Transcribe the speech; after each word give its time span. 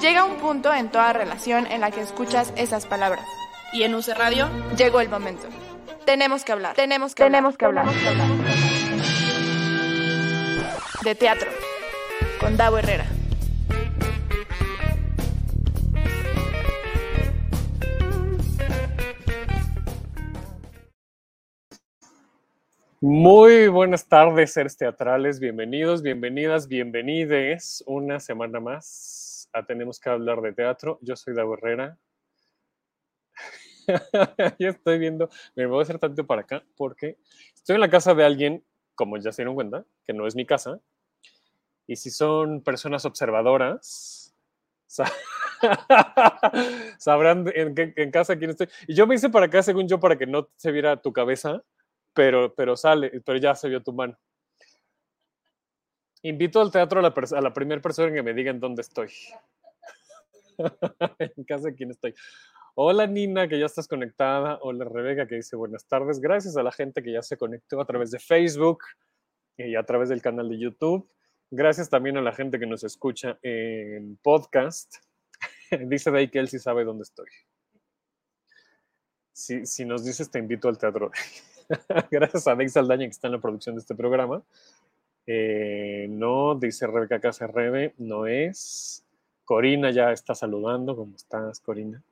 Llega 0.00 0.24
un 0.24 0.36
punto 0.36 0.72
en 0.74 0.90
toda 0.90 1.12
relación 1.12 1.66
en 1.66 1.80
la 1.80 1.90
que 1.90 2.00
escuchas 2.02 2.52
esas 2.56 2.86
palabras. 2.86 3.24
Y 3.72 3.82
en 3.82 3.94
UC 3.94 4.08
Radio 4.16 4.48
llegó 4.76 5.00
el 5.00 5.08
momento. 5.08 5.48
Tenemos 6.04 6.44
que 6.44 6.52
hablar. 6.52 6.76
Tenemos 6.76 7.14
que 7.14 7.24
Tenemos 7.24 7.56
hablar. 7.60 7.86
que 7.86 8.08
hablar. 8.08 8.28
De 11.02 11.14
teatro. 11.14 11.50
Con 12.40 12.56
Davo 12.56 12.78
Herrera. 12.78 13.06
Muy 23.00 23.68
buenas 23.68 24.06
tardes, 24.06 24.52
seres 24.52 24.76
teatrales. 24.76 25.38
Bienvenidos, 25.38 26.02
bienvenidas, 26.02 26.66
bienvenides. 26.66 27.82
Una 27.86 28.20
semana 28.20 28.58
más 28.60 29.25
a 29.52 29.64
Tenemos 29.66 29.98
que 30.00 30.10
hablar 30.10 30.40
de 30.40 30.52
teatro. 30.52 30.98
Yo 31.02 31.16
soy 31.16 31.34
Davo 31.34 31.54
Herrera. 31.54 31.98
ya 34.58 34.68
estoy 34.70 34.98
viendo, 34.98 35.28
me 35.54 35.66
voy 35.66 35.80
a 35.80 35.82
hacer 35.82 35.98
tanto 35.98 36.26
para 36.26 36.42
acá 36.42 36.64
porque 36.76 37.18
estoy 37.54 37.74
en 37.76 37.80
la 37.80 37.90
casa 37.90 38.14
de 38.14 38.24
alguien, 38.24 38.64
como 38.94 39.16
ya 39.18 39.32
se 39.32 39.42
dieron 39.42 39.54
cuenta, 39.54 39.84
que 40.06 40.12
no 40.12 40.26
es 40.26 40.34
mi 40.34 40.46
casa. 40.46 40.80
Y 41.86 41.96
si 41.96 42.10
son 42.10 42.62
personas 42.62 43.04
observadoras, 43.04 44.34
sa- 44.86 45.10
sabrán 46.98 47.44
en, 47.54 47.74
qué- 47.74 47.92
en 47.96 48.10
casa 48.10 48.36
quién 48.36 48.50
estoy. 48.50 48.68
Y 48.88 48.94
yo 48.94 49.06
me 49.06 49.14
hice 49.14 49.30
para 49.30 49.46
acá, 49.46 49.62
según 49.62 49.88
yo, 49.88 50.00
para 50.00 50.18
que 50.18 50.26
no 50.26 50.48
se 50.56 50.72
viera 50.72 51.00
tu 51.00 51.12
cabeza, 51.12 51.62
pero, 52.14 52.54
pero 52.54 52.76
sale, 52.76 53.20
pero 53.24 53.38
ya 53.38 53.54
se 53.54 53.68
vio 53.68 53.82
tu 53.82 53.92
mano. 53.92 54.18
Invito 56.26 56.60
al 56.60 56.72
teatro 56.72 56.98
a 56.98 57.02
la, 57.02 57.14
a 57.14 57.40
la 57.40 57.54
primera 57.54 57.80
persona 57.80 58.12
que 58.12 58.20
me 58.20 58.34
diga 58.34 58.50
en 58.50 58.58
dónde 58.58 58.82
estoy. 58.82 59.10
en 61.20 61.44
casa 61.44 61.68
de 61.68 61.74
quién 61.76 61.92
estoy. 61.92 62.14
Hola 62.74 63.06
Nina, 63.06 63.46
que 63.46 63.60
ya 63.60 63.66
estás 63.66 63.86
conectada. 63.86 64.58
Hola 64.60 64.86
Rebeca, 64.86 65.28
que 65.28 65.36
dice 65.36 65.54
buenas 65.54 65.86
tardes. 65.86 66.18
Gracias 66.18 66.56
a 66.56 66.64
la 66.64 66.72
gente 66.72 67.00
que 67.04 67.12
ya 67.12 67.22
se 67.22 67.36
conectó 67.36 67.80
a 67.80 67.84
través 67.84 68.10
de 68.10 68.18
Facebook 68.18 68.80
y 69.56 69.76
a 69.76 69.84
través 69.84 70.08
del 70.08 70.20
canal 70.20 70.48
de 70.48 70.58
YouTube. 70.58 71.08
Gracias 71.52 71.88
también 71.88 72.16
a 72.16 72.22
la 72.22 72.32
gente 72.32 72.58
que 72.58 72.66
nos 72.66 72.82
escucha 72.82 73.38
en 73.42 74.16
podcast. 74.16 74.96
dice 75.86 76.10
Day 76.10 76.28
que 76.28 76.40
él 76.40 76.48
sí 76.48 76.58
sabe 76.58 76.82
dónde 76.82 77.04
estoy. 77.04 77.28
Si, 79.32 79.64
si 79.64 79.84
nos 79.84 80.04
dices, 80.04 80.28
te 80.28 80.40
invito 80.40 80.68
al 80.68 80.76
teatro. 80.76 81.12
Gracias 82.10 82.48
a 82.48 82.50
Dave 82.50 82.68
Saldaña 82.68 83.04
que 83.04 83.10
está 83.10 83.28
en 83.28 83.34
la 83.34 83.40
producción 83.40 83.76
de 83.76 83.80
este 83.80 83.94
programa. 83.94 84.42
Eh, 85.26 86.06
no, 86.08 86.54
dice 86.54 86.86
Rebeca 86.86 87.20
Casa 87.20 87.46
Rebe, 87.46 87.94
no 87.98 88.26
es. 88.26 89.04
Corina 89.44 89.90
ya 89.90 90.12
está 90.12 90.34
saludando. 90.34 90.96
¿Cómo 90.96 91.16
estás, 91.16 91.60
Corina? 91.60 92.02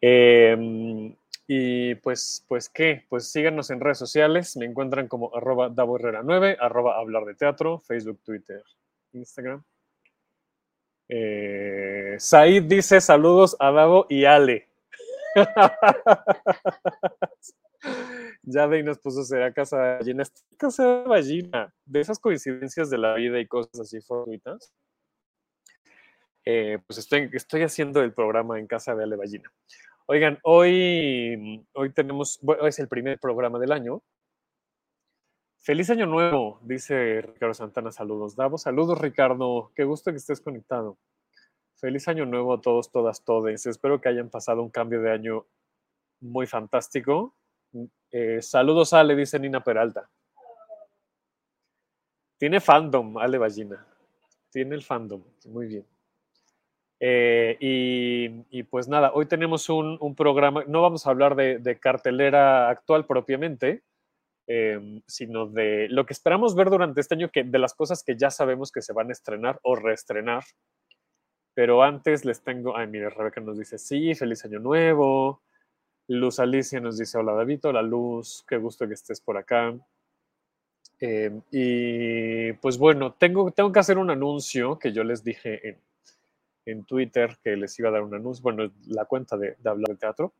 Eh, 0.00 1.14
y 1.50 1.94
pues, 1.96 2.44
pues, 2.46 2.68
¿qué? 2.68 3.06
Pues 3.08 3.32
síganos 3.32 3.70
en 3.70 3.80
redes 3.80 3.96
sociales. 3.96 4.54
Me 4.56 4.66
encuentran 4.66 5.08
como 5.08 5.34
arroba 5.34 5.70
Davo 5.70 5.96
Herrera 5.96 6.20
9, 6.22 6.58
arroba 6.60 6.98
hablar 6.98 7.24
de 7.24 7.34
teatro, 7.34 7.78
Facebook, 7.78 8.20
Twitter, 8.22 8.62
Instagram. 9.14 9.64
Eh, 11.08 12.16
Said 12.18 12.64
dice 12.64 13.00
saludos 13.00 13.56
a 13.58 13.72
Davo 13.72 14.04
y 14.10 14.26
Ale. 14.26 14.68
ya 18.42 18.68
de 18.68 18.82
nos 18.82 18.98
puso 18.98 19.24
será 19.24 19.50
casa 19.52 19.78
de 19.78 19.98
ballena. 19.98 20.24
Casa 20.58 20.84
de 20.84 21.08
ballena, 21.08 21.72
de 21.86 22.00
esas 22.00 22.18
coincidencias 22.18 22.90
de 22.90 22.98
la 22.98 23.14
vida 23.14 23.38
y 23.38 23.46
cosas 23.46 23.80
así 23.80 24.00
fortuitas. 24.00 24.72
Eh, 26.44 26.78
pues 26.86 26.98
estoy, 26.98 27.62
haciendo 27.62 28.02
el 28.02 28.12
programa 28.12 28.58
en 28.58 28.66
casa 28.66 28.96
de 28.96 29.04
Ale 29.04 29.16
Ballina. 29.16 29.52
Oigan, 30.06 30.38
hoy, 30.42 31.64
hoy 31.74 31.92
tenemos, 31.92 32.40
bueno, 32.42 32.66
es 32.66 32.78
el 32.78 32.88
primer 32.88 33.20
programa 33.20 33.58
del 33.58 33.70
año. 33.70 34.02
Feliz 35.58 35.90
año 35.90 36.06
nuevo, 36.06 36.58
dice 36.62 37.20
Ricardo 37.20 37.54
Santana. 37.54 37.92
Saludos, 37.92 38.34
Davo. 38.34 38.58
Saludos, 38.58 38.98
Ricardo. 39.00 39.70
Qué 39.76 39.84
gusto 39.84 40.10
que 40.10 40.16
estés 40.16 40.40
conectado. 40.40 40.98
Feliz 41.76 42.08
año 42.08 42.26
nuevo 42.26 42.54
a 42.54 42.60
todos, 42.60 42.90
todas, 42.90 43.22
todes. 43.22 43.66
Espero 43.66 44.00
que 44.00 44.08
hayan 44.08 44.30
pasado 44.30 44.62
un 44.62 44.70
cambio 44.70 45.02
de 45.02 45.12
año 45.12 45.46
muy 46.20 46.46
fantástico. 46.46 47.36
Eh, 48.10 48.42
saludos, 48.42 48.92
Ale, 48.92 49.14
dice 49.14 49.38
Nina 49.38 49.62
Peralta. 49.62 50.10
Tiene 52.38 52.60
fandom, 52.60 53.18
Ale 53.18 53.36
Ballina. 53.36 53.84
Tiene 54.50 54.76
el 54.76 54.82
fandom. 54.82 55.22
Muy 55.46 55.66
bien. 55.66 55.84
Eh, 57.00 57.56
y, 57.60 58.62
pues 58.64 58.88
nada, 58.88 59.12
hoy 59.12 59.26
tenemos 59.26 59.68
un, 59.68 60.14
programa, 60.16 60.64
no 60.66 60.82
vamos 60.82 61.06
a 61.06 61.10
hablar 61.10 61.34
de, 61.36 61.78
cartelera 61.80 62.68
actual 62.68 63.06
propiamente, 63.06 63.82
eh, 64.46 65.00
sino 65.06 65.46
de 65.46 65.88
lo 65.90 66.06
que 66.06 66.12
esperamos 66.12 66.54
ver 66.54 66.70
durante 66.70 67.00
este 67.00 67.14
año, 67.14 67.30
que 67.30 67.44
de 67.44 67.58
las 67.58 67.74
cosas 67.74 68.02
que 68.02 68.16
ya 68.16 68.30
sabemos 68.30 68.72
que 68.72 68.82
se 68.82 68.92
van 68.92 69.10
a 69.10 69.12
estrenar 69.12 69.60
o 69.62 69.76
reestrenar. 69.76 70.44
Pero 71.54 71.82
antes 71.82 72.24
les 72.24 72.42
tengo, 72.42 72.76
ay, 72.76 72.86
mire, 72.86 73.10
Rebeca 73.10 73.40
nos 73.40 73.58
dice, 73.58 73.78
sí, 73.78 74.14
feliz 74.14 74.44
año 74.44 74.60
nuevo. 74.60 75.42
Luz 76.06 76.38
Alicia 76.38 76.80
nos 76.80 76.96
dice, 76.98 77.18
hola 77.18 77.32
David, 77.32 77.60
hola 77.64 77.82
Luz, 77.82 78.44
qué 78.48 78.56
gusto 78.56 78.86
que 78.86 78.94
estés 78.94 79.20
por 79.20 79.36
acá. 79.36 79.74
Eh, 81.00 81.40
y 81.50 82.52
pues 82.54 82.76
bueno, 82.78 83.12
tengo, 83.14 83.50
tengo 83.52 83.70
que 83.72 83.78
hacer 83.78 83.98
un 83.98 84.10
anuncio 84.10 84.78
que 84.78 84.92
yo 84.92 85.04
les 85.04 85.22
dije 85.22 85.68
en, 85.68 85.78
en 86.66 86.84
Twitter 86.84 87.38
que 87.42 87.56
les 87.56 87.78
iba 87.78 87.88
a 87.88 87.92
dar 87.92 88.02
un 88.02 88.14
anuncio, 88.14 88.42
bueno, 88.42 88.72
la 88.86 89.04
cuenta 89.04 89.36
de, 89.36 89.56
de 89.58 89.70
hablar 89.70 89.88
de 89.90 89.96
teatro. 89.96 90.34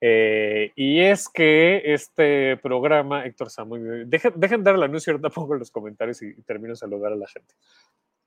Eh, 0.00 0.70
y 0.76 1.00
es 1.00 1.28
que 1.28 1.82
este 1.92 2.56
programa, 2.58 3.26
Héctor 3.26 3.50
Samuel, 3.50 4.08
dejen, 4.08 4.32
dejen 4.36 4.62
dar 4.62 4.76
el 4.76 4.82
anuncio, 4.84 5.12
ahorita 5.12 5.30
pongo 5.30 5.54
en 5.54 5.58
los 5.60 5.70
comentarios 5.70 6.22
y, 6.22 6.28
y 6.28 6.42
termino 6.42 6.70
de 6.72 6.76
saludar 6.76 7.12
a 7.12 7.16
la 7.16 7.26
gente. 7.26 7.54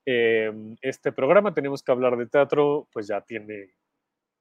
Eh, 0.04 0.52
este 0.82 1.12
programa, 1.12 1.54
tenemos 1.54 1.82
que 1.82 1.92
hablar 1.92 2.16
de 2.16 2.26
teatro, 2.26 2.88
pues 2.92 3.06
ya 3.06 3.20
tiene 3.20 3.70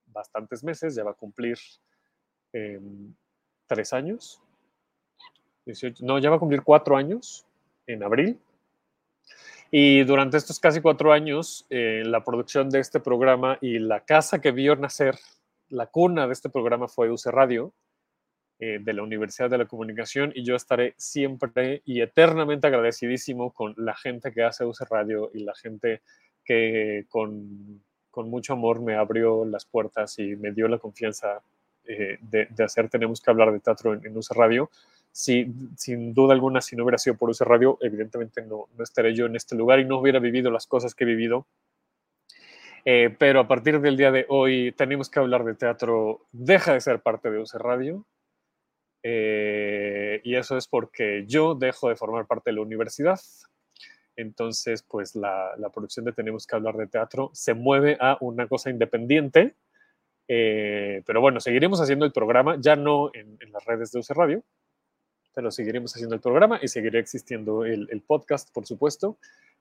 bastantes 0.07 0.63
meses, 0.63 0.95
ya 0.95 1.03
va 1.03 1.11
a 1.11 1.13
cumplir 1.13 1.57
eh, 2.51 2.81
tres 3.65 3.93
años, 3.93 4.41
18, 5.65 6.05
no, 6.05 6.19
ya 6.19 6.29
va 6.29 6.37
a 6.37 6.39
cumplir 6.39 6.63
cuatro 6.63 6.97
años 6.97 7.45
en 7.87 8.03
abril. 8.03 8.39
Y 9.69 10.03
durante 10.03 10.37
estos 10.37 10.59
casi 10.59 10.81
cuatro 10.81 11.13
años, 11.13 11.65
eh, 11.69 12.03
la 12.05 12.23
producción 12.23 12.69
de 12.69 12.79
este 12.79 12.99
programa 12.99 13.57
y 13.61 13.79
la 13.79 14.01
casa 14.01 14.41
que 14.41 14.51
vio 14.51 14.75
nacer, 14.75 15.17
la 15.69 15.87
cuna 15.87 16.27
de 16.27 16.33
este 16.33 16.49
programa 16.49 16.89
fue 16.89 17.09
UC 17.09 17.27
Radio, 17.27 17.73
eh, 18.59 18.79
de 18.81 18.93
la 18.93 19.01
Universidad 19.01 19.49
de 19.49 19.57
la 19.57 19.65
Comunicación, 19.65 20.33
y 20.35 20.43
yo 20.43 20.55
estaré 20.55 20.93
siempre 20.97 21.81
y 21.85 22.01
eternamente 22.01 22.67
agradecidísimo 22.67 23.51
con 23.53 23.73
la 23.77 23.95
gente 23.95 24.33
que 24.33 24.43
hace 24.43 24.65
UC 24.65 24.81
Radio 24.89 25.31
y 25.33 25.39
la 25.39 25.55
gente 25.55 26.01
que 26.43 27.05
con, 27.07 27.81
con 28.11 28.29
mucho 28.29 28.53
amor 28.53 28.81
me 28.81 28.95
abrió 28.95 29.45
las 29.45 29.65
puertas 29.65 30.19
y 30.19 30.35
me 30.35 30.51
dio 30.51 30.67
la 30.67 30.79
confianza 30.79 31.41
eh, 31.85 32.17
de, 32.21 32.47
de, 32.51 32.63
hacer 32.63 32.89
Tenemos 32.89 33.21
que 33.21 33.31
hablar 33.31 33.51
de 33.51 33.59
teatro 33.61 33.93
en, 33.93 34.05
en 34.05 34.15
UC 34.15 34.31
Radio 34.35 34.69
si, 35.11 35.53
sin 35.77 36.13
duda 36.13 36.33
alguna, 36.33 36.61
si 36.61 36.75
no 36.75 36.83
hubiera 36.83 36.97
sido 36.97 37.17
por 37.17 37.31
ese 37.31 37.45
radio, 37.45 37.77
evidentemente 37.81 38.41
no, 38.41 38.67
no, 38.75 38.83
estaré 38.83 39.13
yo 39.13 39.25
en 39.25 39.35
este 39.35 39.55
lugar 39.55 39.79
y 39.79 39.85
no 39.85 39.99
hubiera 39.99 40.19
vivido 40.19 40.51
las 40.51 40.67
cosas 40.67 40.95
que 40.95 41.03
he 41.03 41.07
vivido. 41.07 41.47
Eh, 42.85 43.15
pero 43.19 43.41
a 43.41 43.47
partir 43.47 43.79
del 43.79 43.97
día 43.97 44.11
de 44.11 44.25
hoy, 44.29 44.71
tenemos 44.71 45.09
que 45.09 45.19
hablar 45.19 45.43
de 45.43 45.53
teatro, 45.53 46.25
deja 46.31 46.73
de 46.73 46.81
ser 46.81 47.01
parte 47.01 47.29
de 47.29 47.39
UC 47.39 47.53
Radio. 47.55 48.05
Eh, 49.03 50.21
y 50.23 50.35
eso 50.35 50.57
es 50.57 50.67
porque 50.67 51.25
yo 51.27 51.55
dejo 51.55 51.89
de 51.89 51.95
formar 51.95 52.27
parte 52.27 52.51
de 52.51 52.55
la 52.55 52.61
universidad. 52.61 53.19
Entonces, 54.15 54.83
pues 54.83 55.15
la, 55.15 55.51
la 55.57 55.69
producción 55.69 56.05
de 56.05 56.13
Tenemos 56.13 56.45
que 56.45 56.55
hablar 56.55 56.75
de 56.75 56.87
teatro 56.87 57.31
se 57.33 57.53
mueve 57.53 57.97
a 57.99 58.17
una 58.21 58.47
cosa 58.47 58.69
independiente. 58.69 59.55
Eh, 60.27 61.03
pero 61.05 61.21
bueno, 61.21 61.39
seguiremos 61.39 61.81
haciendo 61.81 62.05
el 62.05 62.11
programa, 62.11 62.57
ya 62.59 62.75
no 62.75 63.11
en, 63.13 63.37
en 63.41 63.51
las 63.51 63.65
redes 63.65 63.91
de 63.91 63.99
UC 63.99 64.09
Radio, 64.11 64.43
pero 65.33 65.51
seguiremos 65.51 65.93
haciendo 65.93 66.15
el 66.15 66.21
programa 66.21 66.59
y 66.61 66.67
seguirá 66.67 66.99
existiendo 66.99 67.65
el, 67.65 68.01
podcast, 68.05 68.51
por 68.53 68.65
supuesto, 68.65 69.17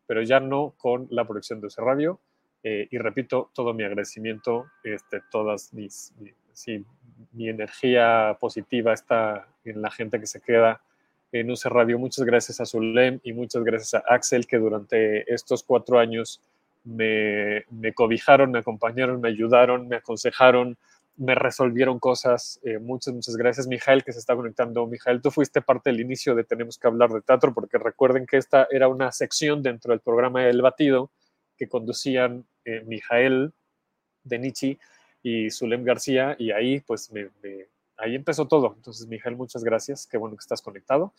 pero 0.06 0.22
ya 0.22 0.40
no 0.40 0.75
con 0.76 1.06
la 1.11 1.25
producción 1.25 1.61
de 1.61 1.69
UC 1.69 1.78
Radio. 1.78 2.20
Eh, 2.62 2.88
y 2.90 2.99
repito, 2.99 3.50
todo 3.55 3.72
mi 3.72 3.84
agradecimiento, 3.84 4.67
este, 4.84 5.22
todas 5.31 5.72
mis, 5.72 6.12
mi, 6.19 6.31
sí, 6.52 6.84
mi 7.32 7.49
energía 7.49 8.37
positiva 8.40 8.93
está 8.93 9.49
en 9.64 9.81
la 9.81 9.90
gente 9.90 10.20
que 10.20 10.26
se 10.26 10.40
queda 10.40 10.82
en 11.32 11.50
UC 11.50 11.64
Radio. 11.67 11.99
Muchas 11.99 12.25
gracias 12.25 12.61
a 12.61 12.67
Zulem 12.67 13.20
y 13.22 13.32
muchas 13.32 13.62
gracias 13.64 13.94
a 13.94 14.14
Axel, 14.14 14.46
que 14.46 14.58
durante 14.58 15.32
estos 15.32 15.62
cuatro 15.62 15.99
años 15.99 16.43
me, 16.84 17.64
me 17.70 17.93
cobijaron, 17.93 18.50
me 18.50 18.58
acompañaron, 18.58 19.20
me 19.20 19.28
ayudaron, 19.28 19.88
me 19.88 19.96
aconsejaron, 19.96 20.76
me 21.20 21.34
resolvieron 21.34 21.99
cosas. 21.99 22.58
Eh, 22.62 22.78
muchas, 22.78 23.12
muchas 23.12 23.37
gracias. 23.37 23.67
Mijael, 23.67 24.02
que 24.02 24.12
se 24.12 24.19
está 24.19 24.34
conectando. 24.34 24.87
Mijael, 24.87 25.20
tú 25.20 25.31
fuiste 25.31 25.61
parte 25.61 25.90
del 25.90 26.00
inicio 26.00 26.34
de 26.34 26.44
Tenemos 26.44 26.78
que 26.78 26.87
hablar 26.87 27.11
de 27.11 27.20
teatro, 27.20 27.52
porque 27.52 27.76
recuerden 27.76 28.26
que 28.26 28.38
esta 28.38 28.67
era 28.70 28.88
una 28.88 29.12
sección 29.12 29.62
dentro 29.62 29.93
del 29.93 30.00
programa 30.00 30.49
El 30.49 30.62
Batido 30.62 31.11
que 31.58 31.69
conducían 31.69 32.46
eh, 32.64 32.82
Mijael 32.87 33.52
Denichi 34.25 34.78
y 35.22 35.50
Zulem 35.50 35.84
García, 35.84 36.37
y 36.38 36.52
ahí 36.52 36.81
pues 36.81 37.12
me, 37.12 37.28
ahí 37.99 38.14
empezó 38.14 38.49
todo. 38.49 38.72
Entonces, 38.75 39.06
Mijael, 39.06 39.37
muchas 39.37 39.62
gracias, 39.62 40.06
qué 40.06 40.17
bueno 40.17 40.37
que 40.37 40.40
estás 40.40 40.62
conectado. 40.62 41.12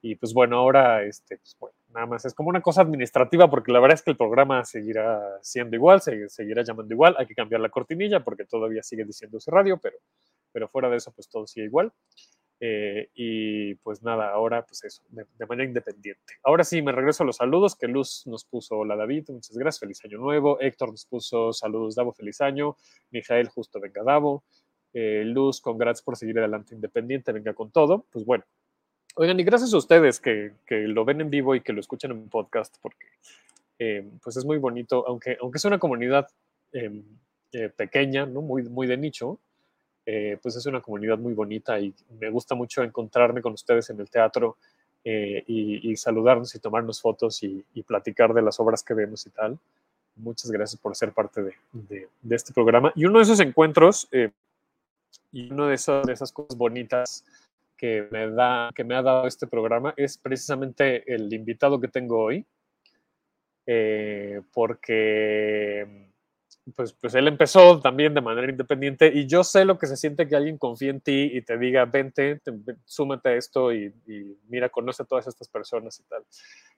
Y 0.00 0.14
pues 0.14 0.32
bueno, 0.32 0.58
ahora, 0.58 1.02
este, 1.02 1.38
pues 1.38 1.56
bueno, 1.58 1.76
nada 1.92 2.06
más 2.06 2.24
es 2.24 2.34
como 2.34 2.48
una 2.48 2.60
cosa 2.60 2.82
administrativa, 2.82 3.48
porque 3.48 3.72
la 3.72 3.80
verdad 3.80 3.94
es 3.94 4.02
que 4.02 4.10
el 4.10 4.16
programa 4.16 4.64
seguirá 4.64 5.20
siendo 5.42 5.76
igual, 5.76 6.00
se, 6.00 6.28
seguirá 6.28 6.62
llamando 6.62 6.92
igual, 6.92 7.14
hay 7.18 7.26
que 7.26 7.34
cambiar 7.34 7.60
la 7.60 7.68
cortinilla 7.68 8.22
porque 8.22 8.44
todavía 8.44 8.82
sigue 8.82 9.04
diciéndose 9.04 9.50
radio, 9.50 9.78
pero, 9.78 9.96
pero 10.52 10.68
fuera 10.68 10.88
de 10.88 10.96
eso, 10.96 11.12
pues 11.12 11.28
todo 11.28 11.46
sigue 11.46 11.66
igual. 11.66 11.92
Eh, 12.60 13.08
y 13.14 13.74
pues 13.76 14.02
nada, 14.02 14.30
ahora 14.30 14.66
pues 14.66 14.82
eso, 14.82 15.02
de, 15.10 15.46
manera 15.46 15.68
independiente. 15.68 16.34
Ahora 16.42 16.64
sí, 16.64 16.82
me 16.82 16.92
regreso 16.92 17.22
a 17.22 17.26
los 17.26 17.36
saludos, 17.36 17.76
que 17.76 17.86
Luz 17.86 18.26
nos 18.26 18.44
puso, 18.44 18.78
hola 18.78 18.96
David, 18.96 19.26
muchas 19.28 19.56
gracias, 19.56 19.80
feliz 19.80 20.04
año 20.04 20.18
nuevo. 20.18 20.60
Héctor 20.60 20.90
nos 20.90 21.06
puso, 21.06 21.52
saludos 21.52 21.94
Davo, 21.94 22.12
feliz 22.12 22.40
año. 22.40 22.76
Mijael, 23.10 23.48
justo 23.48 23.80
venga 23.80 24.02
Davo. 24.02 24.42
Eh, 24.92 25.22
Luz, 25.24 25.60
congrats 25.60 26.02
por 26.02 26.16
seguir 26.16 26.38
adelante 26.38 26.74
independiente, 26.74 27.30
venga 27.30 27.54
con 27.54 27.70
todo. 27.70 28.06
Pues 28.10 28.24
bueno, 28.24 28.44
oigan, 29.18 29.38
y 29.40 29.44
gracias 29.44 29.74
a 29.74 29.78
ustedes 29.78 30.20
que, 30.20 30.52
que 30.64 30.86
lo 30.86 31.04
ven 31.04 31.20
en 31.20 31.30
vivo 31.30 31.54
y 31.54 31.60
que 31.60 31.72
lo 31.72 31.80
escuchan 31.80 32.12
en 32.12 32.28
podcast, 32.28 32.76
porque 32.80 33.06
eh, 33.78 34.08
pues 34.22 34.36
es 34.36 34.44
muy 34.44 34.58
bonito, 34.58 35.04
aunque, 35.06 35.36
aunque 35.40 35.58
es 35.58 35.64
una 35.64 35.78
comunidad 35.78 36.28
em, 36.72 37.02
pequeña, 37.76 38.26
¿no? 38.26 38.42
muy, 38.42 38.62
muy 38.62 38.86
de 38.86 38.96
nicho, 38.96 39.38
eh, 40.06 40.38
pues 40.40 40.54
es 40.56 40.64
una 40.66 40.80
comunidad 40.80 41.18
muy 41.18 41.34
bonita 41.34 41.78
y 41.80 41.92
me 42.20 42.30
gusta 42.30 42.54
mucho 42.54 42.82
encontrarme 42.82 43.42
con 43.42 43.52
ustedes 43.52 43.90
en 43.90 44.00
el 44.00 44.08
teatro 44.08 44.56
eh, 45.04 45.42
y, 45.46 45.96
saludarnos 45.96 46.54
y 46.54 46.60
tomarnos 46.60 47.00
fotos 47.00 47.42
y, 47.42 47.64
platicar 47.86 48.32
de 48.32 48.42
las 48.42 48.60
obras 48.60 48.82
que 48.82 48.94
vemos 48.94 49.26
y 49.26 49.30
tal. 49.30 49.58
Muchas 50.16 50.50
gracias 50.50 50.80
por 50.80 50.94
ser 50.96 51.12
parte 51.12 51.42
de, 51.42 52.08
este 52.30 52.52
programa. 52.52 52.92
Y 52.94 53.04
uno 53.04 53.18
de 53.18 53.24
esos 53.24 53.40
encuentros 53.40 54.08
eh, 54.12 54.30
y 55.32 55.52
una 55.52 55.68
de 55.68 55.74
esas, 55.74 56.06
de 56.06 56.12
esas 56.12 56.32
cosas 56.32 56.56
bonitas 56.56 57.24
que 57.78 58.08
me, 58.10 58.28
da, 58.30 58.70
que 58.74 58.84
me 58.84 58.94
ha 58.96 59.02
dado 59.02 59.26
este 59.26 59.46
programa 59.46 59.94
es 59.96 60.18
precisamente 60.18 61.10
el 61.12 61.32
invitado 61.32 61.80
que 61.80 61.88
tengo 61.88 62.18
hoy, 62.18 62.44
porque 64.52 66.08
pues, 66.74 66.92
pues 66.92 67.14
él 67.14 67.28
empezó 67.28 67.80
también 67.80 68.14
de 68.14 68.20
manera 68.20 68.50
independiente 68.50 69.10
y 69.14 69.26
yo 69.26 69.44
sé 69.44 69.64
lo 69.64 69.78
que 69.78 69.86
se 69.86 69.96
siente 69.96 70.26
que 70.26 70.36
alguien 70.36 70.58
confíe 70.58 70.90
en 70.90 71.00
ti 71.00 71.30
y 71.32 71.42
te 71.42 71.56
diga, 71.58 71.84
vente, 71.84 72.40
súmate 72.84 73.30
a 73.30 73.34
esto 73.36 73.72
y, 73.72 73.92
mira, 74.48 74.68
conoce 74.68 75.02
a 75.02 75.06
todas 75.06 75.26
estas 75.26 75.48
personas 75.48 75.98
y 76.00 76.02
tal. 76.04 76.24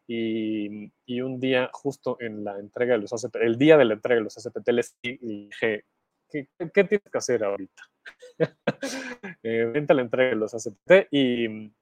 Y, 0.07 0.93
y, 1.07 1.21
un 1.21 1.39
día, 1.39 1.71
justo 1.73 2.17
en 2.21 2.45
la 2.45 2.59
entrega 2.59 2.95
de 2.95 3.01
los 3.01 3.13
ACPT, 3.13 3.37
el 3.37 3.57
día 3.57 3.77
de 3.77 3.85
la 3.85 3.95
entrega 3.95 4.19
de 4.19 4.25
los 4.25 4.37
ACPT, 4.37 4.69
les 4.71 4.97
dije, 5.03 5.85
¿qué, 6.29 6.49
qué 6.59 6.85
tienes 6.85 7.11
que 7.11 7.19
hacer 7.19 7.45
ahorita? 7.45 7.90
eh, 9.43 9.87
la 9.89 10.03
entrega 10.03 10.31
de 10.31 10.37
los 10.37 10.55
ACPT 10.55 11.13
y 11.13 11.73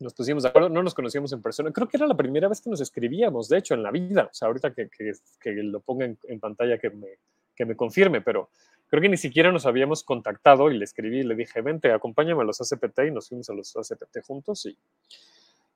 nos 0.00 0.14
pusimos 0.14 0.42
de 0.42 0.48
acuerdo, 0.48 0.68
no 0.68 0.82
nos 0.82 0.94
conocíamos 0.94 1.32
en 1.32 1.42
persona. 1.42 1.70
Creo 1.72 1.88
que 1.88 1.96
era 1.96 2.06
la 2.06 2.16
primera 2.16 2.48
vez 2.48 2.60
que 2.60 2.70
nos 2.70 2.80
escribíamos, 2.80 3.48
de 3.48 3.58
hecho, 3.58 3.74
en 3.74 3.82
la 3.82 3.90
vida. 3.90 4.28
O 4.30 4.34
sea, 4.34 4.48
ahorita 4.48 4.74
que, 4.74 4.88
que, 4.88 5.12
que 5.40 5.52
lo 5.52 5.80
ponga 5.80 6.06
en, 6.06 6.18
en, 6.24 6.40
pantalla, 6.40 6.78
que 6.78 6.90
me, 6.90 7.18
que 7.54 7.64
me 7.64 7.76
confirme, 7.76 8.20
pero 8.20 8.50
creo 8.88 9.00
que 9.00 9.08
ni 9.08 9.16
siquiera 9.16 9.52
nos 9.52 9.64
habíamos 9.64 10.02
contactado 10.02 10.70
y 10.70 10.76
le 10.76 10.84
escribí 10.84 11.20
y 11.20 11.24
le 11.24 11.34
dije, 11.34 11.62
vente, 11.62 11.92
acompáñame 11.92 12.42
a 12.42 12.44
los 12.44 12.60
ACPT 12.60 12.98
y 13.08 13.10
nos 13.10 13.28
fuimos 13.28 13.48
a 13.48 13.54
los 13.54 13.74
ACPT 13.76 14.18
juntos 14.26 14.66
y, 14.66 14.76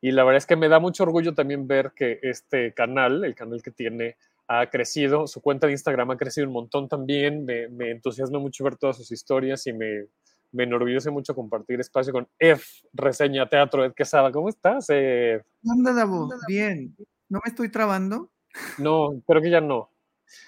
y 0.00 0.10
la 0.10 0.24
verdad 0.24 0.38
es 0.38 0.46
que 0.46 0.56
me 0.56 0.68
da 0.68 0.78
mucho 0.80 1.04
orgullo 1.04 1.34
también 1.34 1.66
ver 1.66 1.92
que 1.94 2.18
este 2.22 2.72
canal, 2.74 3.24
el 3.24 3.34
canal 3.34 3.62
que 3.62 3.70
tiene, 3.70 4.16
ha 4.48 4.70
crecido, 4.70 5.26
su 5.26 5.40
cuenta 5.40 5.66
de 5.66 5.72
Instagram 5.72 6.10
ha 6.12 6.16
crecido 6.16 6.46
un 6.46 6.52
montón 6.52 6.88
también, 6.88 7.44
me, 7.44 7.68
me 7.68 7.90
entusiasma 7.90 8.38
mucho 8.38 8.64
ver 8.64 8.76
todas 8.76 8.96
sus 8.96 9.10
historias 9.10 9.66
y 9.66 9.72
me, 9.72 10.06
me 10.52 10.64
enorgullece 10.64 11.10
mucho 11.10 11.34
compartir 11.34 11.80
espacio 11.80 12.12
con 12.12 12.28
F, 12.38 12.64
Reseña 12.92 13.48
Teatro, 13.48 13.84
Ed 13.84 13.92
Quesada. 13.92 14.32
¿Cómo 14.32 14.48
estás? 14.48 14.86
Eh, 14.88 15.42
Davo? 15.62 16.30
Bien. 16.48 16.96
¿No 17.28 17.40
me 17.44 17.50
estoy 17.50 17.70
trabando? 17.70 18.30
No, 18.78 19.22
creo 19.26 19.42
que 19.42 19.50
ya 19.50 19.60
no. 19.60 19.90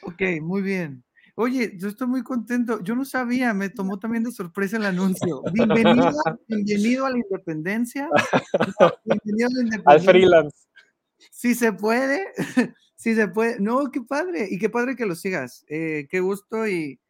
Ok, 0.03 0.23
muy 0.41 0.63
bien. 0.63 1.05
Oye, 1.35 1.75
yo 1.77 1.89
estoy 1.89 2.09
muy 2.09 2.25
contento. 2.25 2.83
Yo 2.83 2.97
no 2.97 3.05
sabía, 3.05 3.55
me 3.55 3.69
tomó 3.69 3.99
también 3.99 4.25
de 4.25 4.33
sorpresa 4.33 4.77
el 4.77 4.87
anuncio. 4.87 5.43
Bienvenido, 5.53 6.11
bienvenido 6.49 7.07
a 7.07 7.11
la 7.11 7.19
independencia. 7.19 8.09
Bienvenido 9.05 9.49
a 9.49 9.55
la 9.55 9.63
independencia. 9.63 9.83
Al 9.85 10.01
freelance. 10.01 10.57
Si 11.31 11.55
se 11.55 11.73
puede, 11.73 12.33
si 12.99 13.15
se 13.15 13.29
puede. 13.29 13.59
No, 13.61 13.91
qué 13.91 14.03
padre. 14.03 14.47
Y 14.51 14.59
qué 14.59 14.69
padre 14.69 14.97
que 14.97 15.07
lo 15.07 15.15
sigas. 15.15 15.65
Eh, 15.69 16.07
qué 16.11 16.21
gusto 16.21 16.69
y, 16.69 17.01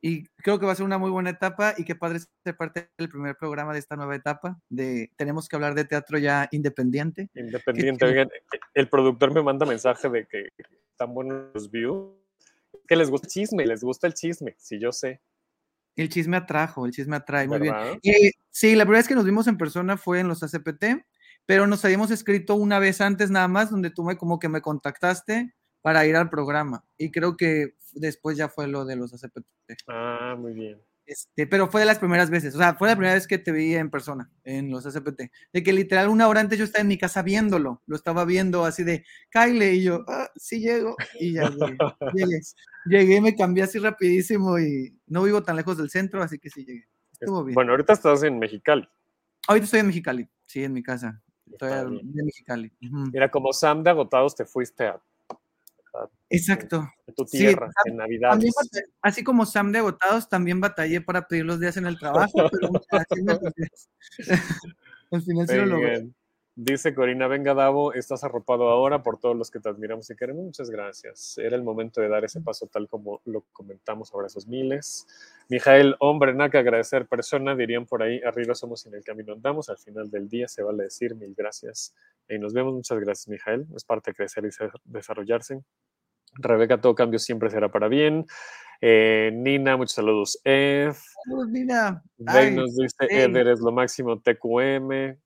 y 0.00 0.24
creo 0.36 0.60
que 0.60 0.66
va 0.66 0.72
a 0.72 0.76
ser 0.76 0.86
una 0.86 0.98
muy 0.98 1.10
buena 1.10 1.30
etapa 1.30 1.74
y 1.76 1.84
qué 1.84 1.96
padre 1.96 2.20
ser 2.44 2.56
parte 2.56 2.90
del 2.96 3.08
primer 3.08 3.36
programa 3.36 3.72
de 3.72 3.80
esta 3.80 3.96
nueva 3.96 4.14
etapa. 4.14 4.60
De 4.68 5.10
tenemos 5.16 5.48
que 5.48 5.56
hablar 5.56 5.74
de 5.74 5.84
teatro 5.84 6.18
ya 6.18 6.48
independiente. 6.52 7.30
Independiente. 7.34 8.04
Oigan, 8.04 8.28
el 8.74 8.88
productor 8.88 9.34
me 9.34 9.42
manda 9.42 9.66
mensaje 9.66 10.08
de 10.08 10.26
que 10.26 10.48
están 10.92 11.12
buenos 11.14 11.50
los 11.52 11.70
views 11.70 12.12
que 12.88 12.96
les 12.96 13.10
gusta 13.10 13.26
el 13.26 13.30
chisme, 13.30 13.66
les 13.66 13.82
gusta 13.82 14.06
el 14.06 14.14
chisme, 14.14 14.54
sí, 14.58 14.80
yo 14.80 14.92
sé. 14.92 15.20
El 15.94 16.08
chisme 16.08 16.36
atrajo, 16.36 16.86
el 16.86 16.92
chisme 16.92 17.16
atrae, 17.16 17.46
muy 17.46 17.58
bien. 17.60 17.74
Y, 18.02 18.30
sí, 18.50 18.74
la 18.74 18.84
primera 18.84 19.00
vez 19.00 19.08
que 19.08 19.14
nos 19.14 19.24
vimos 19.24 19.46
en 19.46 19.58
persona 19.58 19.96
fue 19.96 20.20
en 20.20 20.28
los 20.28 20.42
ACPT, 20.42 21.04
pero 21.48 21.66
nos 21.66 21.82
habíamos 21.82 22.10
escrito 22.10 22.56
una 22.56 22.78
vez 22.78 23.00
antes 23.00 23.30
nada 23.30 23.48
más, 23.48 23.70
donde 23.70 23.88
tú 23.88 24.04
me 24.04 24.18
como 24.18 24.38
que 24.38 24.50
me 24.50 24.60
contactaste 24.60 25.54
para 25.80 26.04
ir 26.04 26.14
al 26.14 26.28
programa. 26.28 26.84
Y 26.98 27.10
creo 27.10 27.38
que 27.38 27.72
después 27.94 28.36
ya 28.36 28.50
fue 28.50 28.68
lo 28.68 28.84
de 28.84 28.96
los 28.96 29.14
ACPT. 29.14 29.46
Ah, 29.88 30.36
muy 30.38 30.52
bien. 30.52 30.78
Este, 31.06 31.46
pero 31.46 31.68
fue 31.68 31.80
de 31.80 31.86
las 31.86 32.00
primeras 32.00 32.28
veces, 32.28 32.54
o 32.54 32.58
sea, 32.58 32.74
fue 32.74 32.88
la 32.88 32.96
primera 32.96 33.14
vez 33.14 33.26
que 33.26 33.38
te 33.38 33.50
vi 33.50 33.74
en 33.74 33.88
persona 33.88 34.30
en 34.44 34.70
los 34.70 34.84
SPT. 34.84 35.22
De 35.54 35.62
que 35.62 35.72
literal 35.72 36.08
una 36.08 36.28
hora 36.28 36.40
antes 36.42 36.58
yo 36.58 36.66
estaba 36.66 36.82
en 36.82 36.88
mi 36.88 36.98
casa 36.98 37.22
viéndolo, 37.22 37.82
lo 37.86 37.96
estaba 37.96 38.26
viendo 38.26 38.66
así 38.66 38.84
de 38.84 39.06
Kyle 39.30 39.72
y 39.72 39.82
yo, 39.82 40.04
ah, 40.06 40.30
sí 40.36 40.60
llego, 40.60 40.96
y 41.18 41.32
ya 41.32 41.48
llegué, 42.12 42.40
llegué, 42.84 43.20
me 43.22 43.34
cambié 43.34 43.64
así 43.64 43.78
rapidísimo 43.78 44.58
y 44.58 44.94
no 45.06 45.22
vivo 45.22 45.42
tan 45.42 45.56
lejos 45.56 45.78
del 45.78 45.88
centro, 45.88 46.22
así 46.22 46.38
que 46.38 46.50
sí 46.50 46.66
llegué. 46.66 46.84
Estuvo 47.10 47.42
bien. 47.42 47.54
Bueno, 47.54 47.70
ahorita 47.70 47.94
estás 47.94 48.22
en 48.22 48.38
Mexicali. 48.38 48.86
Ahorita 49.46 49.64
estoy 49.64 49.80
en 49.80 49.86
Mexicali, 49.86 50.28
sí, 50.44 50.62
en 50.62 50.74
mi 50.74 50.82
casa. 50.82 51.22
Estoy 51.52 52.02
Mexicali. 52.02 52.72
Mira, 52.80 53.30
como 53.30 53.52
Sam 53.52 53.82
de 53.82 53.90
Agotados 53.90 54.34
te 54.34 54.44
fuiste 54.44 54.86
a 54.86 55.00
Exacto. 56.30 56.88
En, 57.06 57.14
tu 57.14 57.24
tierra, 57.24 57.70
en 57.86 57.96
Navidad. 57.96 58.38
Así 59.00 59.24
como 59.24 59.46
Sam 59.46 59.72
de 59.72 59.78
Agotados, 59.78 60.28
también 60.28 60.60
batallé 60.60 61.00
para 61.00 61.26
pedir 61.26 61.46
los 61.46 61.58
días 61.58 61.76
en 61.76 61.86
el 61.86 61.98
trabajo, 61.98 62.32
pero 62.50 62.70
al 65.10 65.22
final 65.22 65.48
sí 65.48 65.56
lo 65.56 65.66
logré. 65.66 66.08
Dice 66.60 66.92
Corina, 66.92 67.28
venga 67.28 67.54
Davo, 67.54 67.92
estás 67.92 68.24
arropado 68.24 68.68
ahora 68.68 69.04
por 69.04 69.16
todos 69.16 69.36
los 69.36 69.48
que 69.48 69.60
te 69.60 69.68
admiramos 69.68 70.10
y 70.10 70.16
queremos. 70.16 70.44
Muchas 70.44 70.70
gracias. 70.70 71.38
Era 71.38 71.54
el 71.54 71.62
momento 71.62 72.00
de 72.00 72.08
dar 72.08 72.24
ese 72.24 72.40
paso 72.40 72.66
tal 72.66 72.88
como 72.88 73.20
lo 73.26 73.44
comentamos 73.52 74.12
ahora 74.12 74.26
esos 74.26 74.48
miles. 74.48 75.06
Mijael, 75.48 75.94
hombre, 76.00 76.34
nada 76.34 76.50
que 76.50 76.58
agradecer 76.58 77.06
persona, 77.06 77.54
dirían 77.54 77.86
por 77.86 78.02
ahí, 78.02 78.20
arriba 78.26 78.56
somos 78.56 78.84
en 78.86 78.94
el 78.94 79.04
camino 79.04 79.34
andamos, 79.34 79.68
al 79.68 79.78
final 79.78 80.10
del 80.10 80.28
día 80.28 80.48
se 80.48 80.64
vale 80.64 80.82
decir 80.82 81.14
mil 81.14 81.32
gracias. 81.32 81.94
Y 82.28 82.40
nos 82.40 82.52
vemos, 82.52 82.74
muchas 82.74 82.98
gracias 82.98 83.28
Mijael, 83.28 83.68
es 83.76 83.84
parte 83.84 84.10
de 84.10 84.16
crecer 84.16 84.44
y 84.44 84.48
desarrollarse. 84.82 85.62
Rebeca, 86.32 86.80
todo 86.80 86.96
cambio 86.96 87.20
siempre 87.20 87.50
será 87.50 87.70
para 87.70 87.86
bien. 87.86 88.26
Eh, 88.80 89.30
Nina, 89.32 89.76
muchos 89.76 89.94
saludos. 89.94 90.40
Ed. 90.42 90.92
Saludos, 91.24 91.50
Nina. 91.50 92.02
nos 92.16 92.74
dice, 92.74 93.06
Eder 93.08 93.46
es 93.46 93.60
lo 93.60 93.70
máximo, 93.70 94.20
TQM. 94.20 95.16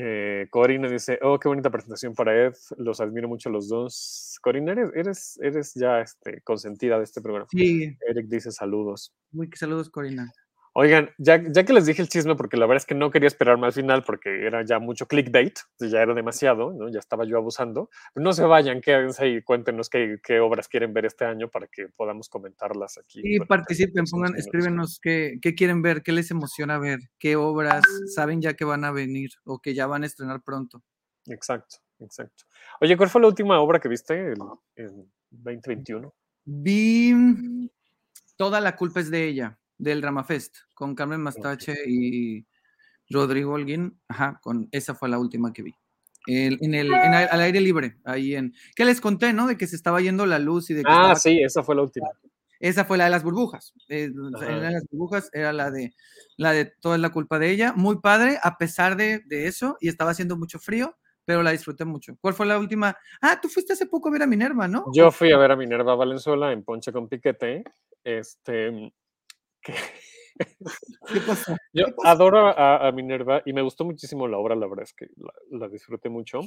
Eh, 0.00 0.46
Corina 0.50 0.88
dice, 0.88 1.18
oh, 1.22 1.38
qué 1.38 1.48
bonita 1.48 1.70
presentación 1.70 2.14
para 2.14 2.46
Ed, 2.46 2.54
los 2.76 3.00
admiro 3.00 3.28
mucho 3.28 3.50
los 3.50 3.68
dos. 3.68 4.38
Corina, 4.42 4.72
eres, 4.72 4.90
eres, 4.94 5.38
eres 5.42 5.72
ya 5.74 6.00
este, 6.00 6.40
consentida 6.42 6.98
de 6.98 7.04
este 7.04 7.20
programa. 7.20 7.48
Sí. 7.50 7.96
Eric 8.08 8.26
dice 8.26 8.52
saludos. 8.52 9.12
Muy 9.32 9.50
saludos, 9.54 9.90
Corina. 9.90 10.32
Oigan, 10.80 11.10
ya, 11.18 11.42
ya 11.42 11.64
que 11.64 11.72
les 11.72 11.86
dije 11.86 12.00
el 12.00 12.08
chisme, 12.08 12.36
porque 12.36 12.56
la 12.56 12.64
verdad 12.64 12.76
es 12.76 12.86
que 12.86 12.94
no 12.94 13.10
quería 13.10 13.26
esperarme 13.26 13.66
al 13.66 13.72
final 13.72 14.04
porque 14.04 14.46
era 14.46 14.64
ya 14.64 14.78
mucho 14.78 15.08
clickbait, 15.08 15.58
ya 15.80 16.00
era 16.00 16.14
demasiado, 16.14 16.72
¿no? 16.72 16.88
ya 16.88 17.00
estaba 17.00 17.24
yo 17.24 17.36
abusando. 17.36 17.90
No 18.14 18.32
se 18.32 18.44
vayan, 18.44 18.80
quédense 18.80 19.26
y 19.26 19.42
cuéntenos 19.42 19.90
qué, 19.90 20.20
qué 20.22 20.38
obras 20.38 20.68
quieren 20.68 20.94
ver 20.94 21.06
este 21.06 21.24
año 21.24 21.48
para 21.48 21.66
que 21.66 21.88
podamos 21.88 22.28
comentarlas 22.28 22.96
aquí. 22.96 23.20
Y 23.24 23.40
participen, 23.40 24.04
pongan, 24.08 24.36
escríbenos 24.36 25.00
qué, 25.02 25.40
qué, 25.42 25.56
quieren 25.56 25.82
ver, 25.82 26.04
qué 26.04 26.12
les 26.12 26.30
emociona 26.30 26.78
ver, 26.78 27.00
qué 27.18 27.34
obras 27.34 27.82
saben 28.14 28.40
ya 28.40 28.54
que 28.54 28.64
van 28.64 28.84
a 28.84 28.92
venir 28.92 29.30
o 29.42 29.58
que 29.58 29.74
ya 29.74 29.88
van 29.88 30.04
a 30.04 30.06
estrenar 30.06 30.42
pronto. 30.44 30.84
Exacto, 31.26 31.78
exacto. 31.98 32.44
Oye, 32.80 32.96
¿cuál 32.96 33.08
fue 33.08 33.20
la 33.20 33.26
última 33.26 33.58
obra 33.58 33.80
que 33.80 33.88
viste 33.88 34.14
en, 34.14 34.38
en 34.76 35.12
2021? 35.30 36.14
Vi 36.44 37.68
Toda 38.36 38.60
la 38.60 38.76
culpa 38.76 39.00
es 39.00 39.10
de 39.10 39.26
ella 39.26 39.58
del 39.78 40.00
Drama 40.00 40.24
Fest 40.24 40.56
con 40.74 40.94
Carmen 40.94 41.20
Mastache 41.20 41.74
y 41.86 42.46
Rodrigo 43.08 43.52
Holguín. 43.52 43.98
Ajá, 44.08 44.38
con 44.42 44.68
esa 44.72 44.94
fue 44.94 45.08
la 45.08 45.18
última 45.18 45.52
que 45.52 45.62
vi. 45.62 45.74
en 46.26 46.74
el, 46.74 46.92
al 46.92 47.40
aire 47.40 47.60
libre, 47.60 47.96
ahí 48.04 48.34
en... 48.34 48.52
¿Qué 48.76 48.84
les 48.84 49.00
conté, 49.00 49.32
no? 49.32 49.46
De 49.46 49.56
que 49.56 49.66
se 49.66 49.76
estaba 49.76 50.00
yendo 50.00 50.26
la 50.26 50.38
luz 50.38 50.68
y 50.70 50.74
de 50.74 50.82
que... 50.82 50.90
Ah, 50.92 51.14
sí, 51.14 51.40
esa 51.40 51.62
fue 51.62 51.74
la 51.74 51.82
última. 51.82 52.08
Esa 52.60 52.84
fue 52.84 52.98
la 52.98 53.04
de 53.04 53.10
las 53.10 53.22
burbujas. 53.22 53.72
Eh, 53.88 54.10
la 54.12 54.60
de 54.60 54.70
las 54.72 54.84
burbujas 54.90 55.30
era 55.32 55.52
la 55.52 55.70
de, 55.70 55.94
la 56.36 56.52
de 56.52 56.66
toda 56.66 56.98
la 56.98 57.10
culpa 57.10 57.38
de 57.38 57.50
ella. 57.50 57.72
Muy 57.72 58.00
padre, 58.00 58.38
a 58.42 58.58
pesar 58.58 58.96
de, 58.96 59.20
de 59.26 59.46
eso, 59.46 59.76
y 59.80 59.88
estaba 59.88 60.10
haciendo 60.10 60.36
mucho 60.36 60.58
frío, 60.58 60.96
pero 61.24 61.42
la 61.42 61.52
disfruté 61.52 61.84
mucho. 61.84 62.16
¿Cuál 62.20 62.34
fue 62.34 62.46
la 62.46 62.58
última? 62.58 62.96
Ah, 63.20 63.38
tú 63.40 63.48
fuiste 63.48 63.74
hace 63.74 63.86
poco 63.86 64.08
a 64.08 64.12
ver 64.12 64.22
a 64.22 64.26
Minerva, 64.26 64.66
¿no? 64.66 64.86
Yo 64.92 65.10
fui 65.12 65.30
a 65.30 65.38
ver 65.38 65.52
a 65.52 65.56
Minerva 65.56 65.94
Valenzuela 65.94 66.52
en 66.52 66.64
Ponche 66.64 66.90
con 66.90 67.08
Piquete. 67.08 67.64
Este. 68.02 68.92
¿Qué 71.12 71.20
pasó? 71.26 71.56
Yo 71.72 71.86
adoro 72.04 72.46
a, 72.46 72.90
Minerva 72.92 73.42
y 73.44 73.52
me 73.52 73.62
gustó 73.62 73.84
muchísimo 73.84 74.28
la 74.28 74.38
obra, 74.38 74.54
la 74.54 74.66
verdad 74.66 74.84
es 74.84 74.92
que 74.92 75.08
la, 75.50 75.68
disfruté 75.68 76.08
mucho. 76.08 76.40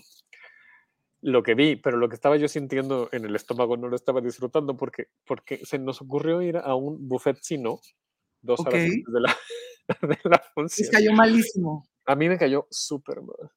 Lo 1.21 1.43
que 1.43 1.53
vi, 1.53 1.75
pero 1.75 1.97
lo 1.97 2.09
que 2.09 2.15
estaba 2.15 2.37
yo 2.37 2.47
sintiendo 2.47 3.09
en 3.11 3.25
el 3.25 3.35
estómago 3.35 3.77
no 3.77 3.89
lo 3.89 3.95
estaba 3.95 4.21
disfrutando 4.21 4.75
porque, 4.75 5.07
porque 5.25 5.63
se 5.65 5.77
nos 5.77 6.01
ocurrió 6.01 6.41
ir 6.41 6.57
a 6.57 6.73
un 6.75 7.07
buffet 7.07 7.39
chino 7.41 7.79
dos 8.41 8.59
horas 8.61 8.73
antes 8.73 9.03
de 9.05 9.21
la, 9.21 9.37
de 10.01 10.19
la 10.23 10.43
función. 10.53 10.89
Cayó 10.91 11.13
malísimo. 11.13 11.85
A 12.05 12.15
mí 12.15 12.27
me 12.27 12.37
cayó 12.37 12.67
súper 12.71 13.21
mal. 13.21 13.51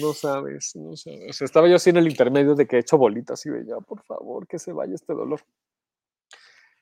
No 0.00 0.12
sabes, 0.12 0.76
no 0.76 0.96
sabes. 0.96 1.40
estaba 1.40 1.68
yo 1.68 1.76
así 1.76 1.90
en 1.90 1.96
el 1.96 2.08
intermedio 2.08 2.54
de 2.54 2.66
que 2.66 2.76
he 2.76 2.80
hecho 2.80 2.98
bolitas 2.98 3.44
y 3.46 3.50
veía, 3.50 3.76
por 3.78 4.02
favor, 4.02 4.46
que 4.46 4.58
se 4.58 4.72
vaya 4.72 4.94
este 4.94 5.14
dolor. 5.14 5.40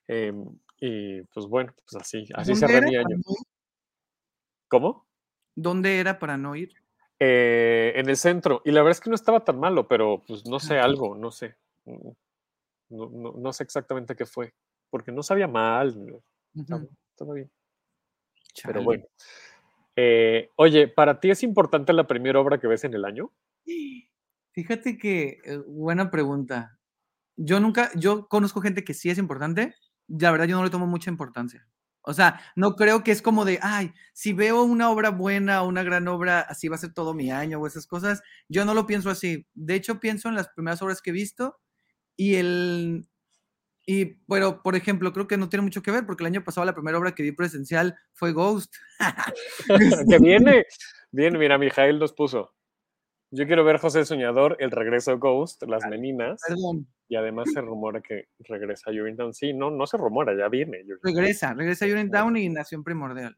Em, 0.09 0.45
y 0.79 1.23
pues 1.23 1.47
bueno, 1.47 1.73
pues 1.75 2.03
así, 2.03 2.27
así 2.35 2.55
cerré 2.55 2.83
mi 2.83 2.97
año. 2.97 3.17
¿Cómo? 4.69 5.07
¿Dónde 5.55 5.99
era 5.99 6.19
para 6.19 6.37
no 6.37 6.55
ir? 6.55 6.75
Eh, 7.19 7.95
en 7.97 8.09
el 8.09 8.17
centro. 8.17 8.61
Y 8.65 8.73
la 8.73 8.83
verdad 8.83 8.99
es 8.99 9.01
que 9.01 9.11
no 9.11 9.17
estaba 9.17 9.45
tan 9.45 9.59
malo, 9.59 9.89
pero 9.89 10.23
pues 10.27 10.47
no 10.47 10.61
sé, 10.61 10.79
algo, 10.79 11.17
no 11.17 11.31
sé. 11.31 11.57
Mm, 11.87 12.11
no, 12.91 13.53
sé 13.53 13.63
exactamente 13.63 14.15
qué 14.15 14.27
fue. 14.27 14.53
Porque 14.91 15.13
no 15.13 15.23
sabía 15.23 15.49
mal. 15.49 15.97
Estaba, 16.55 17.35
bien. 17.35 17.51
Pero 18.65 18.83
bueno. 18.83 19.05
Eh, 19.97 20.51
oye, 20.57 20.89
¿para 20.89 21.21
ti 21.21 21.31
es 21.31 21.43
importante 21.43 21.93
la 21.95 22.07
primera 22.07 22.39
obra 22.39 22.59
que 22.59 22.67
ves 22.67 22.85
en 22.85 22.95
el 22.95 23.05
año? 23.05 23.33
Fíjate 24.53 24.99
que, 24.99 25.39
eh, 25.45 25.57
buena 25.67 26.11
pregunta. 26.11 26.79
Yo 27.37 27.61
nunca, 27.61 27.91
yo 27.95 28.29
conozco 28.29 28.61
gente 28.61 28.85
que 28.85 28.95
sí 28.95 29.11
es 29.11 29.19
importante, 29.19 29.75
la 30.09 30.31
verdad 30.31 30.47
yo 30.47 30.57
no 30.57 30.65
le 30.65 30.71
tomo 30.71 30.87
mucha 30.87 31.11
importancia. 31.11 31.67
O 32.09 32.15
sea, 32.15 32.41
no 32.55 32.77
creo 32.77 33.03
que 33.03 33.11
es 33.11 33.21
como 33.21 33.45
de, 33.45 33.59
ay, 33.63 33.93
si 34.13 34.33
veo 34.33 34.63
una 34.63 34.91
obra 34.91 35.11
buena 35.11 35.63
o 35.63 35.69
una 35.69 35.83
gran 35.83 36.07
obra, 36.07 36.41
así 36.41 36.69
va 36.69 36.77
a 36.77 36.79
ser 36.79 36.95
todo 36.95 37.15
mi 37.15 37.33
año 37.33 37.59
o 37.59 37.67
esas 37.67 37.89
cosas. 37.89 38.23
Yo 38.49 38.65
no 38.65 38.75
lo 38.75 38.87
pienso 38.87 39.11
así. 39.11 39.49
De 39.55 39.75
hecho, 39.75 39.99
pienso 39.99 40.29
en 40.29 40.37
las 40.37 40.49
primeras 40.49 40.81
obras 40.83 41.03
que 41.03 41.11
he 41.11 41.13
visto 41.13 41.59
y 42.17 42.37
el... 42.37 43.09
Y, 43.89 44.21
pero, 44.29 44.63
por 44.63 44.77
ejemplo, 44.77 45.13
creo 45.13 45.27
que 45.27 45.37
no 45.37 45.49
tiene 45.49 45.63
mucho 45.63 45.83
que 45.83 45.91
ver 45.91 46.07
porque 46.07 46.23
el 46.23 46.29
año 46.29 46.45
pasado 46.45 46.65
la 46.65 46.75
primera 46.75 46.99
obra 46.99 47.15
que 47.15 47.23
vi 47.25 47.33
presencial 47.33 47.97
fue 48.13 48.33
Ghost. 48.33 48.75
que 50.09 50.19
viene, 50.21 50.65
viene, 51.11 51.39
mira, 51.39 51.59
Mijael 51.59 51.99
nos 51.99 52.13
puso. 52.13 52.56
Yo 53.37 53.47
quiero 53.47 53.65
ver 53.65 53.77
José 53.77 54.07
Soñador, 54.07 54.57
el 54.61 54.71
regreso 54.71 55.11
de 55.11 55.19
Ghost, 55.19 55.63
las 55.65 55.87
meninas. 55.87 56.41
Perdón. 56.49 56.87
Y 57.07 57.17
además 57.17 57.51
se 57.53 57.61
rumora 57.61 58.01
que 58.01 58.29
regresa 58.39 58.91
Urinetown. 58.91 59.35
Sí, 59.35 59.53
no, 59.53 59.71
no 59.71 59.87
se 59.87 59.99
rumora, 59.99 60.35
ya 60.35 60.49
viene. 60.49 60.83
Regresa, 61.03 61.53
regresa 61.53 61.85
Urinetown 61.85 62.39
y 62.39 62.49
Nación 62.49 62.83
Primordial. 62.83 63.37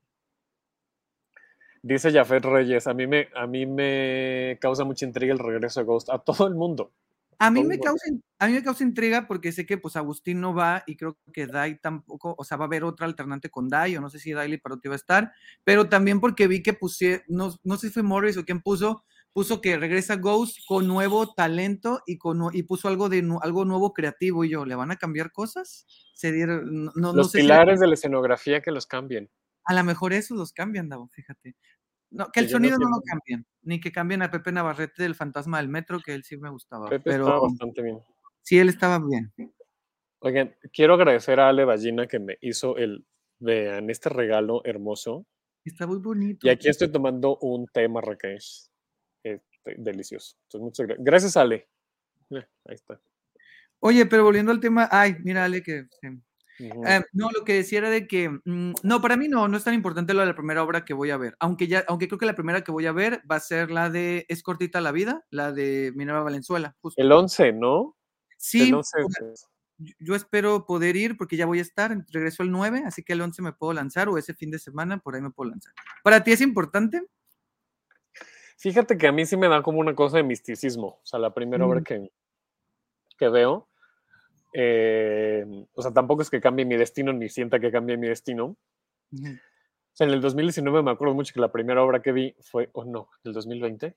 Dice 1.82 2.12
Jafet 2.12 2.44
Reyes, 2.44 2.86
a 2.86 2.94
mí, 2.94 3.08
me, 3.08 3.28
a 3.34 3.48
mí 3.48 3.66
me 3.66 4.56
causa 4.60 4.84
mucha 4.84 5.04
intriga 5.04 5.32
el 5.32 5.40
regreso 5.40 5.80
de 5.80 5.86
Ghost, 5.86 6.10
a 6.10 6.18
todo 6.20 6.46
el 6.46 6.54
mundo. 6.54 6.92
A 7.40 7.50
mí, 7.50 7.64
me 7.64 7.80
causa, 7.80 8.04
a 8.38 8.46
mí 8.46 8.52
me 8.52 8.62
causa 8.62 8.84
intriga 8.84 9.26
porque 9.26 9.50
sé 9.50 9.66
que 9.66 9.78
pues 9.78 9.96
Agustín 9.96 10.40
no 10.40 10.54
va 10.54 10.84
y 10.86 10.96
creo 10.96 11.18
que 11.32 11.46
Dai 11.46 11.78
tampoco, 11.80 12.36
o 12.36 12.44
sea, 12.44 12.56
va 12.56 12.64
a 12.64 12.66
haber 12.66 12.84
otra 12.84 13.06
alternante 13.06 13.48
con 13.48 13.68
Dai, 13.68 13.96
o 13.96 14.00
no 14.00 14.10
sé 14.10 14.18
si 14.20 14.32
Dai 14.32 14.58
Parotti 14.58 14.88
va 14.88 14.94
a 14.94 14.96
estar, 14.96 15.32
pero 15.64 15.88
también 15.88 16.20
porque 16.20 16.46
vi 16.46 16.62
que 16.62 16.72
puse, 16.72 17.24
no, 17.28 17.52
no 17.64 17.76
sé 17.76 17.88
si 17.88 17.92
fue 17.92 18.02
Morris 18.02 18.36
o 18.36 18.44
quién 18.44 18.60
puso, 18.60 19.04
puso 19.38 19.60
que 19.60 19.76
regresa 19.76 20.16
Ghost 20.16 20.58
con 20.66 20.88
nuevo 20.88 21.32
talento 21.32 22.02
y, 22.06 22.18
con, 22.18 22.40
y 22.52 22.64
puso 22.64 22.88
algo 22.88 23.08
de 23.08 23.18
algo 23.40 23.64
nuevo 23.64 23.92
creativo 23.92 24.44
y 24.44 24.50
yo, 24.50 24.64
¿le 24.64 24.74
van 24.74 24.90
a 24.90 24.96
cambiar 24.96 25.30
cosas? 25.30 25.86
Se 26.12 26.32
dieron, 26.32 26.90
no, 26.96 27.12
los 27.12 27.30
pilares 27.30 27.78
de 27.78 27.86
la 27.86 27.94
escenografía 27.94 28.60
que 28.60 28.72
los 28.72 28.88
cambien. 28.88 29.30
A 29.62 29.74
lo 29.74 29.84
mejor 29.84 30.12
eso 30.12 30.34
los 30.34 30.52
cambian, 30.52 30.88
Davo, 30.88 31.06
fíjate. 31.06 31.54
No, 32.10 32.32
que 32.32 32.40
el 32.40 32.48
sonido 32.48 32.78
no, 32.78 32.88
lo 32.88 33.00
cambien, 33.00 33.46
ni 33.62 33.78
que 33.78 33.92
cambien 33.92 34.22
a 34.22 34.30
Pepe 34.32 34.50
Navarrete 34.50 35.04
del 35.04 35.14
Fantasma 35.14 35.58
del 35.58 35.68
Metro, 35.68 36.00
que 36.00 36.14
él 36.14 36.24
sí 36.24 36.36
me 36.36 36.50
gustaba. 36.50 36.88
Pepe 36.88 37.04
pero, 37.04 37.26
estaba 37.26 37.42
bastante 37.42 37.80
bien. 37.80 38.00
Sí, 38.42 38.58
él 38.58 38.68
estaba 38.68 38.98
bien. 38.98 39.32
Oigan, 40.18 40.56
quiero 40.72 40.94
agradecer 40.94 41.38
a 41.38 41.50
Ale 41.50 41.64
Ballina 41.64 42.08
que 42.08 42.18
me 42.18 42.38
hizo 42.40 42.76
el, 42.76 43.06
vean, 43.38 43.88
este 43.88 44.08
regalo 44.08 44.62
hermoso. 44.64 45.28
Está 45.64 45.86
muy 45.86 45.98
bonito. 45.98 46.44
Y 46.44 46.50
aquí 46.50 46.68
estoy 46.68 46.90
tomando 46.90 47.38
un 47.38 47.68
té 47.68 47.86
marrakech. 47.88 48.67
Este, 49.70 49.82
delicioso. 49.82 50.36
Entonces, 50.44 50.64
muchas 50.64 50.86
gracias. 50.86 51.04
Gracias, 51.04 51.36
Ale. 51.36 51.68
Ahí 52.30 52.74
está. 52.74 53.00
Oye, 53.80 54.06
pero 54.06 54.24
volviendo 54.24 54.52
al 54.52 54.60
tema, 54.60 54.88
ay, 54.90 55.16
mira, 55.22 55.44
Ale, 55.44 55.62
que 55.62 55.86
eh, 56.58 57.00
no, 57.12 57.30
lo 57.30 57.44
que 57.44 57.54
decía 57.54 57.78
era 57.78 57.90
de 57.90 58.08
que, 58.08 58.28
mm, 58.28 58.72
no, 58.82 59.00
para 59.00 59.16
mí 59.16 59.28
no, 59.28 59.46
no 59.46 59.56
es 59.56 59.64
tan 59.64 59.74
importante 59.74 60.14
lo 60.14 60.20
de 60.20 60.26
la 60.26 60.34
primera 60.34 60.62
obra 60.62 60.84
que 60.84 60.94
voy 60.94 61.10
a 61.10 61.16
ver, 61.16 61.36
aunque 61.38 61.68
ya, 61.68 61.84
aunque 61.86 62.08
creo 62.08 62.18
que 62.18 62.26
la 62.26 62.34
primera 62.34 62.62
que 62.62 62.72
voy 62.72 62.86
a 62.86 62.92
ver 62.92 63.22
va 63.30 63.36
a 63.36 63.40
ser 63.40 63.70
la 63.70 63.90
de 63.90 64.26
Es 64.28 64.42
cortita 64.42 64.80
la 64.80 64.90
vida, 64.90 65.24
la 65.30 65.52
de 65.52 65.92
Minerva 65.94 66.22
Valenzuela. 66.22 66.76
El 66.96 67.12
11, 67.12 67.52
¿no? 67.52 67.96
Sí, 68.36 68.72
yo 70.00 70.16
espero 70.16 70.66
poder 70.66 70.96
ir 70.96 71.16
porque 71.16 71.36
ya 71.36 71.46
voy 71.46 71.60
a 71.60 71.62
estar, 71.62 71.96
regreso 72.10 72.42
el 72.42 72.50
9, 72.50 72.82
así 72.84 73.04
que 73.04 73.12
el 73.12 73.20
11 73.20 73.42
me 73.42 73.52
puedo 73.52 73.72
lanzar 73.72 74.08
o 74.08 74.18
ese 74.18 74.34
fin 74.34 74.50
de 74.50 74.58
semana 74.58 74.98
por 74.98 75.14
ahí 75.14 75.22
me 75.22 75.30
puedo 75.30 75.50
lanzar. 75.50 75.72
¿Para 76.02 76.24
ti 76.24 76.32
es 76.32 76.40
importante? 76.40 77.02
Fíjate 78.58 78.98
que 78.98 79.06
a 79.06 79.12
mí 79.12 79.24
sí 79.24 79.36
me 79.36 79.48
da 79.48 79.62
como 79.62 79.78
una 79.78 79.94
cosa 79.94 80.18
de 80.18 80.24
misticismo, 80.24 80.98
o 81.02 81.06
sea, 81.06 81.18
la 81.18 81.32
primera 81.32 81.64
obra 81.64 81.80
que, 81.80 82.10
que 83.16 83.28
veo 83.28 83.68
eh, 84.52 85.44
o 85.74 85.82
sea, 85.82 85.92
tampoco 85.92 86.22
es 86.22 86.30
que 86.30 86.40
cambie 86.40 86.64
mi 86.64 86.76
destino 86.76 87.12
ni 87.12 87.28
sienta 87.28 87.60
que 87.60 87.70
cambie 87.70 87.96
mi 87.96 88.08
destino. 88.08 88.56
O 89.12 89.92
sea, 89.92 90.06
en 90.06 90.12
el 90.12 90.20
2019 90.20 90.82
me 90.82 90.90
acuerdo 90.90 91.14
mucho 91.14 91.34
que 91.34 91.40
la 91.40 91.52
primera 91.52 91.82
obra 91.82 92.02
que 92.02 92.12
vi 92.12 92.34
fue, 92.40 92.70
o 92.72 92.82
oh 92.82 92.84
no, 92.84 93.08
el 93.24 93.32
2020, 93.32 93.96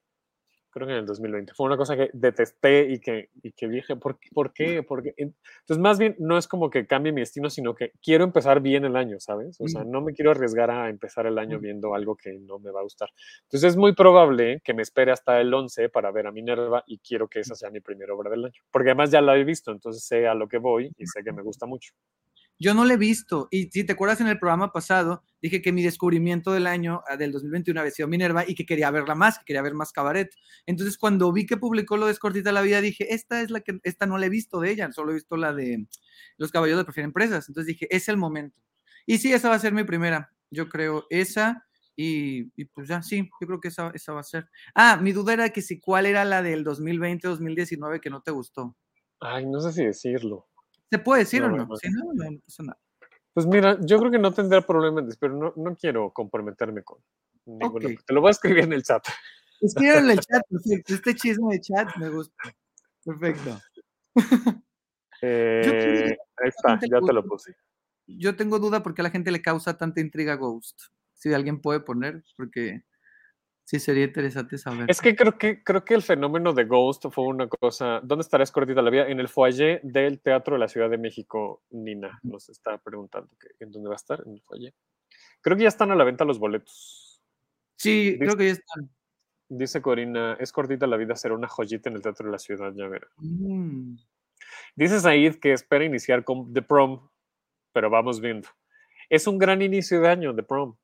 creo 0.72 0.88
que 0.88 0.94
en 0.94 1.00
el 1.00 1.06
2020. 1.06 1.54
Fue 1.54 1.66
una 1.66 1.78
cosa 1.78 1.96
que 1.96 2.10
detesté 2.14 2.90
y 2.90 3.00
que, 3.00 3.30
y 3.44 3.52
que 3.52 3.68
dije, 3.68 3.96
¿por, 3.96 4.18
¿por 4.34 4.54
qué? 4.54 4.84
Porque, 4.84 5.14
entonces, 5.18 5.78
más 5.78 6.00
bien, 6.00 6.16
no 6.20 6.38
es 6.38 6.48
como 6.48 6.70
que 6.70 6.88
cambie 6.88 7.12
mi 7.12 7.22
destino, 7.22 7.50
sino 7.50 7.76
que 7.76 7.92
quiero 8.02 8.24
empezar 8.24 8.62
bien 8.62 8.86
el 8.86 8.96
año, 8.96 9.20
¿sabes? 9.20 9.58
O 9.60 9.68
sea, 9.68 9.84
no 9.84 10.02
me 10.02 10.14
quiero 10.14 10.32
arriesgar 10.32 10.72
a 10.72 10.90
empezar 10.90 11.26
el 11.26 11.38
año 11.38 11.60
viendo 11.60 11.94
algo 11.94 12.16
que 12.16 12.40
no 12.40 12.60
me 12.60 12.72
va 12.72 12.80
a 12.80 12.84
gustar. 12.84 13.10
Entonces, 13.44 13.72
es 13.72 13.78
muy 13.78 13.94
probable 13.94 14.62
que 14.64 14.74
me 14.74 14.82
espere 14.82 15.12
hasta 15.12 15.40
el 15.42 15.54
11 15.54 15.90
para 15.90 16.12
ver 16.12 16.28
a 16.28 16.32
Minerva 16.32 16.84
y 16.88 17.00
quiero 17.00 17.28
que 17.28 17.42
esa 17.42 17.56
sea 17.56 17.70
mi 17.70 17.82
primera 17.82 18.14
obra 18.14 18.30
del 18.30 18.46
año. 18.46 18.62
Porque 18.72 18.90
además 18.90 19.12
ya 19.12 19.22
la 19.22 19.38
he 19.38 19.44
visto, 19.44 19.72
entonces 19.72 20.04
sé 20.04 20.28
a 20.28 20.34
lo 20.34 20.48
que 20.48 20.58
voy 20.58 20.92
y 20.98 21.06
sé 21.06 21.24
que 21.24 21.32
me 21.32 21.42
gusta 21.42 21.66
mucho. 21.66 21.94
Yo 22.62 22.76
no 22.76 22.86
la 22.86 22.94
he 22.94 22.98
visto. 22.98 23.48
Y 23.50 23.72
si 23.72 23.84
te 23.84 23.94
acuerdas 23.94 24.22
en 24.22 24.28
el 24.28 24.38
programa 24.38 24.72
pasado, 24.72 25.24
dije 25.42 25.64
que 25.64 25.72
mi 25.72 25.82
descubrimiento 25.82 26.52
del 26.52 26.68
año 26.68 27.02
ah, 27.10 27.18
del 27.18 27.32
2021 27.32 27.80
había 27.80 27.92
sido 27.92 28.08
Minerva 28.08 28.44
y 28.48 28.54
que 28.54 28.68
quería 28.68 28.92
verla 28.92 29.16
más, 29.16 29.40
que 29.40 29.46
quería 29.46 29.64
ver 29.64 29.74
más 29.74 29.92
cabaret. 29.92 30.30
Entonces, 30.68 30.96
cuando 30.96 31.34
vi 31.34 31.48
que 31.48 31.58
publicó 31.58 31.98
lo 31.98 32.06
de 32.06 32.12
Escortita 32.12 32.52
la 32.52 32.62
Vida, 32.62 32.80
dije, 32.80 33.16
esta 33.16 33.42
es 33.42 33.50
la 33.50 33.62
que, 33.62 33.80
esta 33.82 34.06
no 34.06 34.20
la 34.20 34.28
he 34.28 34.30
visto 34.30 34.60
de 34.60 34.70
ella, 34.70 34.92
solo 34.92 35.10
he 35.10 35.16
visto 35.16 35.38
la 35.38 35.54
de 35.54 35.88
Los 36.38 36.52
Caballos 36.52 36.78
de 36.78 36.84
Prefieren 36.84 37.10
Empresas. 37.10 37.50
Entonces 37.50 37.66
dije, 37.66 37.88
es 37.90 38.08
el 38.10 38.18
momento. 38.18 38.62
Y 39.08 39.18
sí, 39.18 39.34
esa 39.34 39.50
va 39.50 39.56
a 39.56 39.60
ser 39.60 39.74
mi 39.74 39.84
primera. 39.84 40.32
Yo 40.52 40.70
creo 40.70 41.08
esa. 41.10 41.66
Y, 41.96 42.44
pues 42.76 42.88
ya, 42.88 43.02
sí, 43.02 43.28
yo 43.42 43.48
creo 43.48 43.60
que 43.60 43.70
esa, 43.70 43.90
esa 43.96 44.14
va 44.14 44.20
a 44.20 44.24
ser. 44.24 44.48
Ah, 44.76 45.00
mi 45.02 45.14
duda 45.14 45.34
era 45.34 45.50
que 45.50 45.64
si 45.64 45.80
cuál 45.80 46.06
era 46.06 46.26
la 46.26 46.44
del 46.44 46.64
2020-2019 46.64 48.00
que 48.00 48.12
no 48.12 48.22
te 48.22 48.30
gustó. 48.30 48.78
Ay, 49.20 49.48
no 49.48 49.60
sé 49.62 49.74
si 49.74 49.84
decirlo. 49.84 50.51
¿Se 50.92 51.00
puede 51.00 51.22
decir 51.22 51.42
o 51.44 51.50
no? 51.50 51.76
Si 51.78 51.90
no, 51.90 52.14
no, 52.14 52.40
pasa 52.46 52.64
nada. 52.64 52.80
Pues 53.34 53.48
mira, 53.48 53.78
yo 53.80 53.98
creo 53.98 54.12
que 54.12 54.20
no 54.20 54.34
tendrá 54.34 54.62
problema, 54.62 55.02
pero 55.18 55.34
no, 55.34 55.54
no 55.56 55.76
quiero 55.78 56.12
comprometerme 56.12 56.84
con 56.84 57.00
ninguna. 57.46 57.90
Te 58.06 58.14
lo 58.14 58.20
voy 58.20 58.28
a 58.28 58.32
escribir 58.32 58.66
en 58.66 58.74
el 58.74 58.84
chat. 58.84 59.02
Escribe 59.62 60.00
en 60.00 60.10
el 60.10 60.20
chat, 60.20 60.42
perfecto. 60.50 60.94
Este 60.94 61.16
chisme 61.16 61.54
de 61.54 61.62
chat 61.62 61.96
me 61.96 62.10
gusta. 62.10 62.56
Perfecto. 63.04 63.60
Eh, 65.24 66.18
ahí 66.38 66.50
está, 66.50 66.80
ya 66.82 67.00
te 67.00 67.14
lo 67.14 67.24
puse. 67.24 67.56
Yo 68.08 68.36
tengo 68.36 68.58
duda 68.58 68.82
porque 68.82 69.02
a 69.02 69.04
la 69.04 69.12
gente 69.12 69.30
le 69.30 69.44
causa 69.44 69.78
tanta 69.78 70.02
intriga 70.02 70.34
Ghost. 70.34 70.82
Si 71.14 71.32
alguien 71.32 71.62
puede 71.62 71.80
poner, 71.80 72.24
porque 72.36 72.84
Sí, 73.72 73.80
sería 73.80 74.04
interesante 74.04 74.58
saber. 74.58 74.92
Es 74.92 75.00
que 75.00 75.16
creo 75.16 75.38
que 75.38 75.64
creo 75.64 75.86
que 75.86 75.94
el 75.94 76.02
fenómeno 76.02 76.52
de 76.52 76.66
Ghost 76.66 77.06
fue 77.10 77.24
una 77.24 77.48
cosa. 77.48 78.02
¿Dónde 78.04 78.24
estará 78.24 78.44
Escortita 78.44 78.82
la 78.82 78.90
Vida? 78.90 79.08
En 79.08 79.22
el 79.22 79.30
foyer 79.30 79.80
del 79.82 80.20
Teatro 80.20 80.56
de 80.56 80.60
la 80.60 80.68
Ciudad 80.68 80.90
de 80.90 80.98
México, 80.98 81.64
Nina 81.70 82.20
nos 82.22 82.50
está 82.50 82.78
preguntando 82.80 83.30
que, 83.40 83.48
en 83.64 83.72
dónde 83.72 83.88
va 83.88 83.96
a 83.96 83.96
estar, 83.96 84.22
en 84.26 84.34
el 84.34 84.42
foyer. 84.42 84.74
Creo 85.40 85.56
que 85.56 85.64
ya 85.64 85.70
están 85.70 85.90
a 85.90 85.96
la 85.96 86.04
venta 86.04 86.26
los 86.26 86.38
boletos. 86.38 87.24
Sí, 87.78 88.18
creo 88.20 88.36
que 88.36 88.48
ya 88.48 88.52
están. 88.52 88.90
Dice 89.48 89.82
Corina, 89.82 90.36
es 90.38 90.52
cortita 90.52 90.86
la 90.86 90.98
vida, 90.98 91.16
será 91.16 91.34
una 91.34 91.48
joyita 91.48 91.90
en 91.90 91.96
el 91.96 92.02
Teatro 92.02 92.26
de 92.26 92.34
la 92.34 92.40
Ciudad, 92.40 92.74
ya 92.76 92.90
verá. 92.90 93.08
Mm. 93.20 93.96
Dice 94.76 95.00
Said 95.00 95.36
que 95.36 95.54
espera 95.54 95.86
iniciar 95.86 96.26
con 96.26 96.54
The 96.54 96.62
Prom, 96.62 97.08
pero 97.72 97.90
vamos 97.90 98.20
viendo. 98.20 98.50
Es 99.10 99.28
un 99.28 99.38
gran 99.38 99.62
inicio 99.62 100.02
de 100.02 100.10
año, 100.10 100.36
The 100.36 100.44
Prom. 100.44 100.76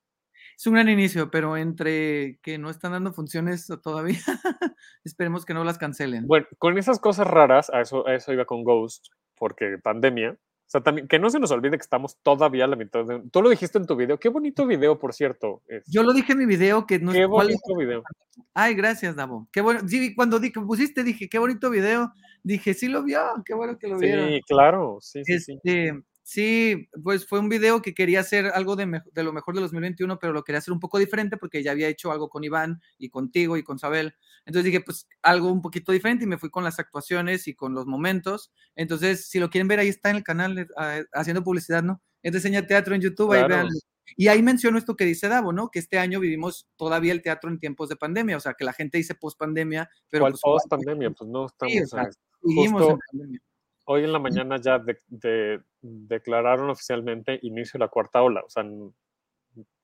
Es 0.57 0.65
un 0.65 0.73
gran 0.73 0.89
inicio, 0.89 1.29
pero 1.29 1.55
entre 1.55 2.39
que 2.41 2.57
no 2.57 2.71
están 2.71 2.91
dando 2.93 3.13
funciones 3.13 3.67
todavía, 3.83 4.17
esperemos 5.03 5.45
que 5.45 5.53
no 5.53 5.63
las 5.63 5.77
cancelen. 5.77 6.25
Bueno, 6.25 6.47
con 6.57 6.77
esas 6.79 6.99
cosas 6.99 7.27
raras, 7.27 7.69
a 7.69 7.81
eso, 7.81 8.07
a 8.07 8.15
eso 8.15 8.33
iba 8.33 8.45
con 8.45 8.63
Ghost, 8.63 9.05
porque 9.35 9.77
pandemia. 9.81 10.31
O 10.31 10.69
sea, 10.69 10.81
también, 10.81 11.07
que 11.07 11.19
no 11.19 11.29
se 11.29 11.39
nos 11.39 11.51
olvide 11.51 11.77
que 11.77 11.83
estamos 11.83 12.17
todavía 12.23 12.65
a 12.65 12.67
la 12.67 12.75
mitad 12.75 13.05
de... 13.05 13.21
Tú 13.31 13.41
lo 13.41 13.49
dijiste 13.49 13.77
en 13.77 13.85
tu 13.85 13.95
video. 13.95 14.19
Qué 14.19 14.27
bonito 14.27 14.65
video, 14.67 14.99
por 14.99 15.13
cierto. 15.13 15.61
es. 15.67 15.83
Yo 15.87 16.03
lo 16.03 16.11
dije 16.11 16.33
en 16.33 16.39
mi 16.39 16.45
video 16.45 16.85
que 16.85 16.99
no 16.99 17.13
Qué 17.13 17.25
bonito 17.25 17.75
video. 17.77 18.03
Ay, 18.53 18.73
gracias, 18.73 19.15
Davo. 19.15 19.47
Qué 19.51 19.61
bueno. 19.61 19.87
Sí, 19.87 20.13
cuando 20.13 20.39
di- 20.39 20.51
que 20.51 20.59
pusiste 20.59 21.03
dije, 21.05 21.29
qué 21.29 21.39
bonito 21.39 21.69
video. 21.69 22.11
Dije, 22.43 22.73
sí 22.73 22.89
lo 22.89 23.03
vio, 23.03 23.21
qué 23.45 23.53
bueno 23.53 23.77
que 23.77 23.87
lo 23.87 23.97
vieron. 23.97 24.27
Sí, 24.27 24.41
claro. 24.45 24.97
Sí, 24.99 25.21
sí, 25.23 25.39
sí. 25.39 25.53
Este, 25.53 25.93
sí, 25.93 25.99
pues 27.03 27.25
fue 27.25 27.39
un 27.39 27.47
video 27.47 27.81
que 27.81 27.93
quería 27.93 28.19
hacer 28.19 28.47
algo 28.47 28.75
de, 28.75 29.01
de 29.13 29.23
lo 29.23 29.31
mejor 29.31 29.55
de 29.55 29.61
2021, 29.61 30.19
pero 30.19 30.33
lo 30.33 30.43
quería 30.43 30.59
hacer 30.59 30.73
un 30.73 30.79
poco 30.79 30.99
diferente 30.99 31.37
porque 31.37 31.63
ya 31.63 31.71
había 31.71 31.87
hecho 31.87 32.11
algo 32.11 32.27
con 32.29 32.43
Iván 32.43 32.81
y 32.97 33.09
contigo 33.09 33.55
y 33.55 33.63
con 33.63 33.79
Sabel. 33.79 34.13
Entonces 34.45 34.65
dije, 34.65 34.81
pues 34.81 35.07
algo 35.21 35.51
un 35.51 35.61
poquito 35.61 35.91
diferente 35.91 36.25
y 36.25 36.27
me 36.27 36.37
fui 36.37 36.49
con 36.49 36.63
las 36.63 36.79
actuaciones 36.79 37.47
y 37.47 37.55
con 37.55 37.73
los 37.73 37.85
momentos. 37.85 38.51
Entonces, 38.75 39.27
si 39.29 39.39
lo 39.39 39.49
quieren 39.49 39.67
ver, 39.67 39.79
ahí 39.79 39.87
está 39.87 40.09
en 40.09 40.17
el 40.17 40.23
canal 40.23 40.57
eh, 40.59 40.67
ah, 40.75 40.99
haciendo 41.13 41.43
publicidad, 41.43 41.81
¿no? 41.83 42.01
Es 42.21 42.33
de 42.33 42.41
Seña 42.41 42.65
Teatro 42.67 42.93
en 42.93 43.01
YouTube, 43.01 43.31
ahí 43.31 43.39
Claro. 43.39 43.55
véanlo. 43.55 43.79
Y 44.15 44.27
ahí 44.29 44.41
menciono 44.41 44.77
esto 44.77 44.95
que 44.95 45.03
dice 45.05 45.27
Davo, 45.27 45.51
¿no? 45.53 45.69
Que 45.69 45.79
este 45.79 45.99
año 45.99 46.19
vivimos 46.19 46.67
todavía 46.77 47.11
el 47.11 47.21
teatro 47.21 47.49
en 47.49 47.59
tiempos 47.59 47.89
de 47.89 47.97
pandemia, 47.97 48.37
o 48.37 48.39
sea, 48.39 48.53
que 48.53 48.63
la 48.63 48.71
gente 48.73 48.97
dice 48.97 49.15
post 49.15 49.37
pandemia, 49.37 49.89
pero 50.09 50.23
¿Cuál 50.23 50.31
pues, 50.33 50.41
post 50.41 50.67
pandemia? 50.69 51.11
Pues 51.11 51.29
no 51.29 51.45
estamos. 51.45 51.73
Sí, 51.73 51.79
o 51.81 51.87
sea, 51.87 52.03
en 52.03 52.71
justo- 52.71 52.99
pandemia. 53.11 53.39
Hoy 53.87 54.03
en 54.03 54.13
la 54.13 54.19
mañana 54.19 54.57
ya 54.61 54.79
de- 54.79 54.97
de- 55.07 55.61
declararon 55.81 56.69
oficialmente 56.69 57.39
inicio 57.43 57.77
de 57.79 57.85
la 57.85 57.89
cuarta 57.89 58.21
ola. 58.21 58.41
O 58.45 58.49
sea, 58.49 58.63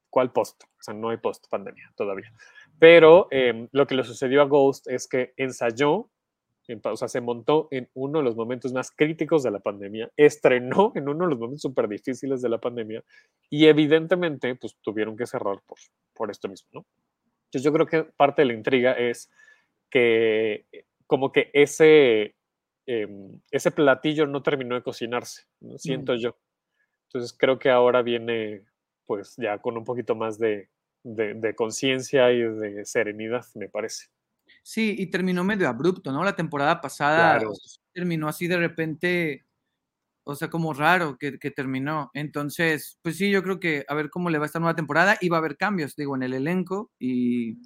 ¿cuál 0.10 0.32
post? 0.32 0.64
O 0.64 0.82
sea, 0.84 0.94
no 0.94 1.10
hay 1.10 1.18
post 1.18 1.46
pandemia 1.50 1.92
todavía. 1.96 2.32
Pero 2.80 3.28
em, 3.32 3.68
lo 3.72 3.88
que 3.88 3.96
le 3.96 4.04
sucedió 4.04 4.42
a 4.42 4.46
Ghost 4.46 4.88
es 4.88 5.08
que 5.08 5.34
ensayó, 5.38 6.10
en 6.68 6.82
o 6.84 6.96
sea, 6.96 7.08
se 7.08 7.22
montó 7.22 7.68
en 7.72 7.90
uno 7.94 8.20
de 8.20 8.26
los 8.26 8.36
momentos 8.36 8.72
más 8.74 8.92
críticos 8.92 9.44
de 9.44 9.52
la 9.52 9.60
pandemia, 9.60 10.10
estrenó 10.16 10.92
en 10.96 11.10
uno 11.10 11.26
de 11.26 11.32
los 11.32 11.40
momentos 11.40 11.62
súper 11.62 11.88
difíciles 11.88 12.42
de 12.42 12.50
la 12.50 12.60
pandemia 12.60 13.04
y 13.50 13.66
evidentemente 13.66 14.56
pues 14.56 14.78
tuvieron 14.82 15.18
que 15.18 15.26
cerrar 15.26 15.60
por, 15.66 15.78
por 16.14 16.32
esto 16.32 16.48
mismo, 16.48 16.70
¿no? 16.74 16.86
Entonces 17.46 17.64
yo 17.64 17.74
creo 17.74 17.86
que 17.86 18.04
parte 18.16 18.42
de 18.44 18.48
la 18.48 18.54
intriga 18.54 18.94
es 18.94 19.30
que 19.90 20.66
eh, 20.72 20.86
como 21.08 21.32
que 21.32 21.50
ese, 21.54 22.36
em, 22.86 23.40
ese 23.52 23.72
platillo 23.72 24.28
no 24.28 24.44
terminó 24.44 24.76
de 24.76 24.84
cocinarse, 24.84 25.44
¿no? 25.62 25.78
siento 25.78 26.16
yo. 26.16 26.38
Entonces 27.08 27.36
creo 27.38 27.60
que 27.60 27.70
ahora 27.70 28.02
viene 28.02 28.66
pues 29.06 29.36
ya 29.38 29.60
con 29.60 29.78
un 29.78 29.84
poquito 29.84 30.16
más 30.16 30.40
de, 30.40 30.70
de, 31.04 31.34
de 31.36 31.56
conciencia 31.56 32.32
y 32.32 32.42
de 32.42 32.86
serenidad, 32.86 33.46
me 33.56 33.70
parece. 33.70 34.08
Sí, 34.64 34.96
y 34.98 35.08
terminó 35.08 35.44
medio 35.44 35.68
abrupto, 35.68 36.12
¿no? 36.12 36.24
La 36.24 36.36
temporada 36.36 36.82
pasada 36.82 37.40
Claro. 37.40 37.54
terminó 37.94 38.28
así 38.28 38.48
de 38.48 38.58
repente, 38.58 39.46
o 40.26 40.36
sea, 40.36 40.50
como 40.50 40.74
raro 40.74 41.18
que, 41.18 41.38
que 41.40 41.52
terminó. 41.52 42.12
Entonces, 42.14 43.00
pues 43.02 43.18
sí, 43.18 43.30
yo 43.32 43.44
creo 43.44 43.60
que 43.60 43.86
a 43.88 43.94
ver 43.96 44.10
cómo 44.10 44.30
le 44.30 44.40
va 44.40 44.46
esta 44.46 44.60
nueva 44.60 44.76
temporada 44.76 45.18
y 45.22 45.30
va 45.30 45.38
a 45.38 45.40
haber 45.40 45.58
cambios, 45.58 45.96
digo, 45.96 46.16
en 46.16 46.24
el 46.24 46.34
elenco 46.34 46.92
y, 47.00 47.58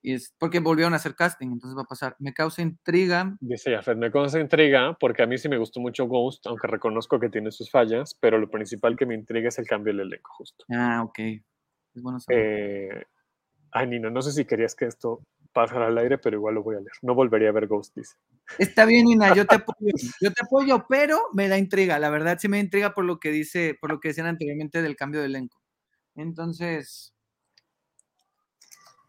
y 0.00 0.14
es 0.14 0.34
porque 0.38 0.60
volvieron 0.60 0.92
a 0.94 0.96
hacer 0.96 1.14
casting, 1.14 1.48
entonces 1.48 1.76
va 1.76 1.82
a 1.82 1.86
pasar. 1.86 2.16
Me 2.18 2.32
causa 2.32 2.62
intriga. 2.62 3.36
Dice 3.40 3.74
Jafet, 3.74 3.98
me 3.98 4.10
causa 4.10 4.40
intriga 4.40 4.96
porque 4.98 5.22
a 5.22 5.26
mí 5.26 5.36
sí 5.38 5.48
me 5.48 5.58
gustó 5.58 5.80
mucho 5.80 6.06
Ghost, 6.06 6.46
aunque 6.46 6.66
reconozco 6.66 7.20
que 7.20 7.28
tiene 7.28 7.50
sus 7.50 7.70
fallas, 7.70 8.16
pero 8.20 8.38
lo 8.38 8.50
principal 8.50 8.96
que 8.96 9.06
me 9.06 9.14
intriga 9.14 9.48
es 9.48 9.58
el 9.58 9.66
cambio 9.66 9.92
del 9.92 10.06
elenco, 10.06 10.30
justo. 10.34 10.64
Ah, 10.70 11.02
ok. 11.04 11.18
Es 11.18 12.02
bueno 12.02 12.20
saber. 12.20 12.40
Eh, 12.40 13.04
ay, 13.72 13.86
Nina, 13.88 14.10
no 14.10 14.22
sé 14.22 14.32
si 14.32 14.44
querías 14.44 14.74
que 14.74 14.86
esto 14.86 15.22
pasara 15.52 15.88
al 15.88 15.98
aire, 15.98 16.18
pero 16.18 16.36
igual 16.36 16.54
lo 16.54 16.62
voy 16.62 16.76
a 16.76 16.80
leer. 16.80 16.92
No 17.02 17.14
volvería 17.14 17.48
a 17.48 17.52
ver 17.52 17.66
Ghost, 17.66 17.94
dice. 17.96 18.16
Está 18.58 18.84
bien, 18.84 19.06
Nina, 19.06 19.34
yo 19.34 19.46
te 19.46 19.56
apoyo, 19.56 19.92
yo 20.20 20.32
te 20.32 20.44
apoyo, 20.44 20.86
pero 20.88 21.20
me 21.34 21.48
da 21.48 21.58
intriga, 21.58 21.98
la 21.98 22.10
verdad 22.10 22.38
sí 22.40 22.48
me 22.48 22.58
da 22.58 22.62
intriga 22.62 22.94
por 22.94 23.04
lo 23.04 23.18
que 23.18 23.30
dice, 23.30 23.76
por 23.80 23.90
lo 23.90 24.00
que 24.00 24.08
decían 24.08 24.26
anteriormente 24.26 24.82
del 24.82 24.96
cambio 24.96 25.20
de 25.20 25.26
elenco. 25.26 25.60
Entonces, 26.14 27.14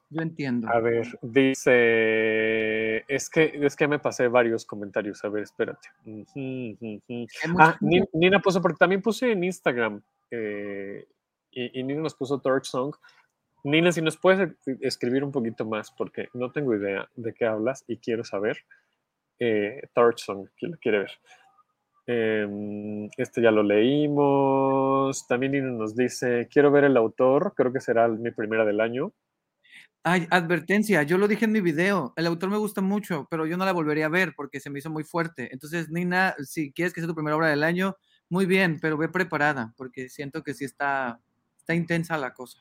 yo 0.10 0.22
entiendo. 0.22 0.68
A 0.70 0.80
ver, 0.80 1.08
dice. 1.22 2.98
Es 3.08 3.30
que, 3.30 3.52
es 3.66 3.76
que 3.76 3.88
me 3.88 4.00
pasé 4.00 4.28
varios 4.28 4.66
comentarios. 4.66 5.24
A 5.24 5.30
ver, 5.30 5.44
espérate. 5.44 5.90
Ujú, 6.06 6.78
ujú. 6.80 7.28
Hay 7.44 7.50
mucha 7.52 7.66
Ah, 7.72 7.78
Ni- 7.82 8.04
Nina 8.14 8.40
puso, 8.40 8.62
porque 8.62 8.78
también 8.78 9.02
puse 9.02 9.32
en 9.32 9.44
Instagram. 9.44 10.02
eh, 10.32 11.08
y, 11.52 11.80
y 11.80 11.84
Nina 11.84 12.02
nos 12.02 12.14
puso 12.16 12.40
Torch 12.40 12.66
Song. 12.66 12.96
Nina, 13.64 13.92
si 13.92 14.02
nos 14.02 14.16
puedes 14.18 14.52
e- 14.68 14.78
escribir 14.82 15.24
un 15.24 15.32
poquito 15.32 15.66
más, 15.66 15.92
porque 15.92 16.30
no 16.34 16.52
tengo 16.52 16.76
idea 16.76 17.10
de 17.16 17.34
qué 17.34 17.46
hablas 17.46 17.84
y 17.88 17.98
quiero 17.98 18.24
saber. 18.24 18.58
Eh, 19.40 19.82
Torch 19.94 20.20
Song, 20.20 20.48
¿quién 20.58 20.72
lo 20.72 20.78
quiere 20.78 21.00
ver? 21.00 21.12
Em, 22.08 23.10
este 23.18 23.42
ya 23.42 23.52
lo 23.52 23.64
leímos. 23.64 25.28
También 25.28 25.52
Nina 25.54 25.72
nos 25.72 25.96
dice: 25.96 26.48
Quiero 26.52 26.72
ver 26.72 26.84
el 26.86 26.98
autor, 26.98 27.54
creo 27.56 27.72
que 27.72 27.80
será 27.80 28.08
mi 28.08 28.32
primera 28.32 28.66
del 28.66 28.82
año. 28.82 29.12
Ay, 30.04 30.28
advertencia, 30.32 31.04
yo 31.04 31.18
lo 31.18 31.28
dije 31.28 31.46
en 31.46 31.52
mi 31.52 31.60
video, 31.60 32.14
el 32.16 32.26
autor 32.26 32.50
me 32.50 32.58
gusta 32.58 32.80
mucho, 32.82 33.28
pero 33.30 33.46
yo 33.46 33.58
no 33.58 33.66
la 33.66 33.74
volvería 33.74 34.06
a 34.06 34.10
ver 34.10 34.34
porque 34.36 34.60
se 34.62 34.70
me 34.70 34.80
hizo 34.80 34.90
muy 34.90 35.04
fuerte. 35.04 35.50
Entonces, 35.52 35.90
Nina, 35.90 36.36
si 36.40 36.72
quieres 36.72 36.94
que 36.94 37.02
sea 37.02 37.08
tu 37.08 37.16
primera 37.16 37.36
obra 37.36 37.50
del 37.50 37.64
año, 37.64 37.98
muy 38.30 38.46
bien, 38.46 38.80
pero 38.80 38.98
ve 38.98 39.10
preparada, 39.10 39.74
porque 39.76 40.08
siento 40.08 40.42
que 40.42 40.54
sí 40.54 40.64
está, 40.64 41.20
está 41.58 41.76
intensa 41.76 42.18
la 42.18 42.34
cosa. 42.34 42.60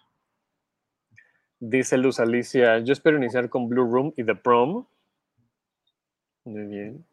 Dice 1.61 1.97
Luz 1.97 2.19
Alicia, 2.19 2.79
yo 2.81 2.93
espero 2.93 3.17
iniciar 3.17 3.49
con 3.49 3.69
Blue 3.69 3.85
Room 3.89 4.13
y 4.17 4.25
The 4.25 4.35
Prom. 4.35 4.87
Muy 6.45 6.67
bien. 6.67 7.05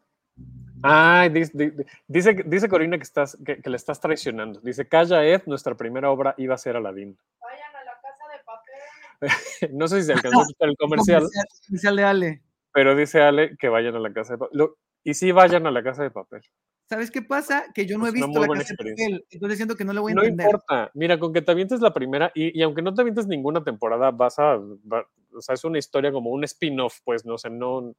Ay, 0.82 1.28
dice, 1.30 1.52
di- 1.54 1.84
dice, 2.06 2.34
dice 2.46 2.68
Corina 2.68 2.96
que, 2.96 3.02
estás, 3.02 3.36
que 3.44 3.60
le 3.64 3.76
estás 3.76 4.00
traicionando. 4.00 4.60
Dice, 4.60 4.86
calla 4.88 5.24
Ed, 5.24 5.42
nuestra 5.46 5.76
primera 5.76 6.10
obra 6.10 6.34
iba 6.36 6.54
a 6.54 6.58
ser 6.58 6.76
Aladdin. 6.76 7.16
Vayan 7.40 7.76
a 7.76 7.84
la 7.84 7.92
casa 8.00 8.24
de 8.32 8.44
papel. 8.44 8.74
no 9.72 9.88
sé 9.88 10.00
si 10.00 10.06
se 10.06 10.12
alcanzó 10.32 10.40
a 10.40 10.42
escuchar 10.42 10.68
el 10.68 10.76
comercial, 10.76 11.28
Comercial 11.68 11.96
de 11.96 12.04
Ale. 12.04 12.42
pero 12.72 12.94
dice 12.96 13.22
Ale 13.22 13.56
que 13.58 13.68
vayan 13.68 13.94
a 13.96 14.00
la 14.00 14.12
casa 14.12 14.34
de 14.34 14.38
papel. 14.38 14.68
Y 15.04 15.14
sí 15.14 15.30
vayan 15.32 15.66
a 15.66 15.70
la 15.70 15.82
casa 15.82 16.02
de 16.02 16.10
papel. 16.10 16.42
¿Sabes 16.88 17.10
qué 17.10 17.22
pasa? 17.22 17.66
Que 17.74 17.86
yo 17.86 17.98
no 17.98 18.06
he 18.06 18.08
Es 18.08 18.14
visto 18.14 18.40
la 18.40 18.46
casa 18.48 18.74
de 18.78 18.90
papel, 18.90 19.26
entonces 19.30 19.58
siento 19.58 19.74
que 19.76 19.84
no 19.84 19.92
le 19.92 20.00
voy 20.00 20.12
a 20.12 20.14
No 20.14 20.22
entender. 20.22 20.46
importa, 20.46 20.90
mira, 20.94 21.18
con 21.18 21.32
que 21.32 21.42
te 21.42 21.50
avientes 21.50 21.80
la 21.80 21.92
primera, 21.92 22.30
y, 22.34 22.56
y 22.58 22.62
aunque 22.62 22.82
no 22.82 22.94
te 22.94 23.00
avientes 23.02 23.26
ninguna 23.26 23.62
temporada, 23.64 24.10
vas 24.12 24.38
a, 24.38 24.56
va- 24.56 25.08
o 25.32 25.40
sea, 25.40 25.54
es 25.54 25.64
una 25.64 25.78
historia 25.78 26.12
como 26.12 26.30
un 26.30 26.44
spin-off, 26.44 26.98
pues, 27.04 27.24
no 27.24 27.38
sé, 27.38 27.50
no, 27.50 27.76
o 27.78 27.94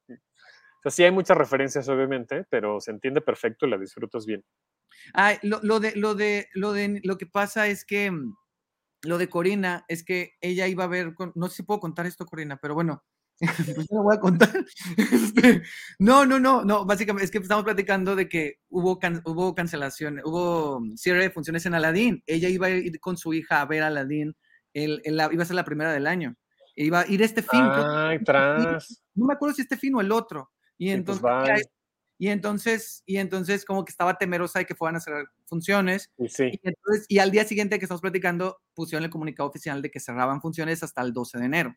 sea, 0.84 0.91
sí 0.91 1.03
hay 1.03 1.12
muchas 1.12 1.38
referencias, 1.38 1.88
obviamente, 1.89 2.45
pero 2.49 2.80
se 2.80 2.91
entiende 2.91 3.19
perfecto 3.21 3.65
y 3.67 3.71
la 3.71 3.77
disfrutas 3.77 4.25
bien. 4.25 4.43
Lo, 5.43 5.60
lo 5.63 5.80
de, 5.80 5.95
lo 5.95 6.15
de, 6.15 6.47
lo 6.53 6.71
de, 6.73 7.01
lo 7.03 7.17
que 7.17 7.25
pasa 7.27 7.67
es 7.67 7.84
que 7.86 8.10
mm, 8.12 8.36
lo 9.03 9.17
de 9.17 9.29
Corina 9.29 9.86
es 9.88 10.03
que 10.03 10.33
ella 10.41 10.67
iba 10.67 10.83
a 10.86 10.88
ver, 10.88 11.13
con- 11.13 11.31
no 11.36 11.47
sé 11.47 11.57
si 11.57 11.63
puedo 11.63 11.79
contar 11.79 12.05
esto, 12.05 12.25
Corina, 12.25 12.57
pero 12.57 12.73
bueno, 12.75 13.03
pues 13.75 13.88
lo 13.91 14.03
voy 14.03 14.15
a 14.15 14.19
contar. 14.19 14.49
Este, 14.97 15.62
no, 15.99 16.25
no, 16.25 16.39
no, 16.39 16.63
no, 16.65 16.86
básicamente 16.86 17.25
es 17.25 17.31
que 17.31 17.38
estamos 17.38 17.63
platicando 17.63 18.15
de 18.15 18.27
que 18.27 18.55
hubo, 18.69 18.97
can- 18.99 19.21
hubo 19.25 19.53
cancelación, 19.53 20.19
hubo 20.25 20.81
cierre 20.95 21.21
de 21.23 21.29
funciones 21.31 21.65
en 21.65 21.75
Aladdin. 21.75 22.23
Ella 22.25 22.49
iba 22.49 22.67
a 22.67 22.71
ir 22.71 22.99
con 22.99 23.17
su 23.17 23.33
hija 23.33 23.62
a 23.62 23.65
ver 23.65 23.83
Aladdin, 23.83 24.36
el, 24.73 25.01
el- 25.03 25.21
iba 25.31 25.43
a 25.43 25.45
ser 25.45 25.55
la 25.55 25.65
primera 25.65 25.91
del 25.93 26.07
año. 26.07 26.36
Iba 26.75 27.01
a 27.01 27.07
ir 27.07 27.21
este 27.23 27.41
fin, 27.41 27.60
creo 27.73 28.19
tras. 28.23 29.01
no 29.15 29.25
me 29.25 29.33
acuerdo 29.33 29.55
si 29.55 29.63
este 29.63 29.77
fin 29.77 29.95
o 29.95 30.01
el 30.01 30.12
otro. 30.12 30.51
Y 30.77 30.89
Sí, 30.91 31.01
pues 31.01 31.17
entonces. 31.17 31.67
Y 32.19 32.30
entonces, 32.30 33.03
y 33.06 33.17
entonces 33.17 33.63
como 33.63 33.86
que 33.86 33.91
estaba 33.91 34.17
temerosa 34.17 34.60
de 34.60 34.65
que 34.65 34.75
fueran 34.75 34.95
a 34.95 34.99
cerrar 34.99 35.25
funciones. 35.45 36.12
Y 36.17 36.30
sí, 36.30 36.49
Y, 36.51 36.60
entonces, 36.63 37.06
y 37.08 37.19
al 37.19 37.32
día 37.32 37.45
siguiente 37.45 37.77
que 37.77 37.86
estamos 37.86 38.01
platicando, 38.01 38.58
pusieron 38.73 39.03
el 39.06 39.12
comunicado 39.12 39.49
oficial 39.49 39.82
de 39.82 39.91
que 39.91 39.99
cerraban 39.99 40.41
funciones 40.41 40.82
hasta 40.84 41.01
el 41.01 41.13
12 41.13 41.38
de 41.38 41.45
enero. 41.45 41.75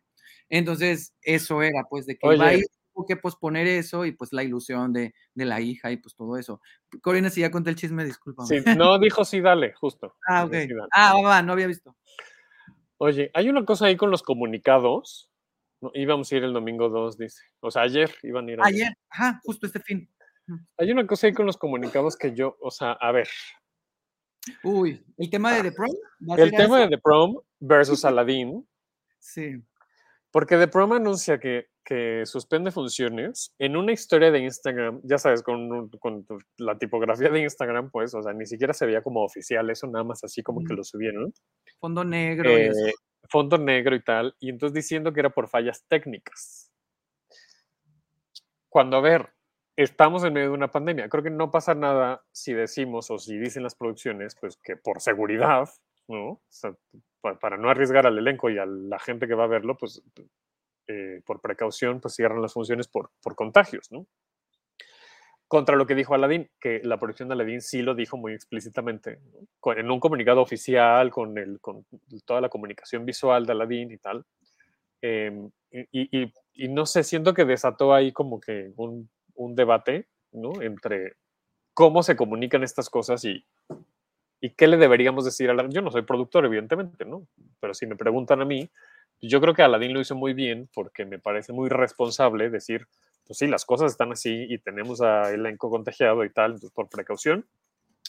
Entonces, 0.48 1.14
eso 1.22 1.62
era, 1.62 1.84
pues, 1.88 2.06
de 2.06 2.16
que 2.16 2.34
iba 2.34 2.44
a 2.44 2.48
Oye. 2.48 2.58
ir, 2.58 2.64
tuvo 2.94 3.06
que 3.06 3.16
posponer 3.16 3.66
eso 3.66 4.04
y 4.04 4.12
pues 4.12 4.32
la 4.32 4.42
ilusión 4.42 4.92
de, 4.92 5.14
de 5.34 5.44
la 5.44 5.60
hija 5.60 5.92
y 5.92 5.98
pues 5.98 6.14
todo 6.14 6.36
eso. 6.36 6.60
Corina, 7.02 7.30
si 7.30 7.42
ya 7.42 7.50
conté 7.50 7.70
el 7.70 7.76
chisme, 7.76 8.04
disculpa. 8.04 8.44
sí, 8.46 8.56
no 8.76 8.98
dijo 8.98 9.24
sí, 9.24 9.40
dale, 9.40 9.74
justo. 9.74 10.16
Ah, 10.26 10.44
ok. 10.44 10.54
Ah, 10.92 11.14
va, 11.14 11.22
va, 11.22 11.42
no 11.42 11.52
había 11.52 11.66
visto. 11.66 11.94
Oye, 12.96 13.30
hay 13.34 13.48
una 13.48 13.64
cosa 13.64 13.86
ahí 13.86 13.96
con 13.96 14.10
los 14.10 14.22
comunicados. 14.22 15.30
¿no? 15.80 15.90
Íbamos 15.94 16.30
a 16.30 16.36
ir 16.36 16.44
el 16.44 16.52
domingo 16.52 16.88
2, 16.88 17.16
dice. 17.16 17.42
O 17.60 17.70
sea, 17.70 17.82
ayer 17.82 18.10
iban 18.22 18.48
a 18.48 18.52
ir. 18.52 18.58
ayer. 18.62 18.86
Ayer, 18.86 18.98
ajá, 19.08 19.40
justo 19.44 19.66
este 19.66 19.80
fin. 19.80 20.10
Hay 20.78 20.90
una 20.90 21.06
cosa 21.06 21.26
ahí 21.26 21.32
con 21.32 21.46
los 21.46 21.56
comunicados 21.56 22.16
que 22.16 22.34
yo, 22.34 22.56
o 22.60 22.70
sea, 22.70 22.92
a 22.92 23.12
ver, 23.12 23.28
Uy, 24.62 25.04
el 25.18 25.30
tema 25.30 25.54
de 25.54 25.70
The 25.70 25.72
Prom. 25.72 25.90
el 26.38 26.50
tema 26.50 26.64
eso? 26.64 26.76
de 26.76 26.88
The 26.88 26.98
Prom 26.98 27.36
versus 27.60 28.04
Aladdin, 28.04 28.66
Sí. 29.18 29.62
Porque 30.30 30.56
The 30.56 30.68
Prom 30.68 30.92
anuncia 30.92 31.38
que, 31.38 31.66
que 31.84 32.24
suspende 32.24 32.70
funciones 32.70 33.52
en 33.58 33.76
una 33.76 33.92
historia 33.92 34.30
de 34.30 34.38
Instagram, 34.38 35.00
ya 35.02 35.18
sabes, 35.18 35.42
con, 35.42 35.90
con, 35.90 36.24
la 36.56 36.78
tipografía 36.78 37.28
de 37.28 37.42
Instagram, 37.42 37.90
pues, 37.90 38.14
o 38.14 38.22
sea, 38.22 38.32
ni 38.32 38.46
siquiera 38.46 38.72
se 38.72 38.86
veía 38.86 39.02
como 39.02 39.24
oficial, 39.24 39.68
eso 39.68 39.86
nada 39.88 40.04
más 40.04 40.24
así 40.24 40.42
como 40.42 40.64
que 40.64 40.74
lo 40.74 40.84
subieron. 40.84 41.34
Fondo 41.80 42.04
negro. 42.04 42.48
Eh, 42.48 42.72
fondo 43.28 43.58
negro 43.58 43.94
y 43.94 44.02
tal, 44.02 44.34
y 44.40 44.50
entonces 44.50 44.74
diciendo 44.74 45.12
que 45.12 45.20
era 45.20 45.30
por 45.30 45.48
fallas 45.48 45.84
técnicas. 45.88 46.72
Cuando, 48.68 48.96
a 48.96 49.00
ver, 49.00 49.30
estamos 49.82 50.24
en 50.24 50.34
medio 50.34 50.48
de 50.48 50.54
una 50.54 50.70
pandemia, 50.70 51.08
creo 51.08 51.22
que 51.22 51.30
no 51.30 51.50
pasa 51.50 51.74
nada 51.74 52.22
si 52.32 52.52
decimos 52.52 53.10
o 53.10 53.18
si 53.18 53.38
dicen 53.38 53.62
las 53.62 53.74
producciones, 53.74 54.36
pues 54.38 54.58
que 54.62 54.76
por 54.76 55.00
seguridad, 55.00 55.68
¿no? 56.06 56.32
O 56.32 56.42
sea, 56.48 56.74
para 57.40 57.56
no 57.56 57.70
arriesgar 57.70 58.06
al 58.06 58.18
elenco 58.18 58.50
y 58.50 58.58
a 58.58 58.66
la 58.66 58.98
gente 58.98 59.26
que 59.26 59.34
va 59.34 59.44
a 59.44 59.48
verlo, 59.48 59.76
pues 59.78 60.02
eh, 60.86 61.22
por 61.24 61.40
precaución, 61.40 62.00
pues 62.00 62.14
cierran 62.14 62.42
las 62.42 62.52
funciones 62.52 62.88
por, 62.88 63.10
por 63.22 63.34
contagios, 63.34 63.90
¿no? 63.90 64.06
Contra 65.48 65.76
lo 65.76 65.86
que 65.86 65.94
dijo 65.94 66.14
Aladdin, 66.14 66.48
que 66.60 66.80
la 66.84 66.98
producción 66.98 67.28
de 67.28 67.34
Aladdin 67.34 67.60
sí 67.60 67.82
lo 67.82 67.94
dijo 67.94 68.16
muy 68.16 68.34
explícitamente, 68.34 69.18
en 69.64 69.90
un 69.90 69.98
comunicado 69.98 70.42
oficial, 70.42 71.10
con, 71.10 71.36
el, 71.38 71.58
con 71.60 71.86
toda 72.24 72.40
la 72.40 72.48
comunicación 72.48 73.04
visual 73.04 73.46
de 73.46 73.52
Aladdin 73.52 73.90
y 73.90 73.98
tal. 73.98 74.24
Em, 75.02 75.50
y, 75.70 76.22
y, 76.22 76.32
y, 76.52 76.68
no 76.68 76.86
sé, 76.86 77.02
siento 77.02 77.34
que 77.34 77.44
desató 77.44 77.94
ahí 77.94 78.12
como 78.12 78.38
que 78.40 78.72
un, 78.76 79.08
un 79.40 79.54
debate, 79.54 80.08
¿no? 80.32 80.60
Entre 80.62 81.14
cómo 81.74 82.02
se 82.02 82.16
comunican 82.16 82.62
estas 82.62 82.90
cosas 82.90 83.24
y, 83.24 83.44
¿Y 84.40 84.50
qué 84.50 84.66
le 84.66 84.78
deberíamos 84.78 85.24
decir 85.24 85.50
a 85.50 85.54
la 85.54 85.68
Yo 85.68 85.82
no 85.82 85.90
soy 85.90 86.02
productor, 86.02 86.46
evidentemente, 86.46 87.04
¿no? 87.04 87.26
Pero 87.60 87.74
si 87.74 87.86
me 87.86 87.96
preguntan 87.96 88.40
a 88.40 88.46
mí, 88.46 88.70
yo 89.20 89.40
creo 89.40 89.52
que 89.52 89.62
Aladdin 89.62 89.92
lo 89.92 90.00
hizo 90.00 90.14
muy 90.14 90.32
bien 90.32 90.68
porque 90.72 91.04
me 91.04 91.18
parece 91.18 91.52
muy 91.52 91.68
responsable 91.68 92.48
decir, 92.48 92.86
pues 93.26 93.38
sí, 93.38 93.46
las 93.46 93.66
cosas 93.66 93.92
están 93.92 94.12
así 94.12 94.46
y 94.48 94.58
tenemos 94.58 95.02
a 95.02 95.30
elenco 95.30 95.68
contagiado 95.68 96.24
y 96.24 96.30
tal, 96.32 96.52
entonces 96.52 96.72
por 96.72 96.88
precaución. 96.88 97.46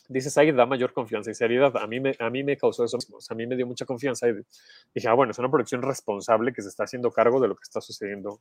Dices 0.08 0.38
ahí, 0.38 0.52
da 0.52 0.66
mayor 0.66 0.94
confianza 0.94 1.32
y 1.32 1.34
seriedad. 1.34 1.76
A 1.78 1.86
mí 1.86 2.00
me, 2.00 2.16
a 2.18 2.30
mí 2.30 2.44
me 2.44 2.58
causó 2.58 2.86
eso 2.86 2.98
mismo, 2.98 3.18
o 3.18 3.22
sea, 3.22 3.36
a 3.36 3.38
mí 3.38 3.46
me 3.46 3.58
dio 3.58 3.68
mucha 3.68 3.86
confianza 3.86 4.30
y 4.30 4.34
dije, 4.96 5.08
ah, 5.10 5.14
bueno, 5.14 5.32
es 5.32 5.40
una 5.40 5.52
producción 5.52 5.82
responsable 5.82 6.54
que 6.54 6.62
se 6.62 6.70
está 6.70 6.86
haciendo 6.86 7.12
cargo 7.12 7.42
de 7.42 7.50
lo 7.50 7.56
que 7.56 7.64
está 7.64 7.82
sucediendo 7.82 8.40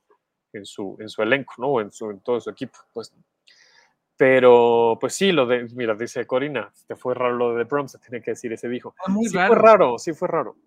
en 0.53 0.67
su, 0.67 0.97
en 1.01 1.09
su 1.09 1.23
elenco, 1.23 1.55
¿no? 1.59 1.81
En, 1.81 1.91
su, 1.91 2.11
en 2.11 2.21
todo 2.21 2.41
su 2.41 2.51
equipo. 2.51 2.79
Pues 2.93 3.13
pero, 4.21 4.99
pues 5.01 5.15
sí, 5.15 5.33
lo 5.33 5.47
de, 5.47 5.67
mira, 5.75 5.95
dice 5.95 6.27
Corina, 6.27 6.71
te 6.87 6.95
fue 6.95 7.15
raro 7.15 7.39
lo 7.39 7.55
de 7.55 7.65
The 7.65 7.69
Prom, 7.71 7.89
se 7.89 7.99
tiene 8.01 8.21
que 8.21 8.33
decir 8.33 8.53
ese 8.53 8.69
dijo. 8.69 8.95
Muy 9.09 9.31
sí 9.31 9.35
raro. 9.35 9.49
fue 9.49 9.57
raro, 9.57 9.99
sí 9.99 10.13
fue 10.13 10.29
raro. 10.29 10.59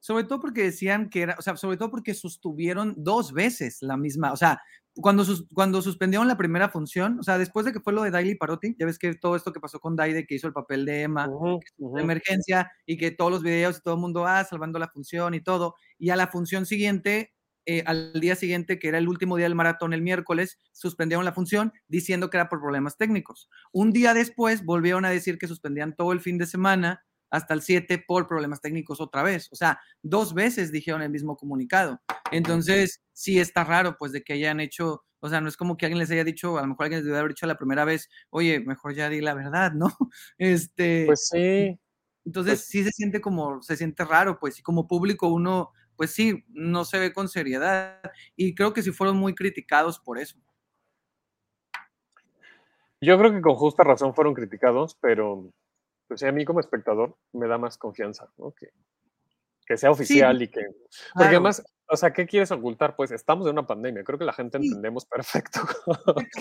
Sobre 0.00 0.24
todo 0.24 0.40
porque 0.40 0.64
decían 0.64 1.08
que 1.08 1.22
era, 1.22 1.36
o 1.38 1.42
sea, 1.42 1.56
sobre 1.56 1.76
todo 1.76 1.92
porque 1.92 2.12
sostuvieron 2.12 2.94
dos 2.96 3.32
veces 3.32 3.82
la 3.82 3.96
misma, 3.96 4.32
o 4.32 4.36
sea, 4.36 4.60
cuando, 4.94 5.24
sus, 5.24 5.46
cuando 5.54 5.80
suspendieron 5.80 6.26
la 6.26 6.36
primera 6.36 6.70
función, 6.70 7.20
o 7.20 7.22
sea, 7.22 7.38
después 7.38 7.64
de 7.64 7.72
que 7.72 7.78
fue 7.78 7.92
lo 7.92 8.02
de 8.02 8.10
Daily 8.10 8.34
Parotti, 8.34 8.74
ya 8.76 8.84
ves 8.84 8.98
que 8.98 9.14
todo 9.14 9.36
esto 9.36 9.52
que 9.52 9.60
pasó 9.60 9.78
con 9.78 9.94
Daide, 9.94 10.26
que 10.26 10.34
hizo 10.34 10.48
el 10.48 10.52
papel 10.52 10.84
de 10.84 11.02
Emma, 11.02 11.28
de 11.76 12.02
emergencia, 12.02 12.72
y 12.84 12.96
que 12.96 13.12
todos 13.12 13.30
los 13.30 13.44
videos 13.44 13.78
y 13.78 13.82
todo 13.82 13.94
el 13.94 14.00
mundo, 14.00 14.26
ah, 14.26 14.42
salvando 14.42 14.76
la 14.80 14.88
función 14.88 15.34
y 15.34 15.40
todo, 15.40 15.76
y 16.00 16.10
a 16.10 16.16
la 16.16 16.26
función 16.26 16.66
siguiente 16.66 17.32
eh, 17.70 17.82
al 17.84 18.18
día 18.18 18.34
siguiente, 18.34 18.78
que 18.78 18.88
era 18.88 18.96
el 18.96 19.08
último 19.08 19.36
día 19.36 19.44
del 19.44 19.54
maratón, 19.54 19.92
el 19.92 20.00
miércoles, 20.00 20.58
suspendieron 20.72 21.26
la 21.26 21.34
función 21.34 21.74
diciendo 21.86 22.30
que 22.30 22.38
era 22.38 22.48
por 22.48 22.62
problemas 22.62 22.96
técnicos. 22.96 23.50
Un 23.72 23.92
día 23.92 24.14
después 24.14 24.64
volvieron 24.64 25.04
a 25.04 25.10
decir 25.10 25.36
que 25.36 25.46
suspendían 25.46 25.94
todo 25.94 26.12
el 26.12 26.20
fin 26.20 26.38
de 26.38 26.46
semana 26.46 27.04
hasta 27.30 27.52
el 27.52 27.60
7 27.60 28.02
por 28.08 28.26
problemas 28.26 28.62
técnicos 28.62 29.02
otra 29.02 29.22
vez. 29.22 29.48
O 29.52 29.54
sea, 29.54 29.78
dos 30.00 30.32
veces 30.32 30.72
dijeron 30.72 31.02
el 31.02 31.10
mismo 31.10 31.36
comunicado. 31.36 32.00
Entonces, 32.32 33.02
sí 33.12 33.38
está 33.38 33.64
raro, 33.64 33.96
pues, 33.98 34.12
de 34.12 34.22
que 34.22 34.32
hayan 34.32 34.60
hecho, 34.60 35.04
o 35.20 35.28
sea, 35.28 35.42
no 35.42 35.48
es 35.50 35.58
como 35.58 35.76
que 35.76 35.84
alguien 35.84 35.98
les 35.98 36.10
haya 36.10 36.24
dicho, 36.24 36.56
a 36.56 36.62
lo 36.62 36.68
mejor 36.68 36.84
alguien 36.84 37.00
les 37.00 37.06
debe 37.06 37.18
haber 37.18 37.32
dicho 37.32 37.46
la 37.46 37.58
primera 37.58 37.84
vez, 37.84 38.08
oye, 38.30 38.60
mejor 38.60 38.94
ya 38.94 39.10
di 39.10 39.20
la 39.20 39.34
verdad, 39.34 39.72
¿no? 39.72 39.88
Este. 40.38 41.04
Pues 41.04 41.28
sí. 41.30 41.78
Entonces, 42.24 42.60
pues 42.60 42.66
sí 42.66 42.82
se 42.82 42.92
siente 42.92 43.20
como, 43.20 43.60
se 43.60 43.76
siente 43.76 44.06
raro, 44.06 44.38
pues, 44.38 44.58
y 44.58 44.62
como 44.62 44.88
público 44.88 45.28
uno 45.28 45.72
pues 45.98 46.12
sí, 46.12 46.44
no 46.48 46.84
se 46.84 47.00
ve 47.00 47.12
con 47.12 47.28
seriedad. 47.28 48.00
Y 48.36 48.54
creo 48.54 48.72
que 48.72 48.82
sí 48.82 48.92
fueron 48.92 49.16
muy 49.16 49.34
criticados 49.34 49.98
por 49.98 50.16
eso. 50.20 50.38
Yo 53.00 53.18
creo 53.18 53.32
que 53.32 53.40
con 53.40 53.56
justa 53.56 53.82
razón 53.82 54.14
fueron 54.14 54.32
criticados, 54.32 54.96
pero 55.00 55.52
pues 56.06 56.22
a 56.22 56.30
mí 56.30 56.44
como 56.44 56.60
espectador 56.60 57.18
me 57.32 57.48
da 57.48 57.58
más 57.58 57.76
confianza, 57.78 58.30
¿no? 58.38 58.52
Que, 58.52 58.68
que 59.66 59.76
sea 59.76 59.90
oficial 59.90 60.40
y 60.40 60.48
que... 60.48 60.60
Porque 61.14 61.30
además, 61.30 61.64
o 61.90 61.96
sea, 61.96 62.12
¿qué 62.12 62.26
quieres 62.26 62.50
ocultar? 62.50 62.94
Pues 62.96 63.10
estamos 63.10 63.46
en 63.46 63.52
una 63.52 63.66
pandemia, 63.66 64.04
creo 64.04 64.18
que 64.18 64.24
la 64.24 64.32
gente 64.32 64.58
entendemos 64.58 65.06
perfecto. 65.06 65.60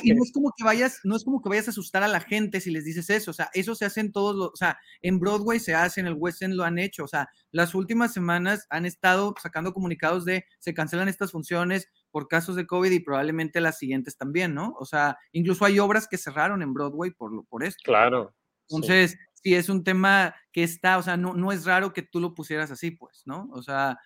Y 0.03 0.13
no 0.13 0.23
es 0.23 0.31
como 0.33 0.51
que 0.55 0.63
vayas, 0.63 0.99
no 1.03 1.15
es 1.15 1.23
como 1.23 1.41
que 1.41 1.49
vayas 1.49 1.67
a 1.67 1.71
asustar 1.71 2.03
a 2.03 2.07
la 2.07 2.19
gente 2.19 2.59
si 2.59 2.69
les 2.69 2.83
dices 2.83 3.09
eso, 3.09 3.31
o 3.31 3.33
sea, 3.33 3.49
eso 3.53 3.73
se 3.73 3.85
hace 3.85 4.01
en 4.01 4.11
todos 4.11 4.35
los, 4.35 4.49
o 4.49 4.55
sea, 4.55 4.77
en 5.01 5.19
Broadway 5.19 5.59
se 5.59 5.73
hace, 5.73 6.01
en 6.01 6.07
el 6.07 6.15
West 6.17 6.41
End 6.41 6.55
lo 6.55 6.63
han 6.63 6.77
hecho, 6.77 7.05
o 7.05 7.07
sea, 7.07 7.29
las 7.51 7.75
últimas 7.75 8.13
semanas 8.13 8.67
han 8.69 8.85
estado 8.85 9.33
sacando 9.41 9.73
comunicados 9.73 10.25
de 10.25 10.45
se 10.59 10.73
cancelan 10.73 11.07
estas 11.07 11.31
funciones 11.31 11.89
por 12.11 12.27
casos 12.27 12.55
de 12.55 12.67
COVID 12.67 12.91
y 12.91 12.99
probablemente 12.99 13.61
las 13.61 13.77
siguientes 13.77 14.17
también, 14.17 14.53
¿no? 14.53 14.75
O 14.79 14.85
sea, 14.85 15.17
incluso 15.31 15.63
hay 15.65 15.79
obras 15.79 16.07
que 16.07 16.17
cerraron 16.17 16.61
en 16.61 16.73
Broadway 16.73 17.11
por, 17.11 17.45
por 17.47 17.63
esto. 17.63 17.81
Claro. 17.85 18.33
Entonces, 18.69 19.17
sí. 19.33 19.55
es 19.55 19.69
un 19.69 19.83
tema 19.83 20.35
que 20.51 20.63
está, 20.63 20.97
o 20.97 21.03
sea, 21.03 21.15
no, 21.15 21.33
no 21.33 21.51
es 21.51 21.65
raro 21.65 21.93
que 21.93 22.01
tú 22.01 22.19
lo 22.19 22.33
pusieras 22.33 22.69
así, 22.71 22.91
pues, 22.91 23.23
¿no? 23.25 23.47
O 23.53 23.61
sea, 23.61 23.97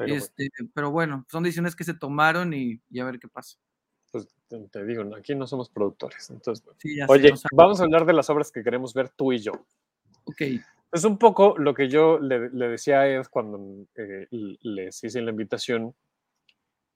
pero, 0.00 0.14
este, 0.14 0.48
pero 0.74 0.90
bueno, 0.90 1.26
son 1.28 1.42
decisiones 1.42 1.76
que 1.76 1.84
se 1.84 1.94
tomaron 1.94 2.54
y, 2.54 2.80
a 2.98 3.04
ver 3.04 3.18
qué 3.18 3.28
pasa. 3.28 3.58
Pues 4.10 4.26
te 4.70 4.84
digo, 4.84 5.04
aquí 5.14 5.34
no 5.34 5.46
somos 5.46 5.68
productores. 5.68 6.30
Entonces, 6.30 6.66
oye, 7.06 7.32
vamos 7.52 7.80
a 7.80 7.84
hablar 7.84 8.06
de 8.06 8.14
las 8.14 8.30
obras 8.30 8.50
que 8.50 8.62
queremos 8.62 8.94
ver 8.94 9.10
tú 9.10 9.32
y 9.32 9.38
yo. 9.38 9.52
Ok. 10.24 10.42
Es 10.92 11.04
un 11.04 11.18
poco 11.18 11.56
lo 11.56 11.74
que 11.74 11.88
yo 11.88 12.18
le, 12.18 12.48
decía 12.50 13.00
a 13.00 13.08
Ed 13.08 13.26
cuando 13.30 13.86
eh, 13.94 14.26
les 14.30 15.04
hice 15.04 15.20
la 15.20 15.30
invitación 15.30 15.94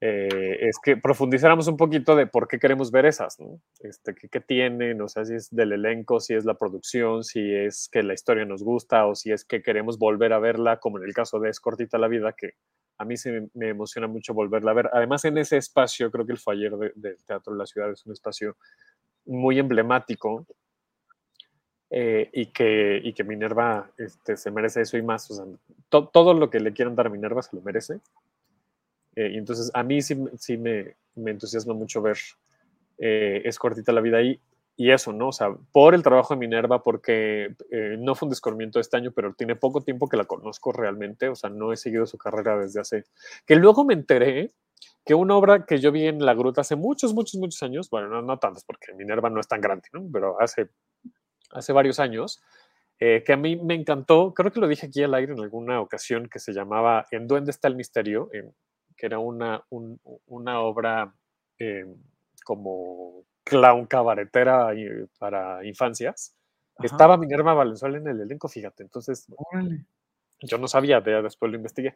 eh, 0.00 0.68
es 0.68 0.78
que 0.82 0.98
profundizáramos 0.98 1.66
un 1.66 1.78
poquito 1.78 2.14
de 2.14 2.26
por 2.26 2.46
qué 2.46 2.58
queremos 2.58 2.90
ver 2.90 3.06
esas, 3.06 3.40
¿no? 3.40 3.60
Este, 3.80 4.14
qué, 4.14 4.40
tienen, 4.40 5.00
o 5.00 5.08
sea, 5.08 5.24
si 5.24 5.34
es 5.34 5.48
del 5.50 5.72
elenco, 5.72 6.20
si 6.20 6.34
es 6.34 6.44
la 6.44 6.58
producción, 6.58 7.24
si 7.24 7.54
es 7.54 7.88
que 7.90 8.02
la 8.02 8.12
historia 8.12 8.44
nos 8.44 8.62
gusta 8.62 9.06
o 9.06 9.14
si 9.14 9.32
es 9.32 9.46
que 9.46 9.62
queremos 9.62 9.98
volver 9.98 10.34
a 10.34 10.40
verla, 10.40 10.78
como 10.78 10.98
en 10.98 11.04
el 11.04 11.14
caso 11.14 11.40
de 11.40 11.48
Es 11.48 11.58
cortita 11.58 11.96
la 11.96 12.08
vida, 12.08 12.34
que 12.36 12.50
a 12.98 13.04
mí 13.04 13.16
se 13.16 13.48
me, 13.54 13.68
emociona 13.68 14.06
mucho 14.06 14.34
volverla 14.34 14.70
a 14.70 14.74
ver. 14.74 14.90
Además, 14.92 15.24
en 15.24 15.38
ese 15.38 15.56
espacio, 15.56 16.10
creo 16.10 16.26
que 16.26 16.32
el 16.32 16.38
Faller 16.38 16.72
del 16.94 17.16
Teatro 17.24 17.52
de 17.52 17.58
la 17.58 17.66
Ciudad 17.66 17.90
es 17.90 18.04
un 18.06 18.12
espacio 18.12 18.56
muy 19.26 19.58
emblemático 19.58 20.46
eh, 21.90 22.28
y, 22.32 22.46
que, 22.46 23.24
Minerva 23.24 23.90
este, 23.96 24.36
se 24.36 24.50
merece 24.50 24.82
eso 24.82 24.96
y 24.96 25.02
más. 25.02 25.28
Todo 25.88 26.34
lo 26.34 26.50
que 26.50 26.60
le 26.60 26.72
quieran 26.72 26.94
dar 26.94 27.06
a 27.06 27.10
Minerva 27.10 27.42
se 27.42 27.56
lo 27.56 27.62
merece. 27.62 28.00
Eh, 29.16 29.30
y 29.34 29.38
entonces 29.38 29.70
a 29.74 29.82
mí 29.82 30.02
sí, 30.02 30.16
me, 30.56 30.96
entusiasma 31.16 31.72
mucho 31.72 32.02
ver 32.02 32.18
eh, 32.98 33.42
Es 33.44 33.58
cortita 33.58 33.92
la 33.92 34.00
vida 34.00 34.18
ahí. 34.18 34.40
Y 34.76 34.90
eso, 34.90 35.12
¿no? 35.12 35.28
O 35.28 35.32
sea, 35.32 35.54
por 35.72 35.94
el 35.94 36.02
trabajo 36.02 36.34
de 36.34 36.40
Minerva, 36.40 36.82
porque 36.82 37.54
eh, 37.70 37.96
no 37.98 38.14
fue 38.14 38.26
un 38.26 38.30
descubrimiento 38.30 38.80
este 38.80 38.96
año, 38.96 39.12
pero 39.12 39.34
tiene 39.34 39.54
poco 39.54 39.82
tiempo 39.82 40.08
que 40.08 40.16
la 40.16 40.24
conozco 40.24 40.72
realmente. 40.72 41.28
O 41.28 41.36
sea, 41.36 41.50
no 41.50 41.72
he 41.72 41.76
seguido 41.76 42.06
su 42.06 42.18
carrera 42.18 42.58
desde 42.58 42.80
hace. 42.80 43.04
Que 43.46 43.54
luego 43.56 43.84
me 43.84 43.94
enteré 43.94 44.52
que 45.04 45.14
una 45.14 45.36
obra 45.36 45.64
que 45.64 45.78
yo 45.78 45.92
vi 45.92 46.06
en 46.06 46.24
La 46.24 46.34
Gruta 46.34 46.62
hace 46.62 46.76
muchos, 46.76 47.14
muchos, 47.14 47.40
muchos 47.40 47.62
años, 47.62 47.88
bueno, 47.90 48.08
no, 48.08 48.22
no 48.22 48.38
tantos, 48.38 48.64
porque 48.64 48.94
Minerva 48.94 49.30
no 49.30 49.40
es 49.40 49.46
tan 49.46 49.60
grande, 49.60 49.88
¿no? 49.92 50.02
Pero 50.12 50.40
hace, 50.40 50.70
hace 51.52 51.72
varios 51.72 52.00
años, 52.00 52.42
que 52.98 53.32
a 53.32 53.36
mí 53.36 53.56
me 53.56 53.74
encantó, 53.74 54.32
creo 54.32 54.50
que 54.50 54.60
lo 54.60 54.66
dije 54.66 54.86
aquí 54.86 55.02
al 55.02 55.12
aire 55.12 55.34
en 55.34 55.40
alguna 55.40 55.80
ocasión, 55.80 56.26
que 56.26 56.38
se 56.38 56.54
llamaba 56.54 57.04
En 57.10 57.26
Duende 57.26 57.50
está 57.50 57.68
el 57.68 57.76
misterio, 57.76 58.30
que 58.96 59.06
era 59.06 59.18
una, 59.18 59.62
una 59.68 60.60
obra 60.60 61.14
eh, 61.58 61.84
como 62.44 63.24
clown 63.44 63.86
cabaretera 63.86 64.70
para 65.18 65.64
infancias. 65.64 66.34
Estaba 66.82 67.16
Minerva 67.16 67.54
Valenzuela 67.54 67.98
en 67.98 68.08
el 68.08 68.20
elenco, 68.20 68.48
fíjate. 68.48 68.82
Entonces, 68.82 69.26
yo 70.40 70.58
no 70.58 70.66
sabía, 70.66 71.00
después 71.00 71.50
lo 71.50 71.56
investigué. 71.56 71.94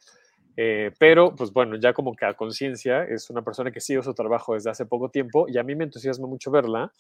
Eh, 0.57 0.93
pero, 0.99 1.35
pues 1.35 1.53
bueno, 1.53 1.77
ya 1.77 1.93
como 1.93 2.15
que 2.15 2.27
a 2.27 2.35
conciencia 2.35 3.05
es 3.05 3.31
una 3.31 3.43
persona 3.43 3.71
que 3.71 3.81
sigue 3.81 4.03
su 4.03 4.15
trabajo 4.15 4.55
desde 4.55 4.71
hace 4.71 4.87
poco 4.87 5.09
tiempo 5.09 5.47
y 5.49 5.59
a 5.59 5.63
mí 5.63 5.75
me 5.75 5.85
entusiasma 5.85 6.27
mucho 6.27 6.51
verla. 6.51 6.93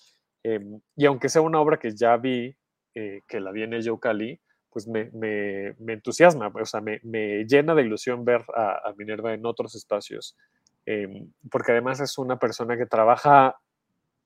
Em, 0.42 0.80
y 0.96 1.06
aunque 1.06 1.28
sea 1.28 1.42
una 1.42 1.60
obra 1.60 1.78
que 1.78 1.94
ya 1.94 2.16
vi, 2.16 2.56
eh, 2.94 3.22
que 3.26 3.40
la 3.40 3.50
vi 3.52 3.64
en 3.64 3.74
el 3.74 3.82
Yaucali, 3.82 4.40
pues 4.70 4.86
me, 4.86 5.10
me, 5.12 5.74
me, 5.78 5.94
entusiasma, 5.94 6.52
o 6.54 6.64
sea, 6.64 6.80
me, 6.80 7.00
me, 7.02 7.44
llena 7.46 7.74
de 7.74 7.82
ilusión 7.82 8.24
ver 8.24 8.44
a, 8.54 8.92
Minerva 8.96 9.34
en 9.34 9.44
otros 9.46 9.74
espacios, 9.74 10.36
em, 10.86 11.32
porque 11.50 11.72
además 11.72 12.00
es 12.00 12.18
una 12.18 12.38
persona 12.38 12.76
que 12.76 12.86
trabaja 12.86 13.56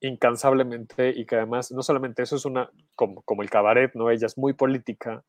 incansablemente 0.02 1.10
y 1.10 1.24
que 1.24 1.36
además 1.36 1.72
no 1.72 1.82
solamente 1.82 2.22
eso 2.22 2.36
es 2.36 2.44
una, 2.44 2.70
como, 2.94 3.22
como 3.22 3.42
el 3.42 3.50
cabaret, 3.50 3.94
¿no? 3.94 4.10
Ella 4.10 4.26
es 4.26 4.36
muy 4.36 4.52
política, 4.52 5.24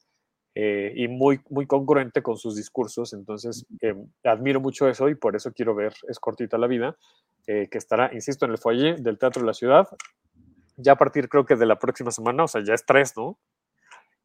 eh, 0.55 0.93
y 0.95 1.07
muy, 1.07 1.41
muy 1.49 1.65
congruente 1.65 2.21
con 2.21 2.37
sus 2.37 2.55
discursos. 2.55 3.13
Entonces, 3.13 3.65
em, 3.81 4.07
admiro 4.23 4.59
mucho 4.59 4.87
eso 4.87 5.09
y 5.09 5.15
por 5.15 5.35
eso 5.35 5.51
quiero 5.51 5.73
ver 5.73 5.93
Es 6.07 6.19
cortita 6.19 6.59
la 6.59 6.67
vida, 6.67 6.95
eh, 7.47 7.67
que 7.71 7.79
estará, 7.79 8.13
insisto, 8.13 8.45
en 8.45 8.51
el 8.51 8.59
foyer 8.59 8.99
del 8.99 9.17
Teatro 9.17 9.41
de 9.41 9.47
la 9.47 9.53
Ciudad, 9.55 9.87
ya 10.77 10.93
a 10.93 10.95
partir 10.95 11.27
creo 11.27 11.45
que 11.45 11.55
de 11.55 11.65
la 11.65 11.79
próxima 11.79 12.11
semana, 12.11 12.43
o 12.43 12.47
sea, 12.47 12.61
ya 12.63 12.75
es 12.75 12.85
tres, 12.85 13.13
¿no? 13.17 13.39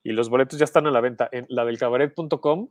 Y 0.02 0.12
los 0.12 0.28
boletos 0.28 0.58
ya 0.58 0.64
están 0.64 0.86
a 0.86 0.90
la 0.90 1.00
venta 1.00 1.28
en 1.32 1.46
ladelcabaret.com 1.48 2.68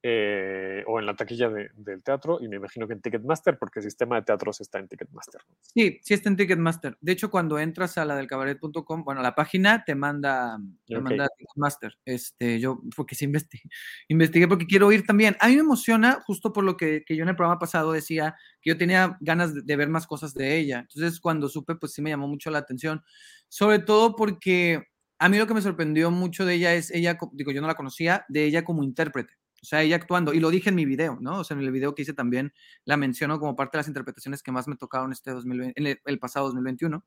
eh, 0.00 0.84
o 0.86 1.00
en 1.00 1.06
la 1.06 1.16
taquilla 1.16 1.48
del 1.48 2.02
teatro 2.04 2.38
y 2.40 2.46
me 2.46 2.56
imagino 2.56 2.86
que 2.86 2.92
en 2.92 3.00
Ticketmaster 3.00 3.58
porque 3.58 3.80
el 3.80 3.84
sistema 3.84 4.16
de 4.16 4.22
teatros 4.22 4.60
está 4.60 4.78
en 4.78 4.86
Ticketmaster. 4.86 5.40
Sí, 5.60 5.98
sí 6.02 6.14
está 6.14 6.28
en 6.28 6.36
Ticketmaster. 6.36 6.96
De 7.00 7.12
hecho, 7.12 7.30
cuando 7.30 7.58
entras 7.58 7.98
a 7.98 8.04
la 8.04 8.14
del 8.14 8.28
cabaret.com, 8.28 9.04
bueno, 9.04 9.22
la 9.22 9.34
página 9.34 9.84
te 9.84 9.94
manda, 9.96 10.58
te 10.86 11.00
manda 11.00 11.24
a 11.24 11.28
Ticketmaster. 11.36 11.98
Este, 12.04 12.60
yo, 12.60 12.80
porque 12.94 13.16
sí 13.16 13.24
investigué, 13.24 13.64
investigué 14.08 14.46
porque 14.46 14.66
quiero 14.66 14.92
ir 14.92 15.04
también. 15.04 15.36
A 15.40 15.48
mí 15.48 15.54
me 15.54 15.62
emociona, 15.62 16.20
justo 16.24 16.52
por 16.52 16.62
lo 16.62 16.76
que, 16.76 17.02
que 17.04 17.16
yo 17.16 17.24
en 17.24 17.30
el 17.30 17.36
programa 17.36 17.58
pasado 17.58 17.92
decía 17.92 18.36
que 18.62 18.70
yo 18.70 18.78
tenía 18.78 19.16
ganas 19.20 19.54
de, 19.54 19.62
de 19.62 19.76
ver 19.76 19.88
más 19.88 20.06
cosas 20.06 20.32
de 20.34 20.58
ella. 20.58 20.80
Entonces, 20.80 21.18
cuando 21.20 21.48
supe, 21.48 21.74
pues 21.74 21.92
sí 21.92 22.02
me 22.02 22.10
llamó 22.10 22.28
mucho 22.28 22.50
la 22.50 22.58
atención. 22.58 23.02
Sobre 23.48 23.80
todo 23.80 24.14
porque 24.14 24.84
a 25.18 25.28
mí 25.28 25.38
lo 25.38 25.46
que 25.46 25.54
me 25.54 25.62
sorprendió 25.62 26.10
mucho 26.10 26.46
de 26.46 26.54
ella 26.54 26.74
es 26.74 26.92
ella, 26.92 27.18
digo, 27.32 27.50
yo 27.50 27.60
no 27.60 27.66
la 27.66 27.74
conocía, 27.74 28.24
de 28.28 28.44
ella 28.44 28.64
como 28.64 28.84
intérprete. 28.84 29.34
O 29.60 29.66
sea, 29.66 29.82
ella 29.82 29.96
actuando, 29.96 30.32
y 30.32 30.40
lo 30.40 30.50
dije 30.50 30.68
en 30.68 30.76
mi 30.76 30.84
video, 30.84 31.18
¿no? 31.20 31.40
O 31.40 31.44
sea, 31.44 31.56
en 31.56 31.62
el 31.62 31.72
video 31.72 31.94
que 31.94 32.02
hice 32.02 32.12
también 32.12 32.52
la 32.84 32.96
menciono 32.96 33.40
como 33.40 33.56
parte 33.56 33.76
de 33.76 33.80
las 33.80 33.88
interpretaciones 33.88 34.42
que 34.42 34.52
más 34.52 34.68
me 34.68 34.76
tocaron 34.76 35.10
este 35.12 35.32
2020, 35.32 35.80
en 35.80 35.98
el, 36.04 36.18
pasado 36.18 36.46
2021, 36.46 37.04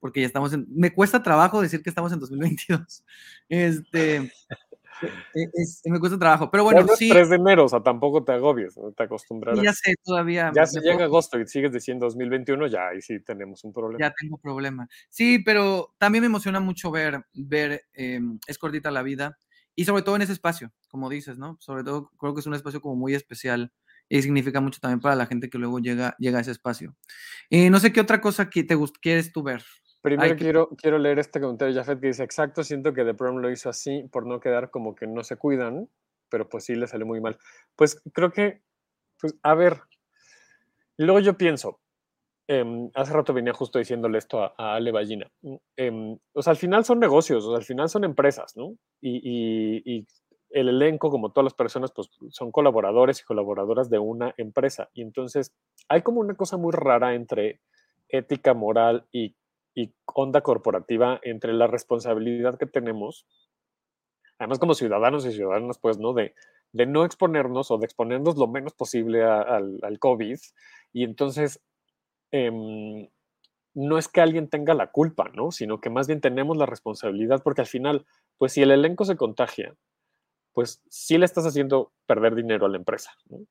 porque 0.00 0.20
ya 0.20 0.26
estamos 0.26 0.52
en, 0.52 0.66
me 0.68 0.92
cuesta 0.92 1.22
trabajo 1.22 1.62
decir 1.62 1.82
que 1.82 1.90
estamos 1.90 2.12
en 2.12 2.20
2022. 2.20 3.04
Este, 3.48 4.32
e, 5.34 5.90
me 5.90 6.00
cuesta 6.00 6.18
trabajo, 6.18 6.50
pero 6.50 6.64
bueno, 6.64 6.86
sí. 6.96 7.10
3 7.10 7.28
de 7.30 7.36
enero, 7.36 7.64
o 7.64 7.68
sea, 7.68 7.80
tampoco 7.80 8.24
te 8.24 8.32
agobies, 8.32 8.78
te 8.96 9.02
acostumbrarás. 9.02 9.62
Ya 9.62 9.72
sé, 9.72 9.94
todavía. 10.02 10.50
Ya 10.54 10.66
si 10.66 10.80
llega 10.80 11.04
agosto 11.04 11.38
y 11.38 11.46
sigues 11.46 11.72
diciendo 11.72 12.06
2021, 12.06 12.66
ya 12.66 12.88
ahí 12.88 13.02
sí 13.02 13.20
tenemos 13.20 13.62
un 13.64 13.72
problema. 13.72 13.98
Ya 13.98 14.12
tengo 14.12 14.38
problema. 14.38 14.88
Sí, 15.08 15.38
pero 15.38 15.94
también 15.98 16.22
me 16.22 16.26
emociona 16.26 16.60
mucho 16.60 16.90
ver, 16.90 17.24
ver 17.34 17.84
eh, 17.94 18.20
Es 18.46 18.58
cortita 18.58 18.90
la 18.90 19.02
vida 19.02 19.38
y 19.74 19.84
sobre 19.84 20.02
todo 20.02 20.16
en 20.16 20.22
ese 20.22 20.32
espacio, 20.32 20.72
como 20.88 21.08
dices, 21.08 21.38
¿no? 21.38 21.56
Sobre 21.60 21.84
todo 21.84 22.10
creo 22.18 22.34
que 22.34 22.40
es 22.40 22.46
un 22.46 22.54
espacio 22.54 22.80
como 22.80 22.96
muy 22.96 23.14
especial 23.14 23.72
y 24.08 24.20
significa 24.20 24.60
mucho 24.60 24.80
también 24.80 25.00
para 25.00 25.16
la 25.16 25.26
gente 25.26 25.48
que 25.48 25.58
luego 25.58 25.78
llega, 25.78 26.14
llega 26.18 26.38
a 26.38 26.40
ese 26.42 26.50
espacio. 26.50 26.94
Eh, 27.50 27.70
no 27.70 27.80
sé 27.80 27.92
qué 27.92 28.00
otra 28.00 28.20
cosa 28.20 28.50
que 28.50 28.64
te 28.64 28.76
quieres 29.00 29.32
tú 29.32 29.42
ver. 29.42 29.62
Primero 30.02 30.36
quiero, 30.36 30.68
quiero 30.76 30.98
leer 30.98 31.20
este 31.20 31.40
comentario 31.40 31.72
de 31.72 31.80
Jafet 31.80 32.00
que 32.00 32.08
dice, 32.08 32.24
exacto, 32.24 32.64
siento 32.64 32.92
que 32.92 33.04
The 33.04 33.14
Prom 33.14 33.38
lo 33.38 33.50
hizo 33.50 33.70
así 33.70 34.08
por 34.10 34.26
no 34.26 34.40
quedar 34.40 34.70
como 34.70 34.96
que 34.96 35.06
no 35.06 35.22
se 35.22 35.36
cuidan, 35.36 35.88
pero 36.28 36.48
pues 36.48 36.64
sí 36.64 36.74
le 36.74 36.88
salió 36.88 37.06
muy 37.06 37.20
mal. 37.20 37.38
Pues 37.76 38.02
creo 38.12 38.32
que, 38.32 38.62
pues 39.20 39.36
a 39.44 39.54
ver, 39.54 39.80
luego 40.96 41.20
yo 41.20 41.38
pienso, 41.38 41.81
Em, 42.48 42.90
hace 42.94 43.12
rato 43.12 43.32
venía 43.32 43.52
justo 43.52 43.78
diciéndole 43.78 44.18
esto 44.18 44.42
a, 44.42 44.74
Ale 44.74 44.90
Ballina. 44.90 45.30
Em, 45.76 46.18
o 46.32 46.42
sea, 46.42 46.50
al 46.52 46.56
final 46.56 46.84
son 46.84 46.98
negocios, 46.98 47.44
o 47.44 47.50
sea, 47.50 47.58
al 47.58 47.64
final 47.64 47.88
son 47.88 48.04
empresas, 48.04 48.56
¿no? 48.56 48.76
Y, 49.00 50.06
el 50.50 50.68
elenco, 50.68 51.08
como 51.08 51.32
todas 51.32 51.44
las 51.44 51.54
personas, 51.54 51.92
pues 51.92 52.10
son 52.28 52.52
colaboradores 52.52 53.20
y 53.20 53.24
colaboradoras 53.24 53.88
de 53.88 53.98
una 53.98 54.34
empresa. 54.36 54.90
Y 54.92 55.00
entonces 55.00 55.54
hay 55.88 56.02
como 56.02 56.20
una 56.20 56.34
cosa 56.34 56.58
muy 56.58 56.72
rara 56.72 57.14
entre 57.14 57.62
ética, 58.08 58.52
moral 58.52 59.06
y, 59.12 59.34
onda 60.14 60.42
corporativa, 60.42 61.18
entre 61.22 61.54
la 61.54 61.68
responsabilidad 61.68 62.58
que 62.58 62.66
tenemos, 62.66 63.26
además 64.38 64.58
como 64.58 64.74
ciudadanos 64.74 65.24
y 65.24 65.32
ciudadanas, 65.32 65.78
pues, 65.78 65.98
¿no? 65.98 66.12
De, 66.12 66.34
no 66.74 67.06
exponernos 67.06 67.70
o 67.70 67.78
de 67.78 67.86
exponernos 67.86 68.36
lo 68.36 68.46
menos 68.46 68.74
posible 68.74 69.22
al 69.24 69.98
COVID. 70.00 70.38
Y 70.92 71.04
entonces 71.04 71.62
Em, 72.32 73.08
no 73.74 73.98
es 73.98 74.08
que 74.08 74.20
alguien 74.20 74.48
tenga 74.48 74.74
la 74.74 74.90
culpa, 74.90 75.30
¿no? 75.34 75.50
Sino 75.50 75.80
que 75.80 75.90
más 75.90 76.06
bien 76.06 76.20
tenemos 76.20 76.56
la 76.56 76.66
responsabilidad, 76.66 77.42
porque 77.42 77.62
al 77.62 77.66
final, 77.66 78.06
pues 78.38 78.52
si 78.52 78.62
el 78.62 78.70
elenco 78.70 79.04
se 79.04 79.16
contagia, 79.16 79.74
pues 80.52 80.82
sí 80.88 81.18
le 81.18 81.24
estás 81.24 81.46
haciendo 81.46 81.92
perder 82.06 82.34
dinero 82.34 82.66
a 82.66 82.68
la 82.68 82.76
empresa, 82.78 83.12
¿no? 83.30 83.46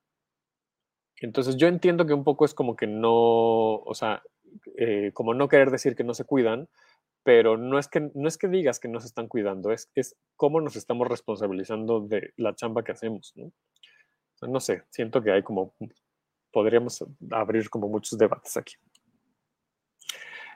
Entonces 1.17 1.55
yo 1.57 1.67
entiendo 1.67 2.05
que 2.05 2.13
un 2.13 2.23
poco 2.23 2.45
es 2.45 2.53
como 2.53 2.75
que 2.75 2.87
no, 2.87 3.13
o 3.13 3.93
sea, 3.93 4.23
eh, 4.77 5.11
como 5.13 5.33
no 5.33 5.47
querer 5.47 5.69
decir 5.69 5.95
que 5.95 6.03
no 6.03 6.15
se 6.15 6.25
cuidan, 6.25 6.67
pero 7.23 7.57
no 7.57 7.77
es 7.77 7.87
que, 7.87 8.09
no 8.15 8.27
es 8.27 8.37
que 8.37 8.47
digas 8.47 8.79
que 8.79 8.87
no 8.87 8.99
se 8.99 9.07
están 9.07 9.27
cuidando, 9.27 9.71
es, 9.71 9.91
es 9.93 10.15
cómo 10.35 10.61
nos 10.61 10.75
estamos 10.75 11.07
responsabilizando 11.07 12.01
de 12.01 12.33
la 12.37 12.55
chamba 12.55 12.83
que 12.83 12.91
hacemos, 12.93 13.33
¿no? 13.35 13.51
no 14.47 14.59
sé, 14.59 14.83
siento 14.89 15.21
que 15.21 15.31
hay 15.31 15.43
como 15.43 15.75
podríamos 16.51 17.03
abrir 17.31 17.69
como 17.69 17.87
muchos 17.87 18.17
debates 18.17 18.57
aquí. 18.57 18.75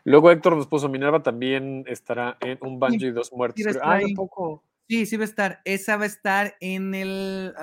Luego 0.03 0.29
Héctor 0.29 0.55
nos 0.55 0.67
puso 0.67 0.88
Minerva 0.88 1.23
también 1.23 1.84
estará 1.88 2.38
en 2.41 2.60
un 2.62 2.79
banjo 2.79 3.05
y 3.05 3.12
dos 3.12 3.34
muertes. 3.34 3.77
Ah, 3.81 3.99
poco. 4.15 4.63
Sí, 4.88 5.08
sí 5.08 5.17
va 5.17 5.23
a 5.23 5.25
estar. 5.25 5.62
Esa 5.65 5.97
va 5.97 6.03
a 6.03 6.08
estar 6.08 6.55
en 6.60 6.93
el, 6.93 7.53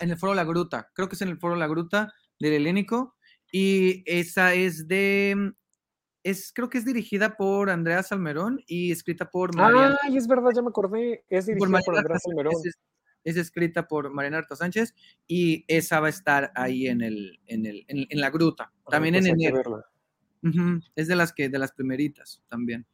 en 0.00 0.10
el 0.10 0.16
foro 0.16 0.34
La 0.34 0.44
Gruta. 0.44 0.88
Creo 0.94 1.08
que 1.08 1.16
es 1.16 1.22
en 1.22 1.28
el 1.28 1.38
foro 1.38 1.56
La 1.56 1.66
Gruta 1.66 2.14
del 2.38 2.52
Helénico. 2.52 3.16
Y 3.50 4.04
esa 4.06 4.54
es 4.54 4.86
de. 4.86 5.52
Es, 6.22 6.52
creo 6.52 6.68
que 6.68 6.78
es 6.78 6.84
dirigida 6.84 7.36
por 7.36 7.70
Andrea 7.70 8.02
Salmerón 8.02 8.62
y 8.66 8.92
escrita 8.92 9.28
por 9.28 9.56
Mariana. 9.56 9.98
Ay, 10.02 10.16
es 10.16 10.28
verdad, 10.28 10.50
ya 10.54 10.62
me 10.62 10.68
acordé. 10.68 11.24
Es 11.28 11.46
dirigida 11.46 11.80
por, 11.84 11.96
Andrea 11.96 12.18
Salmerón 12.18 12.52
es 12.64 12.78
escrita 13.24 13.86
por 13.86 14.10
Mariana 14.10 14.38
Arta 14.38 14.56
Sánchez 14.56 14.94
y 15.26 15.64
esa 15.68 16.00
va 16.00 16.08
a 16.08 16.10
estar 16.10 16.52
ahí 16.54 16.86
en, 16.86 17.02
el, 17.02 17.40
en, 17.46 17.66
el, 17.66 17.84
en, 17.88 18.20
la 18.20 18.30
gruta, 18.30 18.72
también 18.88 19.14
en 19.14 19.24
pues 19.24 19.32
enero. 19.32 19.84
Es 20.94 21.08
de 21.08 21.16
las 21.16 21.32
que, 21.32 21.48
de 21.48 21.58
las 21.58 21.72
primeritas 21.72 22.42
también. 22.48 22.86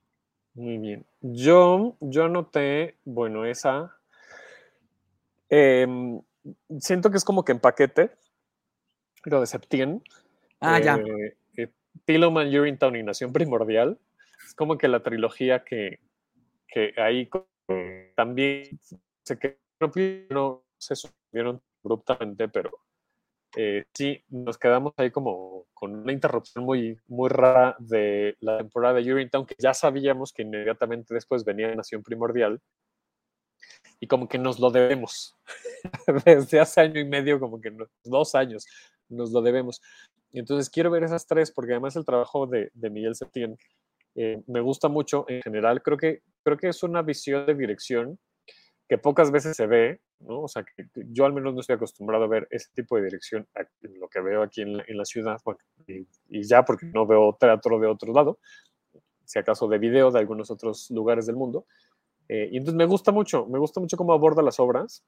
Muy 0.54 0.78
bien. 0.78 1.06
Yo, 1.20 1.96
yo 2.00 2.24
anoté, 2.24 2.96
bueno, 3.04 3.44
esa. 3.44 3.94
Em, 5.48 6.20
siento 6.80 7.10
que 7.10 7.18
es 7.18 7.24
como 7.24 7.44
que 7.44 7.52
en 7.52 7.60
paquete, 7.60 8.10
lo 9.24 9.40
de 9.40 9.46
Septien. 9.46 10.02
Ah, 10.60 10.80
ya. 10.80 10.96
Eh, 10.96 11.36
eh 11.56 11.70
Pillowman, 12.04 12.48
Urinetown 12.48 12.96
y 12.96 13.02
Nación 13.02 13.32
Primordial. 13.32 13.98
Es 14.46 14.54
como 14.54 14.78
que 14.78 14.88
la 14.88 15.02
trilogía 15.02 15.62
que, 15.62 16.00
que 16.68 16.94
ahí 16.96 17.28
también 18.14 18.80
se 19.22 19.38
queda 19.38 19.56
no 20.30 20.64
se 20.78 20.96
subieron 20.96 21.62
abruptamente, 21.84 22.48
pero 22.48 22.70
eh, 23.56 23.84
sí, 23.94 24.22
nos 24.28 24.58
quedamos 24.58 24.92
ahí 24.96 25.10
como 25.10 25.66
con 25.72 25.94
una 25.94 26.12
interrupción 26.12 26.64
muy, 26.64 26.98
muy 27.06 27.28
rara 27.28 27.76
de 27.78 28.36
la 28.40 28.58
temporada 28.58 28.94
de 28.94 29.12
Urinetown, 29.12 29.46
que 29.46 29.54
ya 29.58 29.72
sabíamos 29.72 30.32
que 30.32 30.42
inmediatamente 30.42 31.14
después 31.14 31.44
venía 31.44 31.74
Nación 31.74 32.02
Primordial, 32.02 32.60
y 34.00 34.06
como 34.06 34.28
que 34.28 34.38
nos 34.38 34.58
lo 34.58 34.70
debemos. 34.70 35.34
Desde 36.26 36.60
hace 36.60 36.80
año 36.80 37.00
y 37.00 37.04
medio, 37.04 37.40
como 37.40 37.60
que 37.60 37.74
dos 38.04 38.34
años, 38.34 38.66
nos 39.08 39.30
lo 39.30 39.40
debemos. 39.40 39.80
Entonces 40.32 40.68
quiero 40.68 40.90
ver 40.90 41.04
esas 41.04 41.26
tres, 41.26 41.50
porque 41.50 41.72
además 41.72 41.96
el 41.96 42.04
trabajo 42.04 42.46
de, 42.46 42.70
de 42.74 42.90
Miguel 42.90 43.14
Septién 43.14 43.56
eh, 44.14 44.42
me 44.46 44.60
gusta 44.60 44.88
mucho 44.88 45.24
en 45.28 45.42
general. 45.42 45.82
Creo 45.82 45.96
que, 45.96 46.22
creo 46.42 46.56
que 46.56 46.68
es 46.68 46.82
una 46.82 47.02
visión 47.02 47.46
de 47.46 47.54
dirección 47.54 48.18
que 48.88 48.98
pocas 48.98 49.30
veces 49.30 49.56
se 49.56 49.66
ve, 49.66 50.00
¿no? 50.20 50.42
O 50.42 50.48
sea, 50.48 50.64
que 50.64 50.86
yo 50.94 51.24
al 51.24 51.32
menos 51.32 51.54
no 51.54 51.60
estoy 51.60 51.74
acostumbrado 51.74 52.24
a 52.24 52.28
ver 52.28 52.46
ese 52.50 52.68
tipo 52.72 52.96
de 52.96 53.04
dirección 53.04 53.48
en 53.54 54.00
lo 54.00 54.08
que 54.08 54.20
veo 54.20 54.42
aquí 54.42 54.62
en 54.62 54.96
la, 54.96 55.04
ciudad, 55.04 55.40
y, 55.86 56.06
ya 56.42 56.64
porque 56.64 56.86
no 56.86 57.06
veo 57.06 57.36
teatro 57.38 57.78
de 57.80 57.88
otro 57.88 58.12
lado, 58.12 58.38
si 59.24 59.38
acaso 59.38 59.66
de 59.66 59.78
video 59.78 60.10
de 60.10 60.20
algunos 60.20 60.50
otros 60.50 60.90
lugares 60.90 61.26
del 61.26 61.36
mundo. 61.36 61.66
Eh, 62.28 62.48
y 62.52 62.56
entonces 62.56 62.76
me 62.76 62.86
gusta 62.86 63.12
mucho, 63.12 63.46
me 63.46 63.58
gusta 63.58 63.80
mucho 63.80 63.96
cómo 63.96 64.12
aborda 64.12 64.42
las 64.42 64.58
obras 64.60 65.04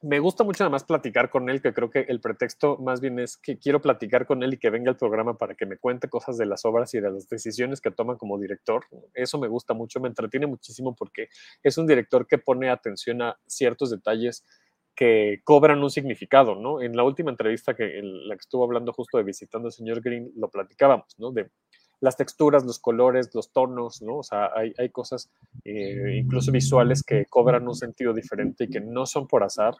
me 0.00 0.20
gusta 0.20 0.44
mucho 0.44 0.64
además 0.64 0.84
platicar 0.84 1.28
con 1.28 1.50
él, 1.50 1.60
que 1.60 1.74
creo 1.74 1.90
que 1.90 2.00
el 2.08 2.20
pretexto 2.20 2.76
más 2.78 3.00
bien 3.00 3.18
es 3.18 3.36
que 3.36 3.58
quiero 3.58 3.80
platicar 3.80 4.26
con 4.26 4.42
él 4.42 4.54
y 4.54 4.58
que 4.58 4.70
venga 4.70 4.90
al 4.90 4.96
programa 4.96 5.36
para 5.36 5.54
que 5.54 5.66
me 5.66 5.76
cuente 5.76 6.08
cosas 6.08 6.36
de 6.38 6.46
las 6.46 6.64
obras 6.64 6.94
y 6.94 7.00
de 7.00 7.10
las 7.10 7.28
decisiones 7.28 7.80
que 7.80 7.90
toma 7.90 8.16
como 8.16 8.38
director. 8.38 8.84
Eso 9.14 9.38
me 9.38 9.48
gusta 9.48 9.74
mucho, 9.74 10.00
me 10.00 10.08
entretiene 10.08 10.46
muchísimo 10.46 10.94
porque 10.94 11.28
es 11.62 11.78
un 11.78 11.86
director 11.86 12.26
que 12.26 12.38
pone 12.38 12.70
atención 12.70 13.22
a 13.22 13.38
ciertos 13.46 13.90
detalles 13.90 14.44
que 14.94 15.40
cobran 15.44 15.82
un 15.82 15.90
significado, 15.90 16.54
¿no? 16.54 16.80
En 16.80 16.96
la 16.96 17.04
última 17.04 17.30
entrevista 17.30 17.74
que 17.74 17.98
en 17.98 18.28
la 18.28 18.34
que 18.34 18.40
estuvo 18.40 18.64
hablando 18.64 18.92
justo 18.92 19.18
de 19.18 19.24
visitando 19.24 19.68
al 19.68 19.72
señor 19.72 20.00
Green, 20.00 20.32
lo 20.36 20.48
platicábamos, 20.48 21.14
¿no? 21.18 21.32
Las 22.00 22.16
texturas, 22.16 22.64
los 22.64 22.78
colores, 22.78 23.34
los 23.34 23.52
tonos, 23.52 24.02
¿no? 24.02 24.18
O 24.18 24.22
sea, 24.22 24.50
hay, 24.54 24.72
hay 24.78 24.88
cosas 24.90 25.30
eh, 25.64 26.20
incluso 26.22 26.52
visuales 26.52 27.02
que 27.02 27.26
cobran 27.26 27.66
un 27.66 27.74
sentido 27.74 28.12
diferente 28.12 28.64
y 28.64 28.68
que 28.68 28.80
no 28.80 29.04
son 29.06 29.26
por 29.26 29.42
azar 29.42 29.74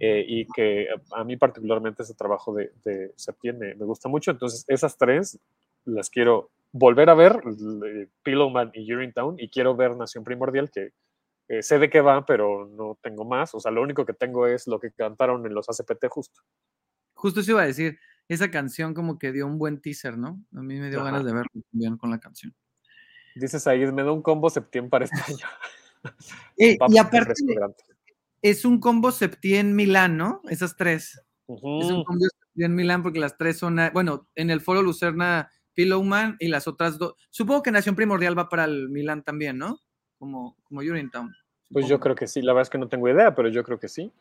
eh, 0.00 0.24
y 0.26 0.46
que 0.46 0.88
a 1.12 1.24
mí 1.24 1.36
particularmente 1.36 2.02
ese 2.02 2.14
trabajo 2.14 2.54
de, 2.54 2.72
de 2.84 3.12
Septiembre 3.16 3.74
me, 3.76 3.84
gusta 3.84 4.08
mucho. 4.08 4.30
Entonces, 4.32 4.64
esas 4.68 4.96
tres 4.96 5.38
las 5.84 6.10
quiero 6.10 6.50
volver 6.72 7.08
a 7.08 7.14
ver, 7.14 7.40
Pillowman 8.22 8.72
y 8.74 8.92
Urinetown, 8.92 9.36
y 9.38 9.48
quiero 9.48 9.76
ver 9.76 9.96
Nación 9.96 10.24
Primordial, 10.24 10.70
que 10.70 10.92
Eh, 11.46 11.62
sé 11.62 11.78
de 11.78 11.90
qué 11.90 12.00
va, 12.00 12.24
pero 12.24 12.66
no 12.66 12.98
tengo 13.02 13.24
más. 13.24 13.54
O 13.54 13.60
sea, 13.60 13.70
lo 13.70 13.82
único 13.82 14.06
que 14.06 14.14
tengo 14.14 14.46
es 14.46 14.66
lo 14.66 14.80
que 14.80 14.92
cantaron 14.92 15.44
en 15.46 15.54
los 15.54 15.68
ACPT 15.68 16.08
justo. 16.08 16.40
Justo 17.14 17.40
eso 17.40 17.52
iba 17.52 17.62
a 17.62 17.66
decir, 17.66 17.98
esa 18.28 18.50
canción 18.50 18.94
como 18.94 19.18
que 19.18 19.32
dio 19.32 19.46
un 19.46 19.58
buen 19.58 19.80
teaser, 19.80 20.16
¿no? 20.16 20.42
A 20.54 20.62
mí 20.62 20.78
me 20.78 20.90
dio 20.90 21.00
Ajá. 21.00 21.10
ganas 21.10 21.24
de 21.24 21.32
verlo 21.32 21.50
también 21.70 21.96
con 21.96 22.10
la 22.10 22.18
canción. 22.18 22.54
Dices 23.34 23.66
ahí, 23.66 23.80
me 23.92 24.02
da 24.02 24.12
un 24.12 24.22
combo 24.22 24.48
septiembre 24.50 24.90
para 24.90 25.04
este 25.04 25.32
año. 25.32 25.38
Eh, 26.58 26.76
y 26.90 26.98
aparte 26.98 27.32
es 28.42 28.66
un 28.66 28.78
combo 28.78 29.10
Septien 29.10 29.74
Milán, 29.74 30.18
¿no? 30.18 30.42
Esas 30.50 30.76
tres. 30.76 31.18
Ujú. 31.46 31.80
Es 31.80 31.90
un 31.90 32.04
combo 32.04 32.26
Septien 32.42 32.74
Milán 32.74 33.02
porque 33.02 33.18
las 33.18 33.38
tres 33.38 33.56
son, 33.56 33.78
bueno, 33.94 34.28
en 34.34 34.50
el 34.50 34.60
foro 34.60 34.82
Lucerna 34.82 35.50
Pillowman 35.72 36.36
y 36.38 36.48
las 36.48 36.68
otras 36.68 36.98
dos. 36.98 37.14
Supongo 37.30 37.62
que 37.62 37.70
Nación 37.70 37.96
Primordial 37.96 38.38
va 38.38 38.50
para 38.50 38.64
el 38.64 38.90
Milán 38.90 39.22
también, 39.22 39.56
¿no? 39.56 39.80
Como, 40.18 40.58
como 40.64 40.80
Urinetown. 40.80 41.34
Pues 41.70 41.88
yo 41.88 41.98
creo 41.98 42.14
que 42.14 42.26
sí, 42.26 42.42
la 42.42 42.52
verdad 42.52 42.64
es 42.64 42.70
que 42.70 42.78
no 42.78 42.88
tengo 42.88 43.08
idea, 43.08 43.34
pero 43.34 43.48
yo 43.48 43.64
creo 43.64 43.78
que 43.78 43.88
sí. 43.88 44.12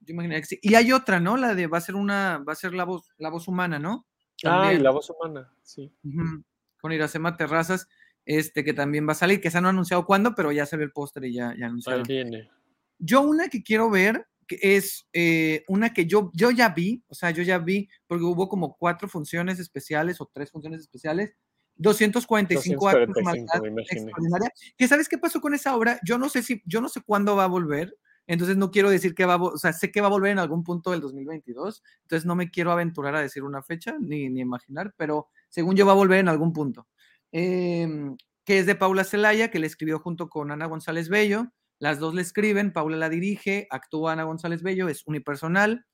Yo 0.00 0.12
imaginaría 0.14 0.40
que 0.40 0.46
sí. 0.46 0.58
Y 0.62 0.74
hay 0.74 0.92
otra, 0.92 1.20
¿no? 1.20 1.36
La 1.36 1.54
de 1.54 1.66
va 1.66 1.78
a 1.78 1.82
ser 1.82 1.94
una, 1.94 2.38
va 2.46 2.52
a 2.52 2.56
ser 2.56 2.74
la 2.74 2.84
voz, 2.84 3.10
la 3.18 3.30
voz 3.30 3.48
humana, 3.48 3.78
¿no? 3.78 4.06
Ah, 4.44 4.72
y 4.72 4.78
la 4.78 4.90
voz 4.90 5.10
humana, 5.10 5.52
sí. 5.62 5.92
Ujú, 6.04 6.44
Con 6.80 6.92
Iracema 6.92 7.36
Terrazas, 7.36 7.88
este 8.24 8.64
que 8.64 8.72
también 8.72 9.06
va 9.08 9.12
a 9.12 9.16
salir, 9.16 9.40
que 9.40 9.50
se 9.50 9.58
han 9.58 9.66
anunciado 9.66 10.06
cuándo, 10.06 10.34
pero 10.34 10.52
ya 10.52 10.66
se 10.66 10.76
ve 10.76 10.84
el 10.84 10.92
póster 10.92 11.24
y 11.24 11.34
ya, 11.34 11.54
ya 11.58 11.64
Ahí 11.66 11.70
anunciaron. 11.70 12.02
viene. 12.04 12.50
Yo 12.98 13.22
una 13.22 13.48
que 13.48 13.62
quiero 13.62 13.90
ver 13.90 14.26
que 14.46 14.58
es 14.62 15.06
eh, 15.12 15.62
una 15.68 15.92
que 15.92 16.06
yo, 16.06 16.30
yo 16.34 16.50
ya 16.50 16.70
vi, 16.70 17.04
o 17.08 17.14
sea, 17.14 17.30
yo 17.30 17.42
ya 17.42 17.58
vi, 17.58 17.88
porque 18.06 18.24
hubo 18.24 18.48
como 18.48 18.76
cuatro 18.76 19.06
funciones 19.08 19.58
especiales 19.58 20.20
o 20.20 20.30
tres 20.32 20.50
funciones 20.50 20.80
especiales, 20.80 21.34
245 21.76 22.88
actos 22.88 23.14
245, 23.14 23.22
maldad 23.22 23.72
me 23.72 23.82
extraordinaria. 23.82 24.52
Que 24.76 24.88
sabes 24.88 25.08
qué 25.08 25.18
pasó 25.18 25.40
con 25.40 25.54
esa 25.54 25.76
obra? 25.76 26.00
Yo 26.02 26.18
no 26.18 26.28
sé 26.28 26.42
si, 26.42 26.62
yo 26.64 26.80
no 26.80 26.88
sé 26.88 27.02
cuándo 27.02 27.36
va 27.36 27.44
a 27.44 27.48
volver, 27.48 27.94
entonces 28.28 28.56
no 28.56 28.70
quiero 28.70 28.90
decir 28.90 29.14
que 29.16 29.24
va 29.24 29.34
a, 29.34 29.42
o 29.42 29.56
sea, 29.58 29.72
sé 29.72 29.90
que 29.90 30.00
va 30.00 30.06
a 30.06 30.10
volver 30.10 30.30
en 30.30 30.38
algún 30.38 30.62
punto 30.62 30.92
del 30.92 31.00
2022, 31.00 31.82
entonces 32.02 32.24
no 32.26 32.36
me 32.36 32.50
quiero 32.50 32.70
aventurar 32.70 33.16
a 33.16 33.20
decir 33.20 33.42
una 33.42 33.62
fecha 33.62 33.96
ni, 33.98 34.28
ni 34.30 34.40
imaginar, 34.40 34.94
pero 34.96 35.28
según 35.48 35.74
yo 35.74 35.84
va 35.86 35.92
a 35.92 35.96
volver 35.96 36.20
en 36.20 36.28
algún 36.28 36.52
punto. 36.52 36.86
Em, 37.32 38.16
que 38.44 38.58
es 38.60 38.66
de 38.66 38.74
Paula 38.76 39.04
Celaya, 39.04 39.50
que 39.50 39.58
le 39.58 39.66
escribió 39.66 39.98
junto 39.98 40.28
con 40.28 40.50
Ana 40.50 40.66
González 40.66 41.08
Bello. 41.08 41.48
Las 41.80 41.98
dos 41.98 42.14
le 42.14 42.22
escriben, 42.22 42.72
Paula 42.72 42.96
la 42.96 43.08
dirige, 43.10 43.66
actúa 43.70 44.12
Ana 44.12 44.24
González 44.24 44.62
Bello, 44.62 44.88
es 44.88 45.06
unipersonal. 45.06 45.84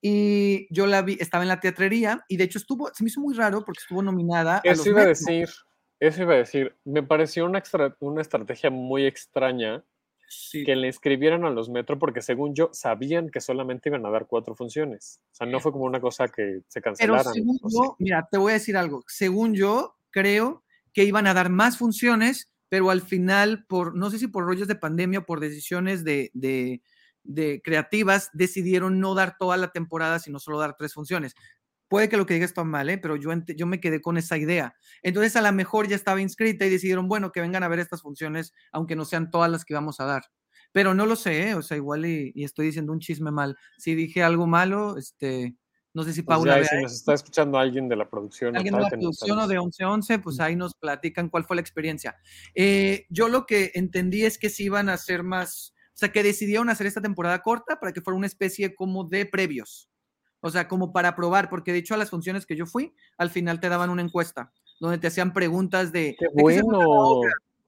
Y 0.00 0.72
yo 0.72 0.86
la 0.86 1.02
vi, 1.02 1.16
estaba 1.20 1.42
en 1.44 1.48
la 1.48 1.58
teatrería 1.60 2.24
y 2.28 2.36
de 2.36 2.44
hecho 2.44 2.58
estuvo, 2.58 2.92
se 2.94 3.02
me 3.02 3.08
hizo 3.08 3.20
muy 3.20 3.34
raro 3.34 3.64
porque 3.64 3.80
estuvo 3.80 4.02
nominada 4.02 4.58
a 4.58 4.62
los 4.64 4.80
Eso 4.80 4.90
iba 4.90 5.02
a 5.02 5.06
decir, 5.06 5.48
eso 5.98 6.22
iba 6.22 6.34
a 6.34 6.38
decir. 6.38 6.76
Me 6.84 7.02
pareció 7.02 7.44
una, 7.44 7.58
extra- 7.58 7.96
una 8.00 8.22
estrategia 8.22 8.70
muy 8.70 9.04
extraña 9.06 9.84
Sí. 10.28 10.64
que 10.64 10.74
le 10.76 10.88
escribieran 10.88 11.44
a 11.44 11.50
los 11.50 11.68
Metro 11.68 11.98
porque 11.98 12.20
según 12.22 12.54
yo 12.54 12.70
sabían 12.72 13.28
que 13.30 13.40
solamente 13.40 13.88
iban 13.88 14.04
a 14.06 14.10
dar 14.10 14.26
cuatro 14.26 14.54
funciones. 14.54 15.20
O 15.32 15.34
sea, 15.34 15.46
no 15.46 15.60
fue 15.60 15.72
como 15.72 15.84
una 15.84 16.00
cosa 16.00 16.28
que 16.28 16.60
se 16.68 16.80
Pero 16.80 16.94
cancelaran. 16.96 17.32
según 17.34 17.58
sí. 17.58 17.78
mira, 17.98 18.28
te 18.30 18.38
voy 18.38 18.50
a 18.50 18.54
decir 18.54 18.76
algo. 18.76 19.04
Según 19.06 19.54
yo, 19.54 19.96
creo 20.10 20.64
que 20.92 21.04
iban 21.04 21.26
a 21.26 21.34
dar 21.34 21.50
más 21.50 21.78
funciones, 21.78 22.50
pero 22.68 22.90
al 22.90 23.02
final, 23.02 23.64
por 23.68 23.94
no 23.94 24.10
sé 24.10 24.18
si 24.18 24.26
por 24.28 24.44
rollos 24.44 24.66
de 24.68 24.74
pandemia 24.76 25.20
o 25.20 25.26
por 25.26 25.40
decisiones 25.40 26.02
de, 26.04 26.30
de- 26.34 26.82
de 27.22 27.60
creativas, 27.62 28.30
decidieron 28.32 28.98
no 29.00 29.14
dar 29.14 29.36
toda 29.38 29.56
la 29.56 29.72
temporada, 29.72 30.18
sino 30.20 30.38
solo 30.38 30.58
dar 30.58 30.76
tres 30.76 30.94
funciones. 30.94 31.34
Puede 31.88 32.08
que 32.08 32.16
lo 32.16 32.26
que 32.26 32.34
diga 32.34 32.46
está 32.46 32.64
mal, 32.64 32.88
¿eh? 32.90 32.98
pero 32.98 33.16
yo, 33.16 33.30
yo 33.56 33.66
me 33.66 33.80
quedé 33.80 34.00
con 34.00 34.16
esa 34.16 34.36
idea. 34.36 34.74
Entonces, 35.02 35.36
a 35.36 35.42
lo 35.42 35.52
mejor 35.52 35.88
ya 35.88 35.96
estaba 35.96 36.20
inscrita 36.20 36.66
y 36.66 36.70
decidieron, 36.70 37.08
bueno, 37.08 37.32
que 37.32 37.40
vengan 37.40 37.62
a 37.62 37.68
ver 37.68 37.78
estas 37.78 38.02
funciones, 38.02 38.52
aunque 38.72 38.96
no 38.96 39.04
sean 39.04 39.30
todas 39.30 39.50
las 39.50 39.64
que 39.64 39.74
vamos 39.74 40.00
a 40.00 40.04
dar. 40.04 40.22
Pero 40.72 40.94
no 40.94 41.06
lo 41.06 41.16
sé, 41.16 41.50
¿eh? 41.50 41.54
o 41.54 41.62
sea, 41.62 41.76
igual 41.76 42.06
y, 42.06 42.32
y 42.34 42.44
estoy 42.44 42.66
diciendo 42.66 42.92
un 42.92 43.00
chisme 43.00 43.30
mal. 43.30 43.56
Si 43.78 43.94
dije 43.94 44.22
algo 44.22 44.46
malo, 44.46 44.96
este, 44.98 45.56
no 45.96 46.02
sé 46.02 46.12
si 46.12 46.20
Pues 46.20 46.36
Paula 46.36 46.52
ya, 46.52 46.58
y 46.58 46.60
vea 46.60 46.68
si 46.68 46.82
nos 46.82 46.92
está 46.92 47.14
escuchando 47.14 47.58
alguien 47.58 47.88
de 47.88 47.96
la 47.96 48.06
producción 48.06 48.54
alguien 48.54 48.74
de 48.74 48.82
la 48.82 48.90
producción 48.90 49.38
o 49.38 49.46
de 49.48 49.54
1111, 49.54 50.18
pues 50.18 50.40
ahí 50.40 50.54
nos 50.54 50.74
platican 50.74 51.30
cuál 51.30 51.44
fue 51.44 51.56
la 51.56 51.62
experiencia. 51.62 52.16
Eh, 52.54 53.06
yo 53.08 53.28
lo 53.28 53.46
que 53.46 53.70
entendí 53.74 54.26
es 54.26 54.36
que 54.36 54.50
sí 54.50 54.64
iban 54.64 54.90
a 54.90 54.92
hacer 54.92 55.22
más, 55.22 55.72
o 55.88 55.96
sea, 55.96 56.12
que 56.12 56.22
decidieron 56.22 56.68
hacer 56.68 56.86
esta 56.86 57.00
temporada 57.00 57.40
corta 57.40 57.80
para 57.80 57.94
que 57.94 58.02
fuera 58.02 58.18
una 58.18 58.26
especie 58.26 58.74
como 58.74 59.04
de 59.04 59.24
previos. 59.24 59.88
O 60.46 60.50
sea, 60.50 60.68
como 60.68 60.92
para 60.92 61.16
probar, 61.16 61.48
porque 61.50 61.72
de 61.72 61.78
hecho 61.78 61.94
a 61.94 61.96
las 61.96 62.10
funciones 62.10 62.46
que 62.46 62.54
yo 62.54 62.66
fui, 62.66 62.94
al 63.18 63.30
final 63.30 63.58
te 63.58 63.68
daban 63.68 63.90
una 63.90 64.02
encuesta 64.02 64.52
donde 64.78 64.98
te 64.98 65.08
hacían 65.08 65.32
preguntas 65.32 65.90
de... 65.90 66.14
¡Qué 66.16 66.26
¿de 66.32 66.44
qué 66.44 66.54
se 66.54 66.62
trata 66.62 66.78
la 66.78 66.86
bueno! 66.86 67.20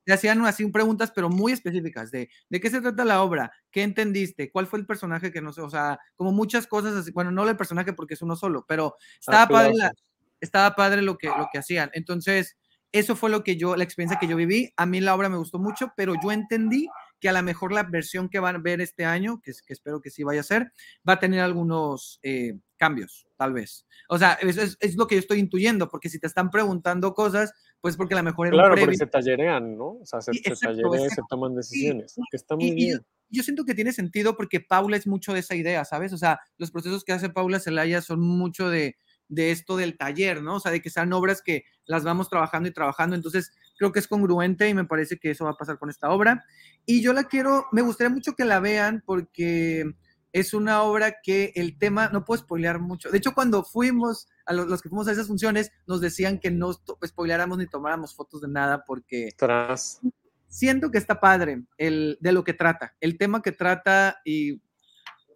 Te 0.04 0.12
hacían 0.12 0.46
así 0.46 0.64
preguntas, 0.68 1.10
pero 1.12 1.28
muy 1.28 1.50
específicas 1.50 2.12
de 2.12 2.30
¿de 2.48 2.60
qué 2.60 2.70
se 2.70 2.80
trata 2.80 3.04
la 3.04 3.20
obra? 3.24 3.50
¿Qué 3.72 3.82
entendiste? 3.82 4.52
¿Cuál 4.52 4.68
fue 4.68 4.78
el 4.78 4.86
personaje 4.86 5.32
que 5.32 5.42
no 5.42 5.52
sé? 5.52 5.60
O 5.60 5.68
sea, 5.68 5.98
como 6.14 6.30
muchas 6.30 6.68
cosas 6.68 6.94
así. 6.94 7.10
Bueno, 7.10 7.32
no 7.32 7.48
el 7.48 7.56
personaje 7.56 7.92
porque 7.92 8.14
es 8.14 8.22
uno 8.22 8.36
solo, 8.36 8.64
pero 8.68 8.94
estaba 9.18 9.48
padre 9.48 9.74
la, 9.74 9.92
estaba 10.40 10.76
padre 10.76 11.02
lo 11.02 11.18
que, 11.18 11.26
lo 11.26 11.48
que 11.52 11.58
hacían. 11.58 11.90
Entonces, 11.94 12.56
eso 12.92 13.16
fue 13.16 13.28
lo 13.28 13.42
que 13.42 13.56
yo, 13.56 13.74
la 13.74 13.84
experiencia 13.84 14.20
que 14.20 14.28
yo 14.28 14.36
viví. 14.36 14.72
A 14.76 14.86
mí 14.86 15.00
la 15.00 15.16
obra 15.16 15.28
me 15.28 15.36
gustó 15.36 15.58
mucho, 15.58 15.92
pero 15.96 16.14
yo 16.22 16.30
entendí 16.30 16.88
que 17.20 17.28
a 17.28 17.32
lo 17.32 17.42
mejor 17.42 17.72
la 17.72 17.82
versión 17.82 18.28
que 18.28 18.40
van 18.40 18.56
a 18.56 18.60
ver 18.60 18.80
este 18.80 19.04
año, 19.04 19.40
que 19.42 19.52
espero 19.68 20.00
que 20.00 20.10
sí 20.10 20.22
vaya 20.22 20.40
a 20.40 20.44
ser, 20.44 20.72
va 21.06 21.14
a 21.14 21.18
tener 21.18 21.40
algunos 21.40 22.20
eh, 22.22 22.54
cambios, 22.78 23.26
tal 23.36 23.52
vez. 23.52 23.86
O 24.08 24.16
sea, 24.18 24.32
es, 24.40 24.56
es- 24.56 24.76
es 24.80 24.96
lo 24.96 25.06
que 25.06 25.16
yo 25.16 25.18
estoy 25.20 25.38
intuyendo, 25.38 25.88
porque 25.88 26.08
si 26.08 26.18
te 26.18 26.26
están 26.26 26.50
preguntando 26.50 27.12
cosas, 27.12 27.52
pues 27.80 27.96
porque 27.96 28.14
a 28.14 28.18
lo 28.18 28.22
mejor 28.24 28.48
Claro, 28.50 28.74
porque 28.78 28.96
se 28.96 29.06
tallerean, 29.06 29.76
¿no? 29.76 29.98
O 30.00 30.06
sea, 30.06 30.20
se, 30.22 30.32
Sí, 30.32 30.38
se 30.42 30.50
exacto, 30.50 30.82
tallerea 30.82 31.06
y 31.06 31.10
se 31.10 31.22
toman 31.28 31.54
decisiones. 31.54 32.16
Está 32.32 32.56
muy 32.56 32.66
Y- 32.68 32.74
bien. 32.74 33.06
yo 33.28 33.42
siento 33.42 33.64
que 33.64 33.74
tiene 33.74 33.92
sentido 33.92 34.36
porque 34.36 34.60
Paula 34.60 34.96
es 34.96 35.06
mucho 35.06 35.34
de 35.34 35.40
esa 35.40 35.54
idea, 35.54 35.84
¿sabes? 35.84 36.12
O 36.12 36.18
sea, 36.18 36.40
los 36.56 36.70
procesos 36.70 37.04
que 37.04 37.12
hace 37.12 37.28
Paula 37.28 37.60
Celaya 37.60 38.00
son 38.00 38.20
mucho 38.20 38.70
de, 38.70 38.96
de 39.28 39.50
esto 39.50 39.76
del 39.76 39.98
taller, 39.98 40.42
¿no? 40.42 40.54
O 40.56 40.60
sea, 40.60 40.72
de 40.72 40.80
que 40.80 40.88
sean 40.90 41.12
obras 41.12 41.42
que 41.42 41.64
las 41.84 42.02
vamos 42.04 42.30
trabajando 42.30 42.68
y 42.68 42.72
trabajando. 42.72 43.14
Entonces, 43.14 43.52
creo 43.76 43.92
que 43.92 43.98
es 43.98 44.08
congruente 44.08 44.68
y 44.68 44.74
me 44.74 44.84
parece 44.86 45.18
que 45.18 45.30
eso 45.30 45.44
va 45.44 45.50
a 45.50 45.56
pasar 45.56 45.78
con 45.78 45.90
esta 45.90 46.08
obra. 46.10 46.44
Y 46.86 47.02
yo 47.02 47.12
la 47.12 47.24
quiero, 47.24 47.66
me 47.72 47.82
gustaría 47.82 48.08
mucho 48.12 48.32
que 48.34 48.44
la 48.46 48.58
vean 48.60 49.02
porque 49.04 49.84
es 50.32 50.54
una 50.54 50.82
obra 50.82 51.16
que 51.22 51.52
el 51.54 51.78
tema, 51.78 52.10
no 52.10 52.24
puedo 52.24 52.42
spoilear 52.42 52.80
mucho. 52.80 53.10
De 53.10 53.18
hecho, 53.18 53.34
cuando 53.34 53.64
fuimos, 53.64 54.28
a 54.46 54.52
los, 54.52 54.66
los 54.66 54.82
que 54.82 54.88
fuimos 54.88 55.08
a 55.08 55.12
esas 55.12 55.26
funciones, 55.26 55.70
nos 55.86 56.00
decían 56.00 56.38
que 56.38 56.50
no 56.50 56.72
spoileáramos 57.06 57.58
ni 57.58 57.66
tomáramos 57.66 58.14
fotos 58.14 58.42
de 58.42 58.48
nada 58.48 58.84
porque 58.86 59.30
Tras. 59.36 60.00
siento 60.48 60.90
que 60.90 60.98
está 60.98 61.20
padre 61.20 61.64
el, 61.78 62.18
de 62.20 62.32
lo 62.32 62.44
que 62.44 62.54
trata, 62.54 62.94
el 63.00 63.16
tema 63.16 63.42
que 63.42 63.52
trata 63.52 64.20
y 64.24 64.60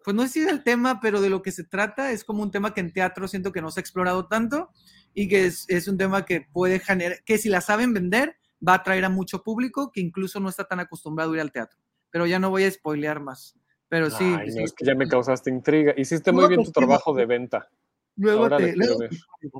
pues 0.03 0.15
no 0.15 0.23
sé 0.23 0.29
si 0.29 0.39
del 0.41 0.63
tema, 0.63 0.99
pero 0.99 1.21
de 1.21 1.29
lo 1.29 1.41
que 1.41 1.51
se 1.51 1.63
trata 1.63 2.11
es 2.11 2.25
como 2.25 2.43
un 2.43 2.51
tema 2.51 2.73
que 2.73 2.81
en 2.81 2.91
teatro 2.91 3.27
siento 3.27 3.53
que 3.53 3.61
no 3.61 3.71
se 3.71 3.79
ha 3.79 3.81
explorado 3.81 4.27
tanto 4.27 4.69
y 5.13 5.29
que 5.29 5.45
es, 5.45 5.65
es 5.69 5.87
un 5.87 5.97
tema 5.97 6.25
que 6.25 6.41
puede 6.41 6.79
generar, 6.79 7.23
que 7.23 7.37
si 7.37 7.47
la 7.47 7.61
saben 7.61 7.93
vender 7.93 8.35
va 8.65 8.73
a 8.73 8.77
atraer 8.77 9.05
a 9.05 9.09
mucho 9.09 9.43
público 9.43 9.91
que 9.91 10.01
incluso 10.01 10.39
no 10.39 10.49
está 10.49 10.65
tan 10.65 10.79
acostumbrado 10.79 11.31
a 11.31 11.35
ir 11.35 11.41
al 11.41 11.51
teatro. 11.51 11.79
Pero 12.09 12.25
ya 12.25 12.39
no 12.39 12.49
voy 12.49 12.65
a 12.65 12.71
spoilear 12.71 13.19
más. 13.19 13.57
Pero 13.93 14.09
sí, 14.09 14.35
Ay, 14.35 14.49
no, 14.55 14.63
es 14.63 14.73
que 14.73 14.85
ya 14.85 14.95
me 14.95 15.07
causaste 15.07 15.51
intriga. 15.51 15.93
Hiciste 15.95 16.31
muy 16.31 16.47
bien 16.47 16.63
tu 16.63 16.71
trabajo 16.71 17.13
de 17.13 17.27
venta. 17.27 17.69
luego 18.15 18.41
Ahora 18.45 18.57
te, 18.57 18.75
luego 18.75 18.97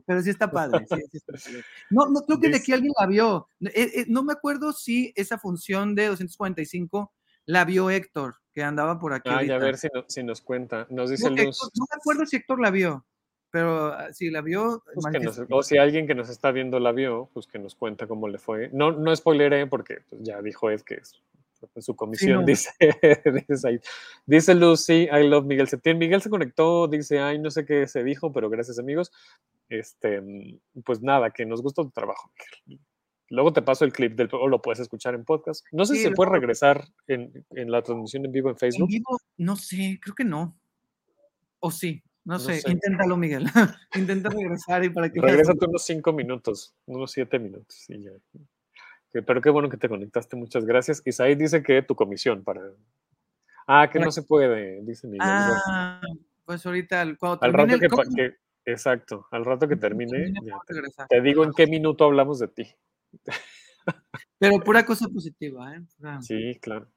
pero 0.08 0.22
sí 0.24 0.32
está 0.32 0.50
padre. 0.50 0.88
sí, 0.90 0.96
sí 1.12 1.18
está 1.18 1.34
padre. 1.34 1.64
No, 1.92 2.10
no 2.10 2.22
creo 2.22 2.40
que 2.40 2.50
de 2.50 2.58
aquí 2.58 2.74
alguien 2.74 2.94
la 3.00 3.06
vio. 3.06 3.48
Eh, 3.62 3.72
eh, 3.76 4.06
no 4.08 4.24
me 4.24 4.34
acuerdo 4.34 4.74
si 4.74 5.14
esa 5.16 5.38
función 5.38 5.94
de 5.94 6.08
245 6.08 7.14
la 7.46 7.64
vio 7.64 7.92
Héctor, 7.92 8.38
que 8.52 8.64
andaba 8.64 8.98
por 9.00 9.14
aquí. 9.14 9.30
Ay, 9.32 9.52
a 9.52 9.60
ver 9.60 9.78
si, 9.78 9.88
no- 9.94 10.06
si 10.08 10.24
nos 10.24 10.42
cuenta. 10.42 10.88
Nos 10.90 11.12
dice 11.12 11.26
no, 11.30 11.36
Luz. 11.36 11.40
Héctor, 11.40 11.70
no 11.76 11.86
me 11.92 11.96
acuerdo 11.96 12.26
si 12.26 12.38
Héctor 12.38 12.60
la 12.60 12.72
vio, 12.72 13.06
pero 13.52 13.94
ah, 13.94 14.12
si 14.14 14.32
la 14.32 14.42
vio, 14.42 14.84
pues, 14.96 15.06
que 15.12 15.20
nos- 15.20 15.42
o 15.48 15.62
si 15.62 15.78
alguien 15.78 16.08
que 16.08 16.16
nos 16.16 16.30
está 16.30 16.50
viendo 16.50 16.80
la 16.80 16.92
vio, 16.92 17.30
pues 17.36 17.46
que 17.46 17.60
nos 17.60 17.76
cuenta 17.76 18.08
cómo 18.08 18.28
le 18.28 18.40
fue. 18.40 18.72
No, 18.74 18.94
no 18.94 19.16
spoileré 19.16 19.68
porque 19.68 20.00
pues, 20.10 20.24
ya 20.24 20.42
dijo 20.42 20.72
Ed 20.72 20.82
que 20.82 20.96
es 20.96 21.22
su 21.80 21.96
comisión, 21.96 22.42
no. 22.42 22.46
dice, 22.46 22.70
dice, 24.26 24.56
Lucy, 24.56 25.08
I 25.12 25.28
love 25.28 25.46
Miguel 25.46 25.68
Septién. 25.68 25.98
Miguel 25.98 26.22
se 26.22 26.30
conectó, 26.30 26.88
dice, 26.88 27.20
ay, 27.20 27.40
no 27.40 27.50
sé 27.52 27.66
qué 27.66 27.88
se 27.88 28.04
dijo, 28.04 28.32
pero 28.32 28.50
gracias 28.50 28.80
amigos. 28.80 29.12
Este, 29.70 30.22
mm, 30.22 30.60
pues 30.84 31.02
nada, 31.02 31.32
que 31.32 31.46
nos 31.46 31.62
gusta 31.62 31.84
tu 31.84 31.92
trabajo, 31.92 32.32
Miguel. 32.66 32.82
Luego 33.30 33.52
te 33.52 33.62
paso 33.64 33.84
el 33.86 33.94
clip 33.94 34.16
del, 34.16 34.30
o 34.34 34.48
lo 34.48 34.62
puedes 34.62 34.80
escuchar 34.80 35.16
en 35.16 35.26
podcast. 35.26 35.66
No 35.72 35.86
sé 35.86 35.94
Sí, 35.96 36.02
si 36.02 36.08
se 36.10 36.12
puede 36.12 36.30
regresar 36.32 36.86
en, 37.08 37.46
en 37.52 37.72
la 37.72 37.82
transmisión 37.82 38.26
en 38.26 38.32
vivo 38.32 38.50
en 38.50 38.54
En 38.54 38.60
Facebook. 38.60 38.88
vivo, 38.90 39.18
no 39.38 39.56
sé, 39.56 39.98
creo 40.02 40.14
que 40.14 40.24
no. 40.26 40.56
O 41.60 41.72
sí, 41.72 42.04
no, 42.26 42.34
No 42.36 42.40
sé. 42.40 42.62
sé. 42.62 42.72
Inténtalo, 42.72 43.18
Miguel. 43.18 43.46
Intenta 43.96 44.30
regresar 44.30 44.84
y 44.84 44.90
para 44.90 45.10
que 45.12 45.20
Regrésate 45.20 45.66
unos 45.66 45.84
cinco 45.84 46.14
minutos, 46.14 46.76
unos 46.86 47.12
siete 47.12 47.40
minutos 47.40 47.86
y 47.90 48.04
ya. 48.04 48.12
Pero 49.22 49.42
qué 49.42 49.50
bueno 49.50 49.70
que 49.70 49.78
te 49.78 49.88
conectaste, 49.88 50.36
muchas 50.36 50.66
gracias. 50.66 51.02
Isaí 51.06 51.36
dice 51.36 51.62
que 51.62 51.82
tu 51.84 51.96
comisión 51.96 52.44
para. 52.44 52.62
Ah, 53.68 53.90
que 53.92 54.00
no 54.00 54.12
se 54.12 54.24
puede, 54.24 54.82
dice 54.84 55.08
Miguel. 55.08 55.30
Ah, 55.30 56.02
pues 56.46 56.66
ahorita 56.66 57.02
al- 57.02 57.18
cuando 57.18 57.40
al 57.42 57.54
rato 57.54 57.80
que, 57.80 57.86
el 57.86 58.16
que- 58.16 58.38
Exacto, 58.66 59.28
al 59.32 59.46
rato 59.46 59.68
que 59.68 59.76
termine, 59.76 60.34
ya 60.42 60.58
te, 61.10 61.22
digo 61.22 61.44
en 61.44 61.52
qué 61.54 61.68
minuto 61.68 62.06
hablamos 62.06 62.40
de 62.40 62.48
ti. 62.48 62.68
Pero 64.40 64.60
pura 64.60 64.86
cosa 64.86 65.08
positiva, 65.10 65.76
¿eh? 65.76 65.82
Sí, 66.22 66.58
claro. 66.62 66.88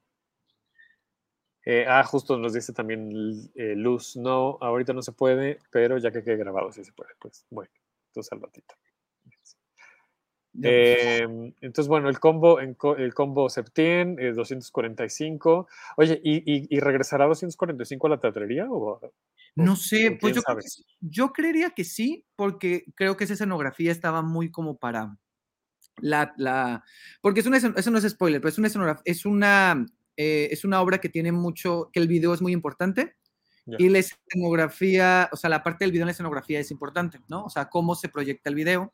Eh, 1.65 1.85
ah, 1.87 2.01
justo 2.03 2.37
nos 2.37 2.53
dice 2.53 2.71
también 2.71 3.11
eh, 3.55 3.75
Luz, 3.75 4.15
no, 4.15 4.57
ahorita 4.61 4.93
no 4.93 5.01
se 5.01 5.11
puede, 5.11 5.59
pero 5.69 5.97
ya 5.97 6.11
que 6.11 6.23
quede 6.23 6.37
grabado 6.37 6.71
sí 6.71 6.83
se 6.83 6.93
puede. 6.93 7.11
Pues 7.19 7.45
bueno, 7.49 7.71
entonces 8.07 8.31
al 8.31 8.41
ratito. 8.41 8.73
Em, 10.61 11.53
entonces, 11.61 11.87
bueno, 11.87 12.09
el 12.09 12.19
combo, 12.19 12.59
el 12.59 13.13
combo 13.13 13.49
Septien, 13.49 14.17
es 14.19 14.35
245. 14.35 15.67
Oye, 15.97 16.19
¿y, 16.23 16.75
y, 16.75 16.79
regresará 16.79 17.25
a 17.25 17.27
245 17.27 18.07
a 18.07 18.09
la 18.09 18.19
teatrería? 18.19 18.67
O, 18.69 18.99
no 19.55 19.75
sé, 19.75 20.17
pues 20.19 20.35
yo, 20.35 20.41
yo 21.01 21.33
creería 21.33 21.71
que 21.71 21.83
sí, 21.83 22.25
porque 22.35 22.85
creo 22.95 23.17
que 23.17 23.23
esa 23.23 23.33
escenografía 23.33 23.91
estaba 23.91 24.21
muy 24.21 24.51
como 24.51 24.77
para 24.77 25.17
la, 25.97 26.33
la 26.37 26.83
porque 27.21 27.39
es 27.39 27.45
una, 27.47 27.57
eso 27.57 27.91
no 27.91 27.97
es 27.97 28.07
spoiler, 28.07 28.39
pero 28.39 28.49
es 28.49 28.75
una, 28.75 29.01
es 29.03 29.25
una, 29.25 29.85
eh, 30.15 30.49
es 30.51 30.63
una 30.63 30.81
obra 30.81 30.99
que 30.99 31.09
tiene 31.09 31.31
mucho, 31.31 31.89
que 31.91 31.99
el 31.99 32.07
video 32.07 32.33
es 32.33 32.41
muy 32.41 32.53
importante. 32.53 33.15
Y 33.77 33.89
la 33.89 33.99
escenografía, 33.99 35.27
o 35.33 35.35
sea, 35.35 35.49
la 35.49 35.61
parte 35.61 35.83
del 35.83 35.91
video 35.91 36.03
en 36.03 36.07
la 36.07 36.13
escenografía 36.13 36.57
es 36.57 36.71
importante, 36.71 37.19
¿no? 37.27 37.43
O 37.43 37.49
sea, 37.49 37.67
cómo 37.67 37.95
se 37.95 38.07
proyecta 38.07 38.49
el 38.49 38.55
video. 38.55 38.93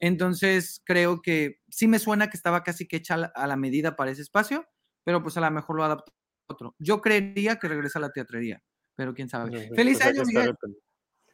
Entonces, 0.00 0.82
creo 0.84 1.20
que 1.22 1.60
sí 1.68 1.86
me 1.86 1.98
suena 1.98 2.30
que 2.30 2.36
estaba 2.36 2.62
casi 2.62 2.88
que 2.88 2.96
hecha 2.96 3.14
a 3.14 3.46
la 3.46 3.56
medida 3.56 3.96
para 3.96 4.10
ese 4.10 4.22
espacio, 4.22 4.66
pero 5.04 5.22
pues 5.22 5.36
a 5.36 5.40
lo 5.40 5.50
mejor 5.50 5.76
lo 5.76 5.84
adaptó 5.84 6.12
otro. 6.48 6.74
Yo 6.78 7.00
creería 7.00 7.56
que 7.56 7.68
regresa 7.68 7.98
a 7.98 8.02
la 8.02 8.10
teatrería, 8.10 8.62
pero 8.96 9.14
quién 9.14 9.28
sabe. 9.28 9.70
Feliz 9.74 10.00
año, 10.04 10.24
Miguel. 10.24 10.56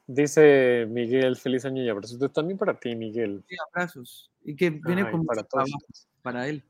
Dice 0.09 0.87
Miguel, 0.89 1.37
feliz 1.37 1.65
año 1.65 1.83
y 1.83 1.89
abrazos. 1.89 2.33
También 2.33 2.59
para 2.59 2.79
ti, 2.79 2.95
Miguel. 2.95 3.43
Sí, 3.49 3.57
abrazos. 3.73 4.31
Y 4.45 4.55
que 4.55 4.71
viene 4.71 5.11
con 5.11 5.25
para 5.25 5.43
todos. 5.43 5.71
para 6.23 6.49
él. 6.49 6.65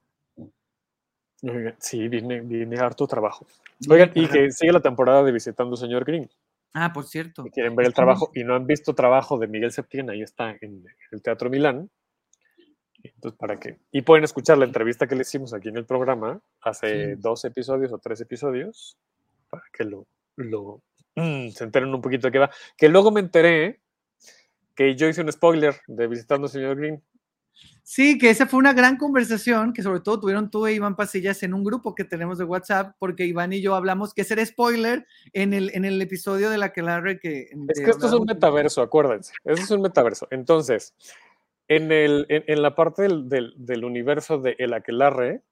Sí, 1.78 2.08
viene, 2.08 2.40
viene 2.40 2.78
harto 2.78 3.06
trabajo. 3.06 3.46
Oigan, 3.88 4.10
y 4.14 4.26
que 4.26 4.50
sigue 4.50 4.72
la 4.72 4.80
temporada 4.80 5.22
de 5.22 5.32
Visitando 5.32 5.76
Señor 5.76 6.04
Green. 6.04 6.30
Ah, 6.78 6.92
por 6.92 7.06
cierto. 7.06 7.42
Si 7.42 7.50
quieren 7.50 7.74
ver 7.74 7.86
el 7.86 7.94
trabajo 7.94 8.30
y 8.34 8.44
no 8.44 8.54
han 8.54 8.66
visto 8.66 8.94
trabajo 8.94 9.38
de 9.38 9.48
Miguel 9.48 9.72
Septién, 9.72 10.10
ahí 10.10 10.20
está 10.20 10.54
en 10.60 10.84
el 11.10 11.22
Teatro 11.22 11.48
Milán. 11.48 11.90
Entonces, 13.02 13.38
¿para 13.38 13.58
qué? 13.58 13.78
Y 13.92 14.02
pueden 14.02 14.24
escuchar 14.24 14.58
la 14.58 14.66
entrevista 14.66 15.06
que 15.06 15.14
le 15.14 15.22
hicimos 15.22 15.54
aquí 15.54 15.70
en 15.70 15.78
el 15.78 15.86
programa 15.86 16.38
hace 16.60 17.16
dos 17.16 17.46
episodios 17.46 17.94
o 17.94 17.98
tres 17.98 18.20
episodios 18.20 18.98
para 19.48 19.62
que 19.72 19.84
lo, 19.84 20.06
lo 20.36 20.82
mm, 21.14 21.48
se 21.48 21.64
enteren 21.64 21.94
un 21.94 22.02
poquito 22.02 22.26
de 22.26 22.32
qué 22.32 22.40
va. 22.40 22.50
Que 22.76 22.90
luego 22.90 23.10
me 23.10 23.20
enteré 23.20 23.80
que 24.74 24.94
yo 24.96 25.08
hice 25.08 25.22
un 25.22 25.32
spoiler 25.32 25.76
de 25.86 26.06
Visitando 26.08 26.46
Señor 26.46 26.76
Green. 26.76 27.02
Sí, 27.82 28.18
que 28.18 28.30
esa 28.30 28.46
fue 28.46 28.58
una 28.58 28.72
gran 28.72 28.96
conversación 28.96 29.72
que 29.72 29.82
sobre 29.82 30.00
todo 30.00 30.18
tuvieron 30.18 30.50
tú 30.50 30.66
e 30.66 30.74
Iván 30.74 30.96
Pasillas 30.96 31.42
en 31.44 31.54
un 31.54 31.62
grupo 31.62 31.94
que 31.94 32.04
tenemos 32.04 32.36
de 32.36 32.44
WhatsApp, 32.44 32.96
porque 32.98 33.26
Iván 33.26 33.52
y 33.52 33.60
yo 33.60 33.76
hablamos 33.76 34.12
que 34.12 34.24
ser 34.24 34.44
spoiler 34.44 35.06
en 35.32 35.54
el, 35.54 35.70
en 35.72 35.84
el 35.84 36.02
episodio 36.02 36.50
de 36.50 36.58
la 36.58 36.72
que 36.72 36.82
que... 37.20 37.48
Es 37.68 37.80
que 37.80 37.90
esto 37.90 38.06
es 38.08 38.12
un 38.12 38.24
metaverso, 38.26 38.82
acuérdense, 38.82 39.34
eso 39.44 39.62
es 39.62 39.70
un 39.70 39.82
metaverso. 39.82 40.26
Entonces, 40.32 40.94
en, 41.68 41.92
el, 41.92 42.26
en, 42.28 42.62
la 42.62 42.74
parte 42.74 43.02
del, 43.02 43.28
del, 43.28 43.54
del, 43.56 43.84
universo 43.84 44.38
de 44.38 44.56
El 44.58 44.72
Aquelarre, 44.72 45.42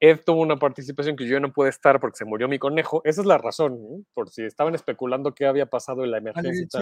Ed 0.00 0.20
tuvo 0.24 0.42
una 0.42 0.56
participación 0.56 1.16
que 1.16 1.26
yo 1.26 1.38
no 1.40 1.52
pude 1.52 1.68
estar 1.68 2.00
porque 2.00 2.16
se 2.16 2.24
murió 2.24 2.48
mi 2.48 2.58
conejo. 2.58 3.00
Esa 3.04 3.20
es 3.20 3.26
la 3.26 3.38
razón, 3.38 3.74
¿eh? 3.74 4.04
por 4.12 4.28
si 4.30 4.42
estaban 4.42 4.74
especulando 4.74 5.34
qué 5.34 5.46
había 5.46 5.66
pasado 5.66 6.04
en 6.04 6.10
la 6.10 6.18
emergencia. 6.18 6.80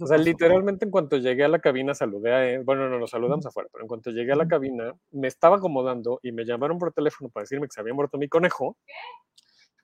O 0.00 0.06
sea, 0.06 0.18
literalmente 0.18 0.84
en 0.84 0.90
cuanto 0.90 1.16
llegué 1.16 1.44
a 1.44 1.48
la 1.48 1.58
cabina 1.58 1.94
saludé 1.94 2.32
a 2.32 2.48
Ed. 2.50 2.64
Bueno, 2.64 2.88
no, 2.88 2.98
nos 2.98 3.10
saludamos 3.10 3.46
afuera, 3.46 3.68
pero 3.72 3.84
en 3.84 3.88
cuanto 3.88 4.10
llegué 4.10 4.32
a 4.32 4.36
la 4.36 4.46
cabina 4.46 4.94
me 5.10 5.28
estaba 5.28 5.56
acomodando 5.56 6.20
y 6.22 6.32
me 6.32 6.44
llamaron 6.44 6.78
por 6.78 6.92
teléfono 6.92 7.30
para 7.30 7.42
decirme 7.42 7.66
que 7.66 7.72
se 7.72 7.80
había 7.80 7.94
muerto 7.94 8.18
mi 8.18 8.28
conejo. 8.28 8.76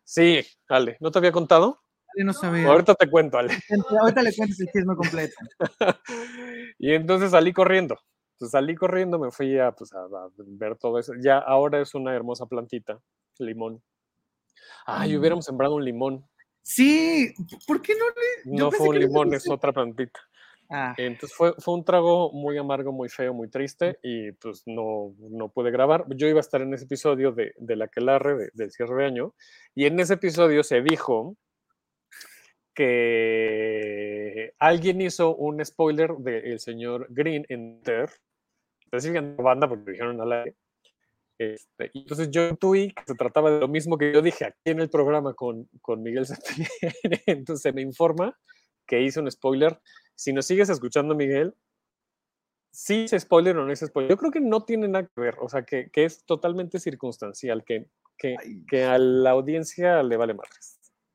Sí, 0.04 0.44
Ale, 0.68 0.98
¿no 1.00 1.10
te 1.10 1.18
había 1.18 1.32
contado? 1.32 1.80
no 2.22 2.32
sabía. 2.32 2.68
Ahorita 2.68 2.94
te 2.94 3.10
cuento, 3.10 3.38
Ale. 3.38 3.54
Ahorita 4.00 4.22
le 4.22 4.32
cuento 4.34 4.54
el 4.60 4.68
chisme 4.68 4.94
completo. 4.94 5.34
y 6.78 6.92
entonces 6.92 7.32
salí 7.32 7.52
corriendo. 7.52 7.98
Salí 8.40 8.74
corriendo, 8.74 9.18
me 9.18 9.30
fui 9.30 9.58
a, 9.58 9.72
pues, 9.72 9.92
a, 9.92 10.06
ver 10.38 10.76
todo 10.76 10.98
eso. 10.98 11.12
Ya 11.20 11.38
ahora 11.38 11.80
es 11.80 11.94
una 11.94 12.14
hermosa 12.14 12.46
plantita, 12.46 13.00
limón. 13.38 13.82
Ay, 14.86 15.14
mm. 15.14 15.18
hubiéramos 15.18 15.44
sembrado 15.44 15.74
un 15.76 15.84
limón. 15.84 16.26
Sí, 16.62 17.34
¿por 17.66 17.82
qué 17.82 17.94
no 17.94 18.04
le.? 18.08 18.58
no 18.58 18.70
fue 18.70 18.88
un 18.88 18.98
limón, 18.98 19.34
es 19.34 19.48
otra 19.48 19.72
plantita. 19.72 20.20
Ah. 20.70 20.94
Entonces 20.96 21.36
fue, 21.36 21.54
fue 21.58 21.74
un 21.74 21.84
trago 21.84 22.32
muy 22.32 22.56
amargo, 22.56 22.90
muy 22.90 23.08
feo, 23.08 23.34
muy 23.34 23.48
triste 23.48 23.98
y 24.02 24.32
pues 24.32 24.62
no, 24.66 25.14
no 25.18 25.50
pude 25.50 25.70
grabar. 25.70 26.06
Yo 26.16 26.26
iba 26.26 26.38
a 26.38 26.40
estar 26.40 26.62
en 26.62 26.72
ese 26.72 26.84
episodio 26.84 27.32
de, 27.32 27.52
de 27.58 27.76
la 27.76 27.88
Quelarre, 27.88 28.36
de, 28.36 28.50
del 28.54 28.70
cierre 28.70 28.96
de 28.96 29.04
año, 29.04 29.34
y 29.74 29.84
en 29.84 30.00
ese 30.00 30.14
episodio 30.14 30.64
se 30.64 30.80
dijo 30.80 31.36
que 32.74 34.54
alguien 34.58 35.00
hizo 35.00 35.34
un 35.36 35.64
spoiler 35.64 36.16
del 36.16 36.58
señor 36.58 37.06
Green 37.10 37.46
en 37.48 37.80
Ter, 37.82 38.10
específicamente 38.96 39.42
banda 39.42 39.68
porque 39.68 39.92
dijeron 39.92 40.20
a 40.20 40.24
la 40.24 40.44
este, 41.38 41.90
entonces 41.94 42.30
yo 42.30 42.48
intuí 42.48 42.92
que 42.92 43.02
se 43.06 43.14
trataba 43.14 43.50
de 43.50 43.60
lo 43.60 43.68
mismo 43.68 43.98
que 43.98 44.12
yo 44.12 44.22
dije 44.22 44.44
aquí 44.44 44.70
en 44.70 44.80
el 44.80 44.88
programa 44.88 45.34
con, 45.34 45.68
con 45.80 46.02
Miguel 46.02 46.26
Septién. 46.26 46.68
entonces 47.26 47.74
me 47.74 47.82
informa 47.82 48.38
que 48.86 49.02
hice 49.02 49.20
un 49.20 49.30
spoiler. 49.30 49.80
Si 50.14 50.32
nos 50.32 50.46
sigues 50.46 50.68
escuchando, 50.68 51.14
Miguel, 51.14 51.54
sí 52.70 53.06
es 53.10 53.22
spoiler 53.22 53.56
o 53.56 53.64
no 53.64 53.72
es 53.72 53.80
spoiler. 53.80 54.10
Yo 54.10 54.16
creo 54.16 54.30
que 54.30 54.40
no 54.40 54.64
tiene 54.64 54.86
nada 54.88 55.06
que 55.06 55.20
ver, 55.20 55.36
o 55.40 55.48
sea, 55.48 55.64
que, 55.64 55.90
que 55.90 56.04
es 56.04 56.24
totalmente 56.24 56.78
circunstancial, 56.78 57.64
que, 57.64 57.88
que, 58.16 58.36
que, 58.68 58.84
a 58.84 58.98
la 58.98 59.30
audiencia 59.30 60.02
le 60.02 60.16
vale 60.16 60.34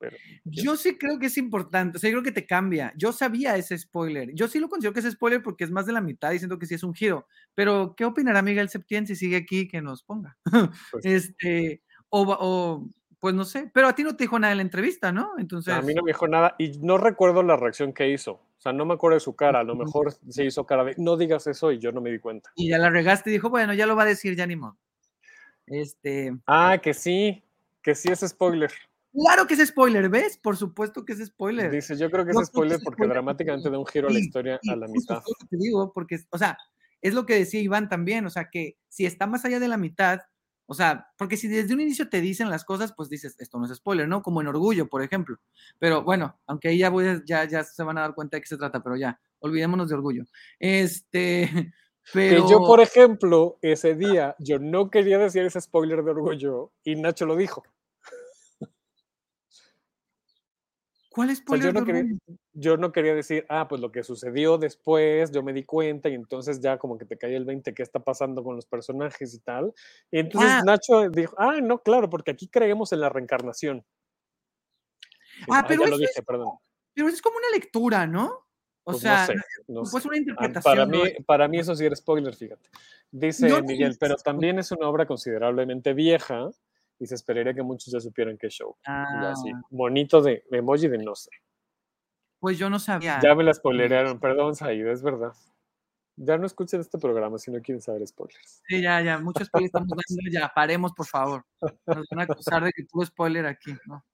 más 0.02 0.14
yo 0.44 0.76
sí 0.76 0.98
creo 0.98 1.20
que 1.20 1.28
es 1.28 1.38
importante, 1.38 1.98
o 1.98 2.00
sea, 2.00 2.10
yo 2.10 2.16
creo 2.16 2.24
que 2.24 2.42
te 2.42 2.46
cambia. 2.46 2.94
Yo 2.96 3.12
sabía 3.12 3.56
ese 3.58 3.78
spoiler. 3.78 4.34
Yo 4.34 4.48
sí 4.48 4.60
lo 4.60 4.70
considero 4.70 4.94
que 4.94 5.00
es 5.02 5.12
spoiler 5.12 5.42
porque 5.42 5.64
es 5.64 5.72
más 5.72 5.86
de 5.86 5.94
la 5.94 6.02
mitad 6.02 6.32
diciendo 6.32 6.58
que 6.58 6.66
sí 6.66 6.76
es 6.76 6.84
un 6.84 6.94
giro. 6.94 7.28
Pero, 7.56 7.96
¿qué 7.96 8.06
opinará 8.06 8.42
Miguel 8.42 8.70
Septién 8.70 9.08
si 9.08 9.16
sigue 9.16 9.38
aquí 9.38 9.68
que 9.68 9.82
nos 9.82 10.04
ponga? 10.04 10.38
Pues 10.92 11.06
este, 11.06 11.82
o, 12.10 12.90
pues 13.20 13.36
no 13.36 13.44
sé, 13.44 13.70
pero 13.74 13.88
a 13.88 13.96
ti 13.96 14.04
no 14.04 14.16
te 14.16 14.24
dijo 14.24 14.40
nada 14.40 14.52
en 14.52 14.58
la 14.58 14.64
entrevista, 14.64 15.12
¿no? 15.12 15.34
Entonces. 15.38 15.74
A 15.74 15.82
mí 15.82 15.94
no 15.94 16.04
me 16.04 16.12
dijo 16.12 16.28
nada 16.28 16.56
y 16.58 16.80
no 16.80 16.98
recuerdo 16.98 17.44
la 17.44 17.58
reacción 17.58 17.94
que 17.94 18.10
hizo. 18.10 18.32
O 18.32 18.62
sea, 18.62 18.74
no 18.74 18.86
me 18.86 18.94
acuerdo 18.94 19.16
de 19.16 19.22
su 19.22 19.36
cara. 19.36 19.60
A 19.60 19.64
lo 19.64 19.76
mejor 19.76 20.14
se 20.30 20.44
hizo 20.44 20.66
cara 20.66 20.84
de 20.84 20.96
no 20.98 21.16
digas 21.16 21.48
eso 21.48 21.72
y 21.72 21.80
yo 21.80 21.92
no 21.92 22.02
me 22.02 22.12
di 22.12 22.20
cuenta. 22.20 22.52
Y 22.56 22.70
ya 22.70 22.78
la 22.78 22.90
regaste 22.90 23.30
y 23.30 23.34
dijo, 23.34 23.50
bueno, 23.50 23.74
ya 23.74 23.86
lo 23.86 23.96
va 23.96 24.04
a 24.04 24.08
decir, 24.08 24.36
ya 24.36 24.46
ni 24.46 24.56
modo. 24.56 24.78
Este. 25.66 26.36
Ah, 26.48 26.80
que 26.82 26.94
sí, 26.94 27.44
que 27.82 27.96
sí 27.96 28.10
es 28.12 28.20
spoiler. 28.22 28.72
Claro 29.20 29.48
que 29.48 29.56
es 29.56 29.68
spoiler, 29.68 30.10
¿ves? 30.10 30.38
Por 30.38 30.56
supuesto 30.56 31.04
que 31.04 31.14
es 31.14 31.26
spoiler. 31.26 31.70
Dice, 31.72 31.98
yo 31.98 32.10
creo 32.10 32.26
que 32.26 32.32
es 32.32 32.48
spoiler 32.48 32.80
porque 32.84 33.06
dramáticamente 33.06 33.70
da 33.70 33.78
un 33.78 33.86
giro 33.86 34.08
a 34.08 34.12
la 34.12 34.20
historia 34.20 34.60
a 34.70 34.76
la 34.76 34.88
mitad. 34.88 35.22
Te 35.50 35.58
digo, 35.58 35.92
porque, 35.94 36.20
o 36.30 36.38
sea, 36.38 36.58
es 37.02 37.14
lo 37.14 37.26
que 37.26 37.36
decía 37.36 37.60
Iván 37.60 37.90
también, 37.90 38.26
o 38.26 38.30
sea, 38.30 38.50
que 38.50 38.78
si 38.88 39.06
está 39.06 39.28
más 39.28 39.44
allá 39.44 39.60
de 39.60 39.68
la 39.68 39.78
mitad, 39.78 40.20
o 40.68 40.74
sea, 40.74 41.08
porque 41.18 41.36
si 41.36 41.48
desde 41.48 41.74
un 41.74 41.82
inicio 41.82 42.10
te 42.10 42.22
dicen 42.22 42.50
las 42.50 42.64
cosas, 42.64 42.94
pues 42.96 43.10
dices, 43.10 43.36
esto 43.40 43.58
no 43.58 43.66
es 43.66 43.76
spoiler, 43.76 44.08
¿no? 44.08 44.22
Como 44.22 44.40
en 44.40 44.48
Orgullo, 44.48 44.88
por 44.88 45.02
ejemplo. 45.02 45.38
Pero 45.80 46.04
bueno, 46.04 46.40
aunque 46.46 46.70
ahí 46.70 46.78
ya, 46.78 46.90
voy 46.90 47.22
ya, 47.26 47.46
ya 47.46 47.64
se 47.64 47.84
van 47.84 47.98
a 47.98 48.02
dar 48.02 48.16
cuenta 48.16 48.38
de 48.38 48.42
qué 48.42 48.48
se 48.48 48.58
trata, 48.58 48.82
pero 48.82 48.96
ya, 48.96 49.20
olvidémonos 49.40 49.90
de 49.90 49.96
Orgullo. 49.96 50.26
Este, 50.60 51.50
pero... 52.14 52.46
Que 52.46 52.52
yo, 52.52 52.60
por 52.60 52.80
ejemplo, 52.80 53.58
ese 53.62 53.96
día, 53.96 54.36
yo 54.40 54.60
no 54.60 54.90
quería 54.90 55.18
decir 55.18 55.44
ese 55.44 55.60
spoiler 55.60 56.04
de 56.04 56.12
Orgullo 56.12 56.72
y 56.84 56.96
Nacho 56.96 57.26
lo 57.26 57.36
dijo. 57.36 57.64
¿Cuál 61.20 61.32
es 61.32 61.44
yo, 61.66 61.74
no 61.74 61.84
quería, 61.84 62.06
yo 62.54 62.78
no 62.78 62.94
quería 62.94 63.14
decir, 63.14 63.46
ah, 63.50 63.68
pues 63.68 63.82
lo 63.82 63.92
que 63.92 64.04
sucedió 64.04 64.58
después, 64.58 65.32
yo 65.32 65.44
me 65.44 65.52
di 65.52 65.66
cuenta 65.66 66.08
y 66.08 66.14
entonces 66.14 66.62
ya 66.62 66.78
como 66.78 66.98
que 66.98 67.04
te 67.04 67.18
cae 67.18 67.36
el 67.36 67.44
20, 67.44 67.74
¿qué 67.74 67.84
está 67.84 68.00
pasando 68.00 68.42
con 68.42 68.56
los 68.56 68.66
personajes 68.66 69.34
y 69.34 69.40
tal? 69.40 69.74
Y 70.12 70.20
entonces 70.20 70.50
ah. 70.50 70.62
Nacho 70.66 71.10
dijo, 71.10 71.36
ah, 71.38 71.60
no, 71.62 71.80
claro, 71.80 72.10
porque 72.10 72.32
aquí 72.32 72.48
creemos 72.48 72.94
en 72.94 73.02
la 73.02 73.10
reencarnación. 73.10 73.84
Ah, 75.52 75.66
pero, 75.68 75.88
lo 75.88 75.98
dije, 75.98 76.24
perdón. 76.26 76.54
pero 76.94 77.10
es 77.10 77.22
como 77.22 77.38
una 77.38 77.50
lectura, 77.50 78.08
¿no? 78.08 78.28
O 78.86 78.92
pues 78.94 79.02
sea, 79.02 79.28
no 79.68 79.84
sé, 79.84 80.08
una 80.08 80.18
interpretación. 80.18 80.64
Para 80.64 80.86
mí, 80.86 81.02
para 81.26 81.48
mí 81.50 81.60
eso 81.60 81.76
sí 81.76 81.86
era 81.86 81.98
spoiler, 81.98 82.34
fíjate. 82.34 82.70
Dice 83.12 83.62
Miguel, 83.62 83.98
pero 84.00 84.16
también 84.16 84.58
es 84.58 84.72
una 84.72 84.88
obra 84.88 85.06
considerablemente 85.06 85.94
vieja 85.94 86.50
y 87.00 87.08
se 87.08 87.16
esperaría 87.16 87.54
que 87.54 87.64
muchos 87.64 87.92
ya 87.92 88.00
supieran 88.00 88.38
qué 88.38 88.50
show. 88.50 88.76
Ah. 88.86 89.32
así, 89.32 89.52
bonito 89.70 90.22
de 90.22 90.44
emoji 90.52 90.88
de 90.88 90.98
no 90.98 91.16
sé. 91.16 91.32
Pues 92.40 92.58
yo 92.58 92.70
no 92.70 92.80
sabía. 92.80 93.20
Ya 93.22 93.36
me 93.36 93.44
la 93.44 93.54
spoilerearon, 93.54 94.20
perdón, 94.20 94.56
Said, 94.56 94.88
es 94.88 95.02
verdad. 95.02 95.34
Ya 96.16 96.38
no 96.38 96.46
escuchen 96.46 96.82
este 96.82 96.98
programa 96.98 97.38
si 97.38 97.50
no 97.50 97.62
quieren 97.62 97.82
saber 97.82 98.06
spoilers. 98.06 98.62
Sí, 98.68 98.82
ya, 98.82 99.02
ya, 99.02 99.20
muchos 99.20 99.48
spoilers 99.48 99.70
estamos 99.70 99.90
dando, 99.90 100.32
ya, 100.32 100.52
paremos, 100.54 100.94
por 100.94 101.06
favor. 101.06 101.46
Nos 101.62 102.06
van 102.10 102.20
a 102.20 102.24
acusar 102.24 102.64
de 102.64 102.72
que 102.74 102.84
tuvo 102.84 103.06
spoiler 103.06 103.46
aquí, 103.46 103.74
¿no? 103.86 104.06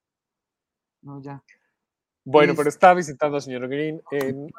No, 1.02 1.22
ya. 1.22 1.44
Bueno, 2.24 2.54
pero 2.56 2.70
está 2.70 2.94
visitando 2.96 3.38
a 3.38 3.42
señor 3.42 3.68
Green 3.68 4.02
en, 4.10 4.52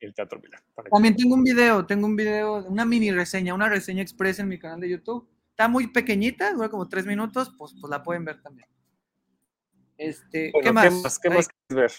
el 0.00 0.14
Teatro 0.14 0.40
Milán. 0.40 0.62
También 0.90 1.14
tengo 1.14 1.34
un 1.34 1.44
video, 1.44 1.84
tengo 1.84 2.06
un 2.06 2.16
video, 2.16 2.64
una 2.66 2.86
mini 2.86 3.10
reseña, 3.10 3.52
una 3.52 3.68
reseña 3.68 4.00
express 4.00 4.38
en 4.38 4.48
mi 4.48 4.58
canal 4.58 4.80
de 4.80 4.88
YouTube 4.88 5.28
Está 5.60 5.68
muy 5.68 5.88
pequeñita, 5.88 6.54
dura 6.54 6.70
como 6.70 6.88
tres 6.88 7.04
minutos, 7.04 7.52
pues, 7.58 7.74
pues 7.78 7.90
la 7.90 8.02
pueden 8.02 8.24
ver 8.24 8.40
también. 8.40 8.66
Este, 9.98 10.52
Bueno, 10.52 10.64
¿qué 10.64 10.72
más? 10.72 11.18
¿Qué 11.18 11.28
más 11.28 11.48
quieres 11.68 11.76
ver? 11.76 11.92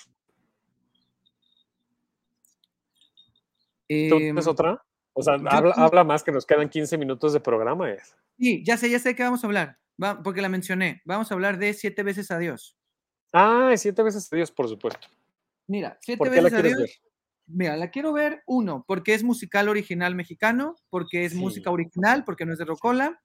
¿Tú 4.10 4.16
em, 4.16 4.18
tienes 4.18 4.48
otra? 4.48 4.84
O 5.14 5.22
sea, 5.22 5.36
habla, 5.36 5.76
habla 5.76 6.04
más 6.04 6.24
que 6.24 6.32
nos 6.32 6.48
quedan 6.48 6.70
15 6.70 6.98
minutos 6.98 7.34
de 7.34 7.40
programa. 7.40 7.92
Ed. 7.92 8.00
sí, 8.40 8.64
ya 8.66 8.78
sé, 8.78 8.90
ya 8.90 8.98
sé 8.98 9.10
de 9.10 9.16
qué 9.16 9.22
vamos 9.22 9.44
a 9.44 9.48
hablar. 9.48 9.78
Va- 10.04 10.24
porque 10.24 10.42
la 10.42 10.50
mencioné. 10.50 11.04
Vamos 11.06 11.30
a 11.30 11.36
hablar 11.36 11.60
de 11.60 11.76
Siete 11.76 12.02
veces 12.02 12.32
adiós. 12.32 12.76
Ah, 13.32 13.72
siete 13.78 14.02
veces 14.02 14.28
a 14.34 14.36
Dios, 14.36 14.52
por 14.52 14.70
supuesto. 14.70 15.08
Mira, 15.68 16.00
Siete 16.02 16.18
¿Por 16.18 16.32
qué 16.32 16.38
la 16.38 16.50
veces 16.50 16.54
quieres 16.56 16.74
adiós. 16.78 16.90
ver? 16.90 17.12
Mira, 17.46 17.78
la 17.78 17.92
quiero 17.92 18.12
ver, 18.12 18.42
uno, 18.48 18.84
porque 18.88 19.14
es 19.14 19.22
musical 19.24 19.70
original 19.70 20.16
mexicano, 20.16 20.78
porque 20.90 21.26
es 21.26 21.34
Sí. 21.34 21.38
música 21.38 21.70
original, 21.70 22.24
porque 22.26 22.48
no 22.48 22.54
es 22.54 22.58
de 22.58 22.66
Rocola, 22.66 23.22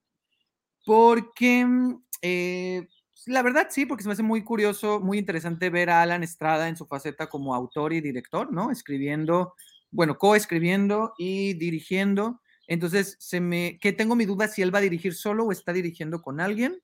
porque 0.87 1.67
mm, 1.67 2.05
eh, 2.23 2.89
la 3.27 3.43
verdad 3.43 3.67
sí, 3.71 3.87
porque 3.87 4.05
se 4.05 4.09
me 4.09 4.13
hace 4.15 4.23
muy 4.23 4.45
curioso, 4.45 5.01
muy 5.01 5.19
interesante 5.19 5.69
ver 5.69 5.91
a 5.91 6.01
Alan 6.03 6.23
Estrada 6.23 6.69
en 6.69 6.77
su 6.77 6.87
faceta 6.87 7.29
como 7.29 7.55
autor 7.55 7.93
y 7.93 8.01
director, 8.01 8.53
¿no? 8.53 8.71
Escribiendo, 8.71 9.55
bueno, 9.91 10.17
coescribiendo 10.17 11.13
y 11.19 11.55
dirigiendo. 11.55 12.41
Entonces, 12.69 13.17
se 13.19 13.41
me, 13.41 13.79
que 13.81 13.93
tengo 13.93 14.15
mi 14.15 14.27
duda 14.27 14.49
si 14.49 14.63
él 14.63 14.73
va 14.75 14.79
a 14.79 14.83
dirigir 14.83 15.15
solo 15.15 15.45
o 15.45 15.53
está 15.53 15.73
dirigiendo 15.73 16.23
con 16.23 16.41
alguien, 16.41 16.81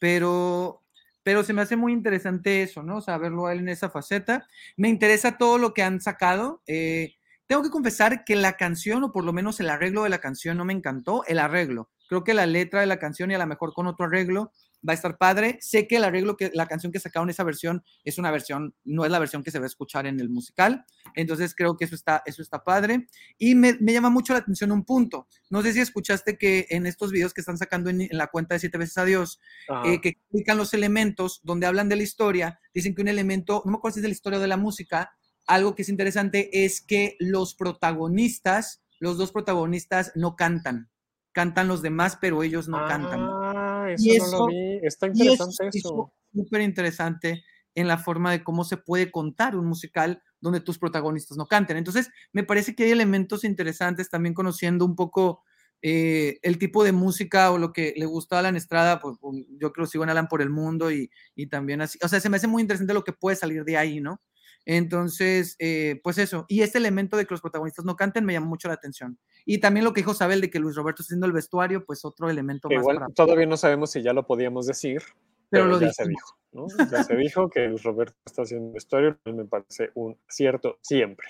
pero, 0.00 0.82
pero 1.22 1.44
se 1.44 1.52
me 1.52 1.62
hace 1.62 1.76
muy 1.76 1.92
interesante 1.92 2.62
eso, 2.62 2.82
¿no? 2.82 2.98
O 2.98 3.00
sea, 3.02 3.18
verlo 3.18 3.46
a 3.46 3.52
él 3.52 3.60
en 3.60 3.68
esa 3.68 3.90
faceta. 3.90 4.46
Me 4.78 4.88
interesa 4.88 5.36
todo 5.38 5.58
lo 5.58 5.74
que 5.74 5.82
han 5.82 6.00
sacado. 6.00 6.62
eh, 6.66 7.14
tengo 7.46 7.62
que 7.62 7.70
confesar 7.70 8.24
que 8.24 8.36
la 8.36 8.56
canción, 8.56 9.04
o 9.04 9.12
por 9.12 9.24
lo 9.24 9.34
menos 9.34 9.60
el 9.60 9.68
arreglo 9.70 10.04
de 10.04 10.08
la 10.10 10.20
canción, 10.20 10.56
no 10.56 10.64
me 10.64 10.72
encantó. 10.72 11.24
El 11.26 11.38
arreglo. 11.38 11.90
Creo 12.08 12.24
que 12.24 12.34
la 12.34 12.46
letra 12.46 12.80
de 12.80 12.86
la 12.86 12.98
canción 12.98 13.30
y 13.30 13.34
a 13.34 13.38
lo 13.38 13.46
mejor 13.46 13.72
con 13.72 13.86
otro 13.86 14.06
arreglo 14.06 14.52
va 14.86 14.92
a 14.92 14.94
estar 14.94 15.16
padre. 15.16 15.58
Sé 15.60 15.86
que 15.86 15.96
el 15.96 16.04
arreglo, 16.04 16.36
que 16.36 16.50
la 16.54 16.66
canción 16.66 16.92
que 16.92 17.00
sacaron 17.00 17.30
esa 17.30 17.44
versión 17.44 17.82
es 18.04 18.18
una 18.18 18.30
versión, 18.30 18.74
no 18.84 19.04
es 19.04 19.10
la 19.10 19.18
versión 19.18 19.42
que 19.42 19.50
se 19.50 19.58
va 19.58 19.64
a 19.64 19.66
escuchar 19.66 20.06
en 20.06 20.20
el 20.20 20.28
musical. 20.28 20.84
Entonces 21.14 21.54
creo 21.54 21.76
que 21.76 21.86
eso 21.86 21.94
está, 21.94 22.22
eso 22.26 22.42
está 22.42 22.62
padre. 22.62 23.06
Y 23.38 23.54
me, 23.54 23.76
me 23.80 23.92
llama 23.92 24.10
mucho 24.10 24.32
la 24.32 24.40
atención 24.40 24.72
un 24.72 24.84
punto. 24.84 25.26
No 25.50 25.62
sé 25.62 25.72
si 25.72 25.80
escuchaste 25.80 26.36
que 26.36 26.66
en 26.70 26.86
estos 26.86 27.10
videos 27.10 27.32
que 27.32 27.40
están 27.40 27.58
sacando 27.58 27.90
en, 27.90 28.02
en 28.02 28.18
la 28.18 28.26
cuenta 28.26 28.54
de 28.54 28.60
Siete 28.60 28.78
veces 28.78 28.98
Adiós, 28.98 29.40
eh, 29.84 30.00
que 30.00 30.10
explican 30.10 30.58
los 30.58 30.74
elementos, 30.74 31.40
donde 31.42 31.66
hablan 31.66 31.88
de 31.88 31.96
la 31.96 32.02
historia, 32.02 32.60
dicen 32.72 32.94
que 32.94 33.02
un 33.02 33.08
elemento, 33.08 33.62
no 33.64 33.72
me 33.72 33.78
acuerdo 33.78 33.94
si 33.94 34.00
es 34.00 34.02
de 34.02 34.08
la 34.08 34.14
historia 34.14 34.38
o 34.38 34.42
de 34.42 34.48
la 34.48 34.56
música, 34.56 35.12
algo 35.46 35.74
que 35.74 35.82
es 35.82 35.88
interesante 35.88 36.64
es 36.64 36.80
que 36.80 37.16
los 37.18 37.54
protagonistas, 37.54 38.82
los 38.98 39.18
dos 39.18 39.32
protagonistas 39.32 40.12
no 40.14 40.36
cantan, 40.36 40.90
cantan 41.34 41.68
los 41.68 41.82
demás, 41.82 42.16
pero 42.18 42.42
ellos 42.42 42.68
no 42.68 42.78
cantan. 42.86 43.20
Ah, 43.20 43.88
eso, 43.90 44.02
Y 44.04 44.16
no 44.18 44.24
eso- 44.24 44.38
lo 44.38 44.46
vi. 44.46 44.78
Está 44.82 45.06
Y 45.08 45.10
interesante 45.10 45.68
eso. 45.74 46.12
súper 46.32 46.62
interesante 46.62 47.44
en 47.74 47.88
la 47.88 47.98
forma 47.98 48.30
de 48.30 48.42
cómo 48.42 48.64
se 48.64 48.76
puede 48.78 49.10
contar 49.10 49.56
un 49.56 49.66
musical 49.66 50.22
donde 50.40 50.60
tus 50.60 50.78
protagonistas 50.78 51.36
no 51.36 51.46
canten. 51.46 51.76
Entonces, 51.76 52.08
me 52.32 52.44
parece 52.44 52.74
que 52.74 52.84
hay 52.84 52.92
elementos 52.92 53.44
interesantes 53.44 54.08
también 54.08 54.32
conociendo 54.34 54.84
un 54.86 54.94
poco 54.96 55.42
eh, 55.82 56.38
el 56.42 56.56
tipo 56.58 56.82
de 56.84 56.92
música 56.92 57.50
o 57.50 57.58
lo 57.58 57.72
que 57.72 57.92
le 57.96 58.06
gusta 58.06 58.36
a 58.36 58.38
Alan 58.38 58.56
Estrada, 58.56 59.00
pues 59.00 59.18
yo 59.60 59.70
creo 59.72 59.84
que 59.84 59.90
sigo 59.90 60.04
en 60.04 60.10
Alan 60.10 60.28
por 60.28 60.40
el 60.40 60.48
mundo 60.48 60.90
y, 60.90 61.10
y 61.34 61.48
también 61.48 61.82
así. 61.82 61.98
O 62.02 62.08
sea, 62.08 62.20
se 62.20 62.30
me 62.30 62.36
hace 62.38 62.46
muy 62.46 62.62
interesante 62.62 62.94
lo 62.94 63.04
que 63.04 63.12
puede 63.12 63.36
salir 63.36 63.64
de 63.64 63.76
ahí, 63.76 64.00
¿no? 64.00 64.20
Entonces, 64.66 65.56
eh, 65.58 66.00
pues 66.02 66.18
eso. 66.18 66.46
Y 66.48 66.62
este 66.62 66.78
elemento 66.78 67.16
de 67.16 67.26
que 67.26 67.34
los 67.34 67.40
protagonistas 67.40 67.84
no 67.84 67.96
canten 67.96 68.24
me 68.24 68.32
llama 68.32 68.46
mucho 68.46 68.68
la 68.68 68.74
atención. 68.74 69.18
Y 69.44 69.58
también 69.58 69.84
lo 69.84 69.92
que 69.92 70.00
dijo 70.00 70.14
Sabel 70.14 70.40
de 70.40 70.50
que 70.50 70.58
Luis 70.58 70.76
Roberto 70.76 71.02
está 71.02 71.12
haciendo 71.12 71.26
el 71.26 71.32
vestuario, 71.32 71.84
pues 71.84 72.04
otro 72.04 72.30
elemento 72.30 72.68
Que 72.68 72.76
más 72.76 72.82
igual 72.82 72.98
para... 72.98 73.08
todavía 73.14 73.46
no 73.46 73.56
sabemos 73.56 73.90
si 73.90 74.02
ya 74.02 74.12
lo 74.12 74.26
podíamos 74.26 74.66
decir, 74.66 75.02
Pero 75.50 75.64
pero, 75.64 75.66
lo 75.66 75.80
ya 75.80 75.92
se 75.92 76.08
dijo. 76.08 76.38
¿no? 76.52 76.66
Ya 76.90 77.04
se 77.04 77.16
dijo 77.16 77.50
que 77.50 77.68
Luis 77.68 77.82
Roberto 77.82 78.16
está 78.24 78.42
haciendo 78.42 78.72
vestuario, 78.72 79.18
a 79.24 79.30
mí 79.30 79.36
me 79.36 79.44
parece 79.44 79.90
un 79.94 80.16
acierto 80.28 80.78
siempre. 80.80 81.28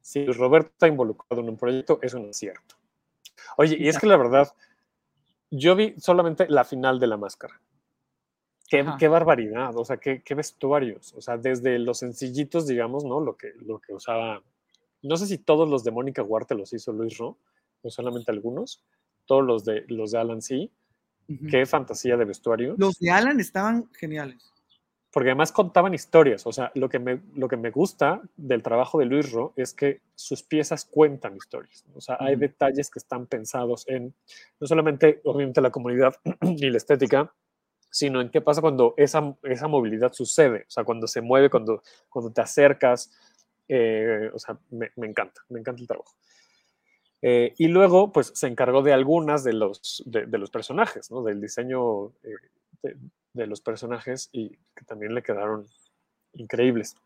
Si 0.00 0.24
Luis 0.24 0.36
Roberto 0.36 0.70
está 0.70 0.88
involucrado 0.88 1.42
en 1.42 1.48
un 1.48 1.56
proyecto, 1.56 2.00
es 2.02 2.14
un 2.14 2.28
acierto. 2.28 2.76
Oye, 3.56 3.76
y 3.78 3.88
es 3.88 3.98
que 3.98 4.06
la 4.06 4.16
verdad, 4.16 4.52
yo 5.50 5.76
vi 5.76 5.94
solamente 5.98 6.48
la 6.48 6.64
final 6.64 6.98
de 6.98 7.06
la 7.06 7.16
máscara. 7.16 7.60
Qué, 8.98 9.08
barbaridad, 9.08 9.76
o 9.76 9.84
sea, 9.84 9.98
qué, 9.98 10.22
qué 10.22 10.34
vestuarios. 10.34 11.12
O 11.14 11.20
sea, 11.20 11.36
desde 11.36 11.78
los 11.78 11.98
sencillitos, 11.98 12.66
digamos, 12.66 13.04
¿no? 13.04 13.20
Lo 13.20 13.36
que, 13.36 13.52
lo 13.60 13.78
que 13.78 13.92
usaba. 13.92 14.42
No 15.02 15.16
sé 15.18 15.26
si 15.26 15.36
todos 15.36 15.68
los 15.68 15.84
de 15.84 15.90
Mónica 15.90 16.22
Huarte 16.22 16.54
los 16.54 16.72
hizo 16.72 16.90
Luis 16.92 17.18
Ro, 17.18 17.36
o 17.82 17.90
solamente 17.90 18.32
algunos. 18.32 18.82
Todos 19.26 19.44
los 19.44 19.64
de, 19.64 19.84
los 19.88 20.12
de 20.12 20.18
Alan 20.18 20.40
sí. 20.40 20.70
Qué 21.50 21.66
fantasía 21.66 22.16
de 22.16 22.24
vestuario. 22.24 22.74
Los 22.78 22.98
de 22.98 23.10
Alan 23.10 23.40
estaban 23.40 23.90
geniales. 23.92 24.52
Porque 25.10 25.30
además 25.30 25.52
contaban 25.52 25.92
historias. 25.92 26.46
O 26.46 26.52
sea, 26.52 26.72
lo 26.74 26.88
que, 26.88 26.98
me, 26.98 27.20
lo 27.34 27.48
que 27.48 27.58
me 27.58 27.70
gusta 27.70 28.22
del 28.36 28.62
trabajo 28.62 28.98
de 28.98 29.04
Luis 29.04 29.32
Ro 29.32 29.52
es 29.56 29.74
que 29.74 30.00
sus 30.14 30.42
piezas 30.42 30.86
cuentan 30.86 31.36
historias. 31.36 31.84
O 31.94 32.00
sea, 32.00 32.16
hay 32.18 32.36
detalles 32.36 32.90
que 32.90 32.98
están 32.98 33.26
pensados 33.26 33.86
en 33.88 34.14
no 34.60 34.66
solamente, 34.66 35.20
obviamente, 35.24 35.60
la 35.60 35.70
comunidad 35.70 36.16
y 36.40 36.70
la 36.70 36.78
estética, 36.78 37.32
sino 37.92 38.20
en 38.22 38.30
qué 38.30 38.40
pasa 38.40 38.62
cuando 38.62 38.94
esa, 38.96 39.36
esa 39.44 39.68
movilidad 39.68 40.12
sucede. 40.12 40.64
O 40.66 40.70
sea, 40.70 40.82
cuando 40.84 41.06
se 41.06 41.20
mueve, 41.20 41.50
cuando, 41.50 41.82
cuando 42.08 42.32
te 42.32 42.40
acercas. 42.40 43.12
eh, 43.68 44.30
o 44.34 44.38
sea, 44.38 44.58
me, 44.70 44.90
encanta, 45.06 45.42
me 45.50 45.60
encanta 45.60 45.82
el 45.82 45.86
trabajo. 45.88 46.12
Eh, 47.22 47.54
y 47.58 47.68
luego, 47.68 48.10
pues 48.10 48.32
se 48.34 48.48
encargó 48.48 48.82
de 48.82 48.92
algunas 48.92 49.44
de 49.44 49.52
los, 49.52 50.02
de, 50.06 50.26
de 50.26 50.38
los 50.38 50.50
personajes, 50.50 51.10
¿no? 51.10 51.22
Del 51.22 51.40
diseño 51.40 52.08
eh, 52.24 52.34
de, 52.82 52.96
de 53.34 53.46
los 53.46 53.60
personajes 53.60 54.28
y 54.32 54.50
que 54.74 54.84
también 54.86 55.14
le 55.14 55.22
quedaron 55.22 55.66
increíbles. 56.34 56.96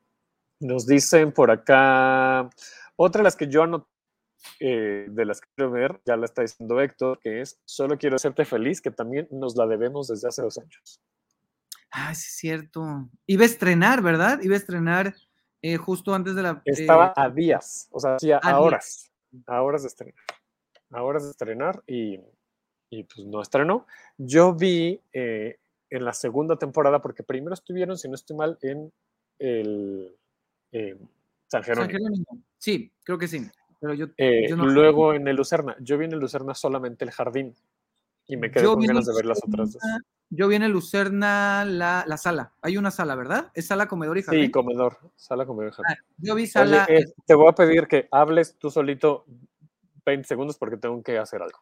Nos 0.60 0.86
dicen 0.86 1.32
por 1.32 1.50
acá, 1.50 2.48
otra 2.96 3.20
de 3.20 3.24
las 3.24 3.36
que 3.36 3.48
yo 3.48 3.62
anoté, 3.64 3.86
eh, 4.60 5.06
de 5.08 5.24
las 5.24 5.40
que 5.40 5.48
quiero 5.54 5.70
ver, 5.70 6.00
ya 6.04 6.16
la 6.16 6.24
está 6.24 6.42
diciendo 6.42 6.80
Héctor, 6.80 7.18
que 7.20 7.40
es 7.40 7.60
Solo 7.64 7.98
quiero 7.98 8.16
hacerte 8.16 8.44
feliz, 8.44 8.80
que 8.80 8.90
también 8.90 9.28
nos 9.30 9.56
la 9.56 9.66
debemos 9.66 10.08
desde 10.08 10.28
hace 10.28 10.42
dos 10.42 10.58
años. 10.58 11.00
Ah, 11.90 12.14
sí, 12.14 12.26
es 12.26 12.36
cierto. 12.36 13.08
Iba 13.26 13.42
a 13.42 13.46
estrenar, 13.46 14.02
¿verdad? 14.02 14.40
Iba 14.42 14.54
a 14.54 14.58
estrenar 14.58 15.14
eh, 15.62 15.76
justo 15.76 16.14
antes 16.14 16.34
de 16.34 16.42
la. 16.42 16.62
Estaba 16.64 17.08
eh, 17.08 17.12
a 17.16 17.30
días, 17.30 17.88
o 17.90 18.00
sea, 18.00 18.18
sí, 18.18 18.30
a, 18.32 18.60
horas, 18.60 19.12
a 19.46 19.62
horas 19.62 19.82
de 19.82 19.88
estrenar, 19.88 20.24
a 20.90 21.02
horas 21.02 21.24
de 21.24 21.30
estrenar 21.30 21.82
y, 21.86 22.20
y 22.90 23.04
pues 23.04 23.26
no 23.26 23.40
estrenó. 23.40 23.86
Yo 24.18 24.54
vi 24.54 25.00
en 25.12 26.04
la 26.04 26.12
segunda 26.12 26.56
temporada, 26.56 27.00
porque 27.00 27.22
primero 27.22 27.54
estuvieron, 27.54 27.96
si 27.96 28.08
no 28.08 28.14
estoy 28.14 28.36
mal, 28.36 28.58
en 28.62 28.92
el 29.38 30.16
San 30.72 31.08
San 31.48 31.62
Jerónimo. 31.62 31.98
Jerónimo. 31.98 32.42
Sí, 32.58 32.92
creo 33.04 33.18
que 33.18 33.28
sí. 33.28 33.48
Pero 33.80 33.94
yo, 33.94 34.06
Eh, 34.16 34.48
yo 34.48 34.56
no- 34.56 34.66
luego 34.66 35.14
en 35.14 35.28
el 35.28 35.36
Lucerna. 35.36 35.76
Yo 35.80 35.98
vi 35.98 36.06
en 36.06 36.12
el 36.12 36.18
Lucerna 36.18 36.54
solamente 36.54 37.04
el 37.04 37.10
jardín 37.10 37.54
y 38.26 38.36
me 38.36 38.50
quedé 38.50 38.64
yo 38.64 38.74
con 38.74 38.84
ganas 38.84 39.06
el 39.06 39.12
de 39.14 39.18
ver 39.18 39.26
las 39.26 39.38
otras 39.44 39.72
dos. 39.72 39.82
Lucerna- 39.82 40.04
Yo 40.30 40.48
vi 40.48 40.56
en 40.56 40.62
el 40.64 40.72
Lucerna 40.72 41.64
la, 41.64 42.04
la 42.06 42.16
sala. 42.16 42.52
Hay 42.62 42.76
una 42.76 42.90
sala, 42.90 43.14
¿verdad? 43.14 43.50
Es 43.54 43.68
sala, 43.68 43.86
comedor 43.86 44.18
y 44.18 44.22
jardín. 44.22 44.46
Sí, 44.46 44.50
comedor, 44.50 44.98
sala 45.14 45.46
comedor. 45.46 45.72
jardín. 45.72 45.96
Ah, 45.96 46.02
yo 46.18 46.34
vi 46.34 46.42
Oye, 46.42 46.50
sala. 46.50 46.86
eh, 46.88 47.04
te 47.26 47.34
voy 47.34 47.48
a 47.48 47.52
pedir 47.52 47.86
que 47.86 48.08
hables 48.10 48.56
tú 48.58 48.70
solito 48.70 49.24
20 50.04 50.26
segundos 50.26 50.56
porque 50.58 50.76
tengo 50.78 51.00
que 51.02 51.18
hacer 51.18 51.42
algo. 51.42 51.58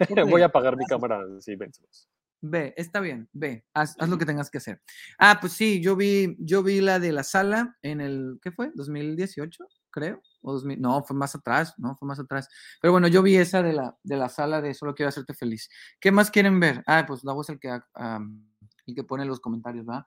voy 0.40 0.42
a 0.42 0.46
apagar 0.46 0.76
mi 0.76 0.84
cámara, 0.86 1.24
sí, 1.40 1.56
20 1.56 1.76
segundos. 1.78 2.08
Ve, 2.42 2.72
está 2.76 3.00
bien, 3.00 3.28
ve, 3.34 3.66
haz, 3.74 3.96
haz 3.98 4.08
lo 4.08 4.16
que 4.16 4.24
tengas 4.24 4.50
que 4.50 4.58
hacer. 4.58 4.80
Ah, 5.18 5.38
pues 5.40 5.52
sí, 5.52 5.82
yo 5.82 5.94
vi, 5.94 6.36
yo 6.38 6.62
vi 6.62 6.80
la 6.80 6.98
de 6.98 7.12
la 7.12 7.22
sala 7.22 7.76
en 7.82 8.00
el, 8.00 8.38
¿qué 8.40 8.50
fue? 8.50 8.70
¿2018? 8.72 9.66
Creo. 9.90 10.22
O 10.42 10.52
2000, 10.52 10.80
no, 10.80 11.02
fue 11.02 11.16
más 11.16 11.34
atrás, 11.34 11.74
no, 11.78 11.96
fue 11.96 12.08
más 12.08 12.18
atrás. 12.18 12.48
Pero 12.80 12.92
bueno, 12.92 13.08
yo 13.08 13.22
vi 13.22 13.36
esa 13.36 13.62
de 13.62 13.72
la, 13.72 13.96
de 14.02 14.16
la 14.16 14.28
sala 14.28 14.60
de 14.60 14.74
Solo 14.74 14.94
quiero 14.94 15.08
hacerte 15.08 15.34
feliz. 15.34 15.68
¿Qué 16.00 16.10
más 16.12 16.30
quieren 16.30 16.60
ver? 16.60 16.82
Ah, 16.86 17.04
pues 17.06 17.24
la 17.24 17.32
voz 17.32 17.48
el 17.50 17.58
que, 17.58 17.68
el 17.68 18.94
que 18.94 19.04
pone 19.04 19.24
los 19.24 19.40
comentarios, 19.40 19.86
¿verdad? 19.86 20.06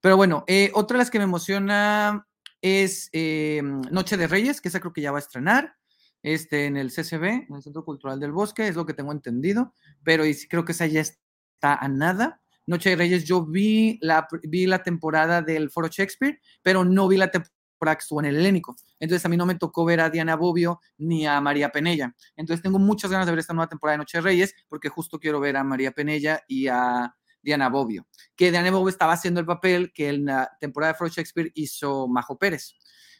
Pero 0.00 0.16
bueno, 0.16 0.44
eh, 0.46 0.70
otra 0.74 0.96
de 0.96 0.98
las 1.00 1.10
que 1.10 1.18
me 1.18 1.24
emociona 1.24 2.26
es 2.62 3.10
eh, 3.12 3.62
Noche 3.90 4.16
de 4.16 4.26
Reyes, 4.26 4.60
que 4.60 4.68
esa 4.68 4.80
creo 4.80 4.92
que 4.92 5.02
ya 5.02 5.12
va 5.12 5.18
a 5.18 5.20
estrenar. 5.20 5.76
Este, 6.22 6.64
en 6.64 6.78
el 6.78 6.90
CCB, 6.90 7.24
en 7.48 7.54
el 7.54 7.62
Centro 7.62 7.84
Cultural 7.84 8.18
del 8.18 8.32
Bosque, 8.32 8.66
es 8.66 8.76
lo 8.76 8.86
que 8.86 8.94
tengo 8.94 9.12
entendido, 9.12 9.74
pero 10.02 10.24
creo 10.48 10.64
que 10.64 10.72
esa 10.72 10.86
ya 10.86 11.02
está 11.02 11.74
a 11.74 11.86
nada. 11.88 12.40
Noche 12.66 12.88
de 12.88 12.96
Reyes, 12.96 13.24
yo 13.24 13.44
vi 13.44 13.98
la, 14.00 14.26
vi 14.42 14.64
la 14.64 14.82
temporada 14.82 15.42
del 15.42 15.70
Foro 15.70 15.88
Shakespeare, 15.88 16.40
pero 16.62 16.82
no 16.82 17.08
vi 17.08 17.18
la 17.18 17.30
temporada 17.30 17.53
que 17.92 18.00
estuvo 18.00 18.20
en 18.20 18.26
el 18.26 18.36
Helénico. 18.36 18.76
Entonces 18.98 19.24
a 19.24 19.28
mí 19.28 19.36
no 19.36 19.46
me 19.46 19.54
tocó 19.56 19.84
ver 19.84 20.00
a 20.00 20.10
Diana 20.10 20.36
Bobbio 20.36 20.80
ni 20.98 21.26
a 21.26 21.40
María 21.40 21.70
Penella. 21.70 22.14
Entonces 22.36 22.62
tengo 22.62 22.78
muchas 22.78 23.10
ganas 23.10 23.26
de 23.26 23.32
ver 23.32 23.40
esta 23.40 23.52
nueva 23.52 23.68
temporada 23.68 23.94
de 23.94 23.98
Noche 23.98 24.18
de 24.18 24.22
Reyes, 24.22 24.54
porque 24.68 24.88
justo 24.88 25.18
quiero 25.18 25.40
ver 25.40 25.56
a 25.56 25.64
María 25.64 25.92
Penella 25.92 26.42
y 26.48 26.68
a 26.68 27.14
Diana 27.42 27.68
Bobbio. 27.68 28.06
Que 28.34 28.50
Diana 28.50 28.70
Bobbio 28.70 28.88
estaba 28.88 29.12
haciendo 29.12 29.40
el 29.40 29.46
papel 29.46 29.92
que 29.92 30.08
en 30.08 30.24
la 30.24 30.50
temporada 30.60 30.92
de 30.92 30.98
Foro 30.98 31.10
Shakespeare 31.10 31.50
hizo 31.54 32.08
Majo 32.08 32.38
Pérez. 32.38 32.76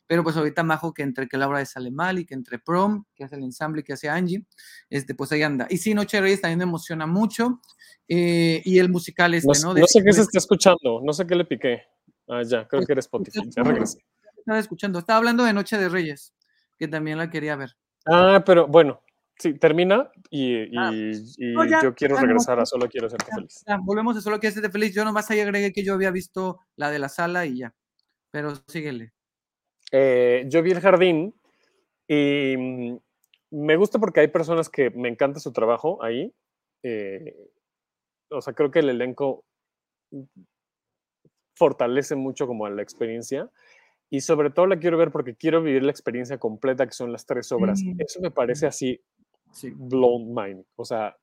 pero 0.06 0.22
pues 0.22 0.36
ahorita 0.36 0.62
Majo 0.62 0.92
que 0.92 1.02
entre 1.02 1.28
que 1.28 1.38
Laura 1.38 1.60
de 1.60 1.66
sale 1.66 1.90
mal 1.90 2.18
y 2.18 2.26
que 2.26 2.34
entre 2.34 2.58
Prom, 2.58 3.04
que 3.14 3.24
hace 3.24 3.36
el 3.36 3.42
ensamble 3.42 3.82
que 3.82 3.94
hace 3.94 4.08
Angie, 4.08 4.44
este, 4.90 5.14
pues 5.14 5.32
ahí 5.32 5.42
anda. 5.42 5.66
Y 5.70 5.78
sí, 5.78 5.94
Noche 5.94 6.18
de 6.18 6.22
Reyes 6.22 6.40
también 6.42 6.58
me 6.58 6.64
emociona 6.64 7.06
mucho, 7.06 7.60
eh, 8.08 8.60
y 8.64 8.78
el 8.78 8.90
musical 8.90 9.32
este, 9.34 9.48
¿no? 9.62 9.72
No, 9.74 9.86
sé 9.86 10.02
qué 10.04 10.12
se 10.12 10.22
está 10.22 10.38
escuchando, 10.38 11.00
no 11.02 11.12
sé 11.12 11.26
qué 11.26 11.34
le 11.34 11.44
piqué. 11.44 11.82
Ah, 12.28 12.42
ya, 12.42 12.66
creo 12.68 12.84
que 12.84 12.92
era 12.92 13.00
Spotify, 13.00 13.48
ya 13.48 13.62
regresé. 13.62 14.04
Estaba 14.44 14.58
escuchando, 14.58 14.98
estaba 14.98 15.16
hablando 15.18 15.42
de 15.44 15.54
Noche 15.54 15.78
de 15.78 15.88
Reyes, 15.88 16.34
que 16.78 16.86
también 16.86 17.16
la 17.16 17.30
quería 17.30 17.56
ver. 17.56 17.70
Ah, 18.06 18.42
pero 18.44 18.66
bueno, 18.66 19.00
Sí, 19.36 19.54
termina 19.54 20.10
y, 20.30 20.76
ah, 20.78 20.92
yo 21.82 21.94
quiero 21.94 22.16
regresar 22.16 22.60
a 22.60 22.66
Solo 22.66 22.88
Quiero 22.88 23.08
Hacerte 23.08 23.32
Feliz. 23.34 23.64
volvemos 23.82 24.16
a 24.16 24.20
Solo 24.20 24.38
Quiero 24.38 24.52
Hacerte 24.52 24.70
Feliz. 24.70 24.94
Yo 24.94 25.04
nomás 25.04 25.28
ahí 25.30 25.40
agregué 25.40 25.72
que 25.72 25.84
yo 25.84 25.94
había 25.94 26.12
visto 26.12 26.60
la 26.76 26.90
de 26.90 27.00
la 27.00 27.08
sala 27.08 27.44
y 27.44 27.58
ya. 27.58 27.74
Pero 28.30 28.54
síguele. 28.68 29.12
Eh, 29.90 30.44
yo 30.48 30.62
vi 30.62 30.70
el 30.70 30.80
jardín 30.80 31.34
y 32.06 32.54
mm, 32.56 32.98
me 33.50 33.76
gusta 33.76 33.98
porque 33.98 34.20
hay 34.20 34.28
personas 34.28 34.68
que 34.68 34.90
me 34.90 35.08
encanta 35.08 35.40
su 35.40 35.52
trabajo 35.52 36.00
ahí. 36.02 36.32
Eh, 36.84 37.50
o 38.30 38.40
sea, 38.40 38.52
creo 38.52 38.70
que 38.70 38.80
el 38.80 38.90
elenco 38.90 39.44
fortalece 41.56 42.14
mucho 42.14 42.46
como 42.46 42.68
la 42.68 42.82
experiencia 42.82 43.50
y 44.10 44.20
sobre 44.20 44.50
todo 44.50 44.66
la 44.66 44.78
quiero 44.78 44.98
ver 44.98 45.10
porque 45.10 45.34
quiero 45.34 45.62
vivir 45.62 45.82
la 45.82 45.90
experiencia 45.90 46.38
completa 46.38 46.86
que 46.86 46.92
son 46.92 47.12
las 47.12 47.26
tres 47.26 47.50
obras. 47.52 47.80
Eso 47.98 48.20
me 48.20 48.30
parece 48.30 48.66
así 48.66 49.00
sí. 49.52 49.72
blown 49.74 50.34
mind. 50.34 50.64
O 50.76 50.84
sea, 50.84 51.16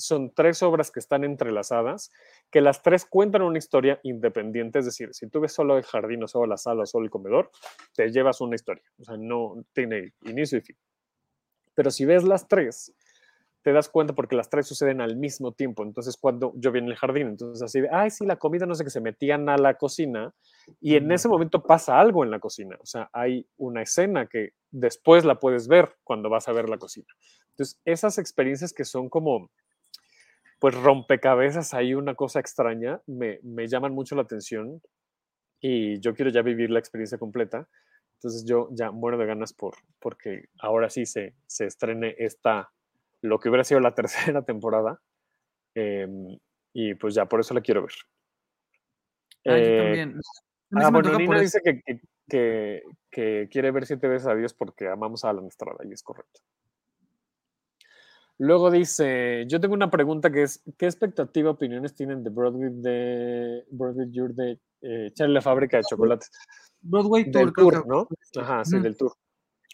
son 0.00 0.32
tres 0.34 0.62
obras 0.62 0.90
que 0.90 0.98
están 0.98 1.24
entrelazadas, 1.24 2.10
que 2.50 2.60
las 2.60 2.82
tres 2.82 3.04
cuentan 3.04 3.42
una 3.42 3.58
historia 3.58 4.00
independiente, 4.02 4.78
es 4.78 4.86
decir, 4.86 5.10
si 5.12 5.28
tú 5.28 5.40
ves 5.40 5.52
solo 5.52 5.76
el 5.76 5.84
jardín 5.84 6.22
o 6.22 6.28
solo 6.28 6.46
la 6.46 6.56
sala 6.56 6.82
o 6.82 6.86
solo 6.86 7.04
el 7.04 7.10
comedor, 7.10 7.50
te 7.94 8.10
llevas 8.10 8.40
una 8.40 8.56
historia, 8.56 8.82
o 8.98 9.04
sea, 9.04 9.16
no 9.16 9.64
tiene 9.72 10.14
inicio 10.22 10.58
y 10.58 10.62
fin. 10.62 10.76
Pero 11.74 11.90
si 11.90 12.04
ves 12.04 12.24
las 12.24 12.48
tres, 12.48 12.92
te 13.62 13.72
das 13.72 13.88
cuenta 13.88 14.14
porque 14.14 14.36
las 14.36 14.48
tres 14.48 14.66
suceden 14.66 15.00
al 15.00 15.16
mismo 15.16 15.52
tiempo. 15.52 15.82
Entonces, 15.82 16.16
cuando 16.16 16.52
yo 16.56 16.72
vi 16.72 16.78
en 16.78 16.86
el 16.86 16.96
jardín, 16.96 17.28
entonces 17.28 17.62
así 17.62 17.80
de, 17.80 17.88
ay, 17.92 18.10
sí, 18.10 18.24
la 18.24 18.36
comida, 18.36 18.64
no 18.66 18.74
sé, 18.74 18.84
que 18.84 18.90
se 18.90 19.00
metían 19.00 19.48
a 19.48 19.58
la 19.58 19.74
cocina 19.74 20.32
y 20.80 20.94
en 20.94 21.10
ese 21.12 21.28
momento 21.28 21.62
pasa 21.62 22.00
algo 22.00 22.24
en 22.24 22.30
la 22.30 22.38
cocina. 22.38 22.76
O 22.80 22.86
sea, 22.86 23.10
hay 23.12 23.46
una 23.58 23.82
escena 23.82 24.26
que 24.26 24.54
después 24.70 25.24
la 25.24 25.38
puedes 25.38 25.68
ver 25.68 25.96
cuando 26.04 26.30
vas 26.30 26.48
a 26.48 26.52
ver 26.52 26.68
la 26.68 26.78
cocina. 26.78 27.06
Entonces, 27.50 27.78
esas 27.84 28.16
experiencias 28.18 28.72
que 28.72 28.86
son 28.86 29.10
como, 29.10 29.50
pues, 30.58 30.74
rompecabezas, 30.74 31.74
hay 31.74 31.94
una 31.94 32.14
cosa 32.14 32.40
extraña, 32.40 33.02
me, 33.06 33.40
me 33.42 33.68
llaman 33.68 33.92
mucho 33.92 34.14
la 34.14 34.22
atención 34.22 34.80
y 35.60 36.00
yo 36.00 36.14
quiero 36.14 36.30
ya 36.30 36.40
vivir 36.40 36.70
la 36.70 36.78
experiencia 36.78 37.18
completa. 37.18 37.68
Entonces, 38.14 38.46
yo 38.46 38.68
ya 38.72 38.90
muero 38.90 39.18
de 39.18 39.26
ganas 39.26 39.52
por, 39.52 39.74
porque 39.98 40.48
ahora 40.60 40.88
sí 40.88 41.04
se, 41.04 41.34
se 41.46 41.66
estrene 41.66 42.14
esta 42.18 42.70
lo 43.22 43.38
que 43.38 43.48
hubiera 43.48 43.64
sido 43.64 43.80
la 43.80 43.94
tercera 43.94 44.42
temporada. 44.42 45.00
Em, 45.74 46.38
y 46.72 46.94
pues 46.94 47.14
ya, 47.14 47.26
por 47.26 47.40
eso 47.40 47.54
la 47.54 47.60
quiero 47.60 47.82
ver. 47.82 47.92
Ah, 49.46 49.56
yo 49.58 49.64
eh, 49.64 49.78
también. 49.78 50.20
Ah, 50.72 50.90
bueno, 50.90 51.18
Nina 51.18 51.40
dice 51.40 51.60
que, 51.64 52.82
que, 53.10 53.48
quiere 53.50 53.70
ver 53.72 53.86
siete 53.86 54.06
veces 54.06 54.28
a 54.28 54.34
Dios 54.34 54.54
porque 54.54 54.88
amamos 54.88 55.24
a 55.24 55.32
la 55.32 55.46
Estrada, 55.46 55.78
y 55.84 55.92
es 55.92 56.02
correcto. 56.02 56.40
Luego 58.38 58.70
dice, 58.70 59.44
yo 59.48 59.60
tengo 59.60 59.74
una 59.74 59.90
pregunta 59.90 60.30
que 60.30 60.44
es, 60.44 60.62
¿qué 60.78 60.86
expectativa, 60.86 61.50
opiniones 61.50 61.94
tienen 61.94 62.22
de 62.22 62.30
Broadway 62.30 62.70
de 62.72 63.66
Broadway 63.70 64.10
Tour 64.10 64.34
de 64.34 64.58
eh, 64.80 65.10
Charlie 65.12 65.34
la 65.34 65.42
fábrica 65.42 65.76
de 65.76 65.82
chocolates? 65.82 66.30
Broadway 66.80 67.30
Tour, 67.30 67.86
¿no? 67.86 68.08
Ajá, 68.40 68.64
sí, 68.64 68.78
del 68.78 68.96
tour. 68.96 69.12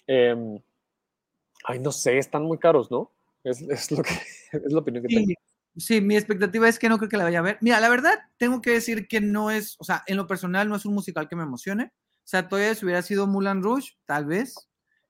Ay, 0.09 1.78
no 1.78 1.92
sé, 1.92 2.18
están 2.18 2.44
muy 2.44 2.59
caros, 2.59 2.90
¿no? 2.90 3.12
Es, 3.47 3.90
lo 3.92 4.03
que, 4.03 4.11
es 4.53 4.72
la 4.72 4.80
opinión 4.80 5.05
que 5.05 5.14
tengo. 5.14 5.32
Sí, 5.76 6.01
mi 6.01 6.16
expectativa 6.16 6.68
es 6.68 6.78
que 6.78 6.88
no 6.88 6.97
creo 6.99 7.09
que 7.09 7.16
la 7.16 7.24
vaya 7.24 7.40
a 7.40 7.42
ver. 7.42 7.59
Mira, 7.61 7.80
la 7.80 7.88
verdad, 7.88 8.18
tengo 8.38 8.62
que 8.62 8.70
decir 8.70 9.07
que 9.07 9.20
no 9.20 9.51
es, 9.51 9.76
o 9.78 9.84
sea, 9.84 10.03
en 10.07 10.16
lo 10.16 10.26
personal 10.26 10.68
no 10.68 10.76
es 10.76 10.86
un 10.86 10.94
musical 10.94 11.28
que 11.28 11.36
me 11.36 11.42
emocione. 11.42 11.92
O 11.94 12.28
sea, 12.28 12.49
todavía 12.49 12.74
si 12.74 12.84
hubiera 12.84 13.03
sido 13.03 13.26
Mulan 13.26 13.62
Rouge, 13.62 13.92
tal 14.07 14.24
vez. 14.24 14.55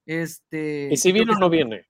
Este, 0.05 0.89
¿Y 0.91 0.97
si 0.97 1.12
viene 1.12 1.32
o 1.32 1.39
no 1.39 1.49
viene? 1.49 1.87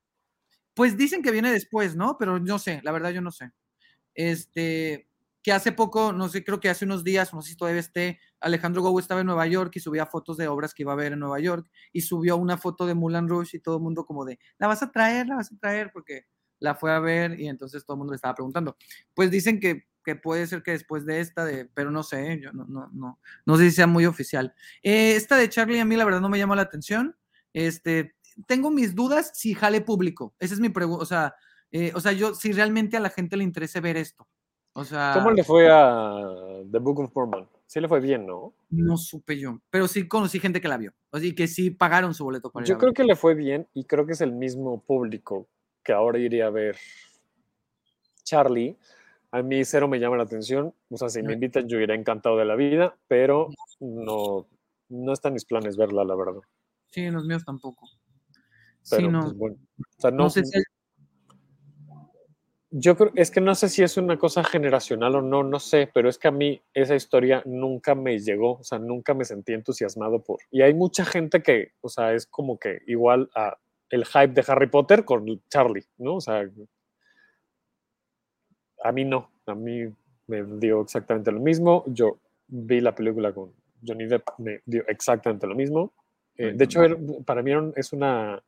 Pues 0.74 0.97
dicen 0.97 1.22
que 1.22 1.32
viene 1.32 1.51
después, 1.51 1.97
¿no? 1.97 2.16
Pero 2.18 2.38
no 2.38 2.59
sé, 2.59 2.80
la 2.84 2.92
verdad 2.92 3.11
yo 3.11 3.22
no 3.22 3.32
sé. 3.32 3.51
Este, 4.14 5.09
que 5.42 5.53
hace 5.53 5.72
poco, 5.72 6.12
no 6.12 6.28
sé, 6.28 6.44
creo 6.44 6.61
que 6.61 6.68
hace 6.68 6.84
unos 6.84 7.03
días, 7.03 7.32
no 7.32 7.40
sé 7.40 7.51
si 7.51 7.57
todavía 7.57 7.80
esté, 7.80 8.20
Alejandro 8.40 8.82
Gou 8.82 8.99
estaba 8.99 9.20
en 9.20 9.26
Nueva 9.26 9.47
York 9.47 9.72
y 9.76 9.80
subía 9.80 10.05
fotos 10.05 10.36
de 10.36 10.49
obras 10.49 10.74
que 10.74 10.82
iba 10.82 10.92
a 10.92 10.97
ver 10.97 11.12
en 11.12 11.20
Nueva 11.20 11.40
York 11.40 11.70
y 11.92 12.03
subió 12.03 12.36
una 12.36 12.59
foto 12.59 12.84
de 12.84 12.94
Mulan 12.94 13.28
Rouge 13.28 13.57
y 13.57 13.61
todo 13.61 13.76
el 13.76 13.82
mundo 13.82 14.05
como 14.05 14.24
de, 14.24 14.38
la 14.59 14.66
vas 14.66 14.82
a 14.82 14.90
traer, 14.90 15.28
la 15.28 15.36
vas 15.36 15.53
a 15.53 15.57
traer, 15.57 15.90
porque 15.92 16.26
la 16.59 16.74
fue 16.74 16.92
a 16.92 17.00
ver 17.00 17.38
y 17.38 17.48
entonces 17.48 17.84
todo 17.84 17.94
el 17.94 17.98
mundo 17.98 18.12
le 18.12 18.16
estaba 18.16 18.34
preguntando. 18.34 18.76
Pues 19.14 19.30
dicen 19.30 19.61
que, 19.61 19.86
que 20.04 20.16
puede 20.16 20.46
ser 20.46 20.62
que 20.62 20.72
después 20.72 21.04
de 21.07 21.20
esta, 21.20 21.44
de, 21.44 21.66
pero 21.66 21.90
no 21.90 22.02
sé, 22.02 22.40
yo 22.40 22.52
no, 22.52 22.64
no, 22.66 22.88
no, 22.92 23.18
no 23.44 23.57
sé 23.57 23.70
si 23.70 23.76
sea 23.76 23.86
muy 23.86 24.07
oficial. 24.07 24.54
Eh, 24.82 25.16
esta 25.16 25.36
de 25.36 25.48
Charlie 25.48 25.80
a 25.80 25.84
mí 25.84 25.96
la 25.96 26.04
verdad 26.04 26.20
no 26.20 26.28
me 26.28 26.38
llama 26.38 26.57
la 26.57 26.62
atención. 26.62 27.16
Este, 27.52 28.14
tengo 28.46 28.70
mis 28.70 28.94
dudas 28.94 29.32
si 29.34 29.54
jale 29.54 29.80
público. 29.80 30.34
Esa 30.38 30.54
es 30.54 30.61
mi 30.61 30.68
pregunta. 30.68 31.02
O 31.02 31.07
sea, 31.07 31.34
eh, 31.72 31.92
o 31.94 32.00
sea, 32.00 32.12
yo, 32.12 32.34
si 32.34 32.52
realmente 32.52 32.96
a 32.96 33.00
la 33.00 33.11
gente 33.11 33.36
le 33.36 33.44
interesa 33.44 33.80
ver 33.80 33.96
esto. 33.96 34.26
O 34.74 34.84
sea, 34.84 35.12
¿Cómo 35.14 35.30
le 35.30 35.42
fue 35.42 35.70
a 35.70 36.62
The 36.70 36.78
Book 36.78 37.00
of 37.00 37.11
Mormon? 37.14 37.48
Sí 37.66 37.80
le 37.80 37.88
fue 37.88 37.98
bien, 37.98 38.26
¿no? 38.26 38.54
No 38.70 38.96
supe 38.96 39.38
yo, 39.38 39.61
pero 39.70 39.88
sí 39.88 40.07
conocí 40.07 40.38
gente 40.38 40.61
que 40.61 40.68
la 40.68 40.76
vio. 40.76 40.92
Así 41.11 41.34
que 41.34 41.48
sí 41.48 41.70
pagaron 41.70 42.14
su 42.14 42.24
boleto 42.24 42.50
para 42.50 42.64
Yo 42.64 42.78
creo 42.78 42.92
que 42.92 43.02
le 43.02 43.16
fue 43.16 43.34
bien 43.34 43.66
y 43.74 43.84
creo 43.84 44.07
que 44.07 44.12
es 44.12 44.20
el 44.20 44.32
mismo 44.32 44.82
público 44.82 45.48
que 45.87 45.93
ahora 45.93 46.18
iría 46.18 46.49
a 46.49 46.51
ver 46.51 46.76
Charlie. 48.24 48.76
A 49.30 49.43
mí 49.43 49.64
cero 49.64 49.87
me 49.87 50.01
llama 50.01 50.16
la 50.16 50.24
atención. 50.24 50.74
O 50.91 50.97
sea, 50.97 51.09
si 51.09 51.22
me 51.22 51.34
invitan, 51.34 51.68
yo 51.68 51.78
iré 51.78 51.95
encantado 51.95 52.37
de 52.37 52.45
la 52.45 52.57
vida, 52.57 52.97
pero 53.07 53.51
no, 53.78 54.49
no 54.89 55.12
están 55.12 55.32
mis 55.32 55.45
planes 55.45 55.76
verla, 55.76 56.05
la 56.05 56.16
verdad. 56.16 56.41
Sí, 56.89 57.09
los 57.11 57.24
míos 57.24 57.45
tampoco. 57.45 57.89
Pero, 58.91 59.11
no. 59.11 59.20
Pues, 59.22 59.37
bueno. 59.37 59.57
O 59.78 60.01
sea, 60.01 60.11
no, 60.11 60.28
sé 60.28 60.45
si... 60.45 60.61
Yo 62.70 62.97
creo, 62.97 63.12
es 63.14 63.30
que 63.30 63.41
no 63.41 63.55
sé 63.55 63.68
si 63.68 63.82
es 63.82 63.97
una 63.97 64.18
cosa 64.18 64.43
generacional 64.43 65.14
o 65.14 65.22
no, 65.22 65.45
no 65.45 65.61
sé, 65.61 65.89
pero 65.95 66.09
es 66.09 66.18
que 66.18 66.28
a 66.28 66.32
mí 66.32 66.61
esa 66.74 66.97
historia 66.97 67.43
nunca 67.47 67.95
me 67.95 68.18
llegó, 68.18 68.59
o 68.59 68.64
sea, 68.64 68.78
nunca 68.78 69.14
me 69.14 69.24
sentí 69.24 69.53
entusiasmado 69.53 70.22
por. 70.22 70.41
Y 70.51 70.62
hay 70.62 70.74
mucha 70.74 71.05
gente 71.05 71.43
que, 71.43 71.72
o 71.80 71.89
sea, 71.89 72.12
es 72.12 72.26
como 72.26 72.59
que 72.59 72.82
igual 72.87 73.30
a 73.34 73.57
el 73.91 74.05
hype 74.05 74.28
de 74.28 74.45
Harry 74.47 74.68
Potter 74.68 75.05
con 75.05 75.26
Charlie, 75.49 75.87
¿no? 75.99 76.16
O 76.16 76.20
sea, 76.20 76.49
a 78.82 78.93
mí 78.93 79.05
no, 79.05 79.30
a 79.47 79.55
mí 79.55 79.93
me 80.26 80.43
dio 80.59 80.82
exactamente 80.82 81.30
lo 81.32 81.41
mismo. 81.41 81.84
Yo 81.87 82.18
vi 82.49 82.80
la 82.80 82.95
película 82.95 83.32
con 83.32 83.53
Johnny 83.87 84.07
Depp, 84.07 84.28
me 84.39 84.61
dio 84.64 84.87
exactamente 84.89 85.47
lo 85.47 85.55
mismo. 85.55 85.93
Eh, 86.37 86.53
de 86.55 86.64
hecho, 86.64 86.80
para 87.24 87.43
mí 87.43 87.53
es 87.76 87.93
una, 87.93 88.43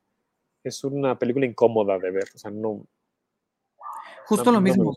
es 0.62 0.84
una 0.84 1.18
película 1.18 1.46
incómoda 1.46 1.98
de 1.98 2.10
ver, 2.10 2.28
o 2.34 2.38
sea, 2.38 2.50
no. 2.50 2.86
Justo 4.26 4.52
lo 4.52 4.60
mismo. 4.60 4.94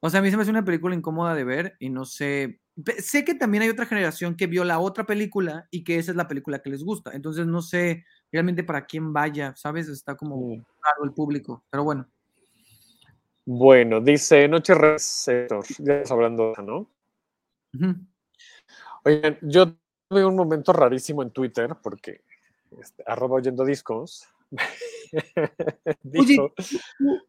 o 0.00 0.10
sea, 0.10 0.20
a 0.20 0.22
mí 0.22 0.30
se 0.30 0.36
me 0.36 0.42
hace 0.42 0.50
una 0.50 0.64
película 0.64 0.94
incómoda 0.94 1.34
de 1.34 1.44
ver 1.44 1.76
y 1.78 1.88
no 1.88 2.04
sé. 2.04 2.60
Sé 2.98 3.24
que 3.24 3.34
también 3.34 3.62
hay 3.62 3.68
otra 3.68 3.86
generación 3.86 4.36
que 4.36 4.46
vio 4.46 4.64
la 4.64 4.78
otra 4.78 5.04
película 5.04 5.66
y 5.70 5.84
que 5.84 5.96
esa 5.96 6.12
es 6.12 6.16
la 6.16 6.28
película 6.28 6.60
que 6.60 6.70
les 6.70 6.82
gusta. 6.82 7.12
Entonces, 7.12 7.46
no 7.46 7.62
sé 7.62 8.04
realmente 8.32 8.64
para 8.64 8.86
quién 8.86 9.12
vaya, 9.12 9.54
¿sabes? 9.56 9.88
Está 9.88 10.16
como 10.16 10.36
mm. 10.36 10.64
raro 10.82 11.04
el 11.04 11.12
público, 11.12 11.64
pero 11.70 11.84
bueno. 11.84 12.06
Bueno, 13.44 14.00
dice 14.00 14.46
Noche 14.48 14.74
Receptor, 14.74 15.64
ya 15.78 15.94
estás 15.94 16.12
hablando 16.12 16.52
de 16.56 16.62
¿no? 16.62 16.90
Oigan, 19.04 19.38
yo 19.42 19.74
tuve 20.08 20.24
un 20.24 20.36
momento 20.36 20.72
rarísimo 20.72 21.22
en 21.22 21.30
Twitter 21.30 21.74
porque 21.82 22.22
este, 22.78 23.02
arroba 23.06 23.36
oyendo 23.36 23.64
discos 23.64 24.28
dijo 26.02 26.52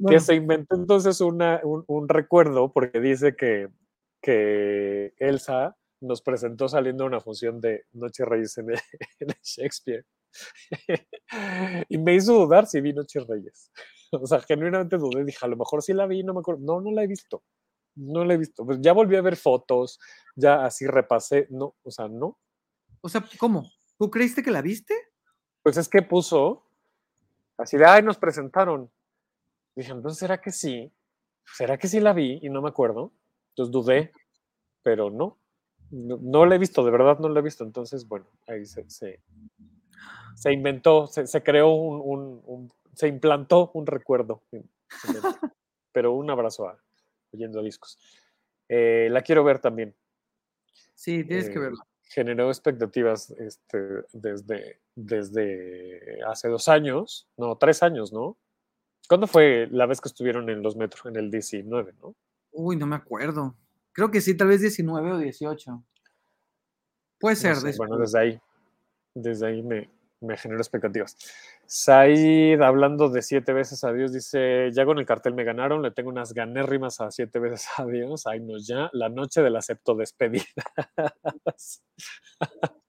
que 0.07 0.19
se 0.19 0.35
inventó 0.35 0.75
entonces 0.75 1.21
una, 1.21 1.61
un, 1.63 2.09
recuerdo 2.09 2.71
porque 2.71 2.99
dice 2.99 3.35
que, 3.35 3.69
que 4.21 5.13
Elsa 5.17 5.77
nos 6.01 6.21
presentó 6.21 6.67
saliendo 6.67 7.03
a 7.03 7.07
una 7.07 7.21
función 7.21 7.61
de 7.61 7.85
Noche 7.93 8.25
Reyes 8.25 8.57
en 8.57 8.67
Shakespeare 9.43 10.05
y 11.89 11.97
me 11.97 12.15
hizo 12.15 12.33
dudar 12.33 12.67
si 12.67 12.81
vi 12.81 12.93
Noches 12.93 13.27
Reyes. 13.27 13.71
O 14.13 14.27
sea, 14.27 14.41
genuinamente 14.41 14.97
dudé, 14.97 15.23
dije, 15.23 15.45
a 15.45 15.47
lo 15.47 15.55
mejor 15.55 15.81
sí 15.81 15.93
la 15.93 16.05
vi, 16.05 16.21
no 16.21 16.33
me 16.33 16.41
acuerdo. 16.41 16.59
No, 16.61 16.81
no 16.81 16.91
la 16.91 17.03
he 17.03 17.07
visto. 17.07 17.43
No 17.95 18.25
la 18.25 18.33
he 18.33 18.37
visto. 18.37 18.65
Pues 18.65 18.79
ya 18.81 18.91
volví 18.91 19.15
a 19.15 19.21
ver 19.21 19.37
fotos, 19.37 20.01
ya 20.35 20.65
así 20.65 20.85
repasé. 20.85 21.47
No, 21.49 21.75
o 21.81 21.91
sea, 21.91 22.09
no. 22.09 22.37
O 22.99 23.07
sea, 23.07 23.23
¿cómo? 23.39 23.71
¿Tú 23.97 24.11
creíste 24.11 24.43
que 24.43 24.51
la 24.51 24.61
viste? 24.61 24.93
Pues 25.63 25.77
es 25.77 25.87
que 25.87 26.01
puso 26.01 26.65
así 27.57 27.77
de, 27.77 27.85
ay, 27.85 28.03
nos 28.03 28.17
presentaron. 28.17 28.91
Dije, 29.75 29.91
entonces, 29.91 30.19
¿será 30.19 30.41
que 30.41 30.51
sí? 30.51 30.91
¿Será 31.45 31.77
que 31.77 31.87
sí 31.87 31.99
la 31.99 32.11
vi? 32.11 32.39
Y 32.41 32.49
no 32.49 32.61
me 32.61 32.69
acuerdo. 32.69 33.13
Entonces 33.51 33.71
dudé, 33.71 34.11
pero 34.83 35.09
no. 35.09 35.37
No, 35.89 36.17
no 36.21 36.45
la 36.45 36.55
he 36.55 36.59
visto, 36.59 36.83
de 36.83 36.91
verdad 36.91 37.19
no 37.19 37.29
la 37.29 37.39
he 37.39 37.43
visto. 37.43 37.63
Entonces, 37.63 38.07
bueno, 38.07 38.25
ahí 38.47 38.65
se, 38.65 38.89
se, 38.89 39.21
se 40.35 40.51
inventó, 40.53 41.07
se, 41.07 41.27
se 41.27 41.43
creó 41.43 41.69
un, 41.73 42.01
un- 42.03 42.41
un- 42.45 42.71
se 42.95 43.07
implantó 43.07 43.71
un 43.73 43.85
recuerdo. 43.87 44.41
Pero 45.91 46.13
un 46.13 46.29
abrazo 46.29 46.67
a 46.67 46.77
oyendo 47.33 47.61
discos. 47.63 47.97
Eh, 48.69 49.07
la 49.11 49.21
quiero 49.21 49.43
ver 49.43 49.59
también. 49.59 49.95
Sí, 50.95 51.23
tienes 51.23 51.49
que 51.49 51.57
Eh, 51.57 51.61
verlo. 51.61 51.77
Generó 52.03 52.49
expectativas 52.49 53.31
este, 53.31 53.77
desde, 54.11 54.81
desde 54.95 56.19
hace 56.27 56.49
dos 56.49 56.67
años, 56.67 57.27
no, 57.37 57.57
tres 57.57 57.83
años, 57.83 58.11
¿no? 58.11 58.37
¿Cuándo 59.07 59.27
fue 59.27 59.67
la 59.71 59.85
vez 59.85 60.01
que 60.01 60.09
estuvieron 60.09 60.49
en 60.49 60.61
los 60.61 60.75
metros? 60.75 61.05
En 61.05 61.15
el 61.15 61.31
19, 61.31 61.93
¿no? 62.01 62.13
Uy, 62.51 62.75
no 62.75 62.85
me 62.85 62.97
acuerdo. 62.97 63.55
Creo 63.93 64.11
que 64.11 64.19
sí, 64.21 64.35
tal 64.35 64.49
vez 64.49 64.59
19 64.61 65.11
o 65.13 65.17
18. 65.19 65.83
Puede 67.19 67.35
No 67.35 67.41
ser. 67.41 67.55
sé, 67.55 67.73
bueno, 67.77 67.97
desde 67.97 68.19
ahí, 68.19 68.41
desde 69.13 69.47
ahí 69.47 69.61
me, 69.61 69.89
me 70.21 70.37
generó 70.37 70.61
expectativas. 70.61 71.17
Said, 71.65 72.61
hablando 72.61 73.09
de 73.09 73.21
siete 73.21 73.53
veces 73.53 73.83
a 73.83 73.91
Dios, 73.91 74.13
dice, 74.13 74.69
ya 74.71 74.85
con 74.85 74.99
el 74.99 75.05
cartel 75.05 75.33
me 75.33 75.43
ganaron, 75.43 75.81
le 75.81 75.91
tengo 75.91 76.09
unas 76.09 76.33
ganérrimas 76.33 77.01
a 77.01 77.11
siete 77.11 77.39
veces 77.39 77.67
a 77.77 77.85
Dios. 77.85 78.27
Ay, 78.27 78.39
no, 78.39 78.57
ya, 78.57 78.89
la 78.93 79.09
noche 79.09 79.41
del 79.41 79.55
acepto 79.55 79.95
despedidas. 79.95 80.45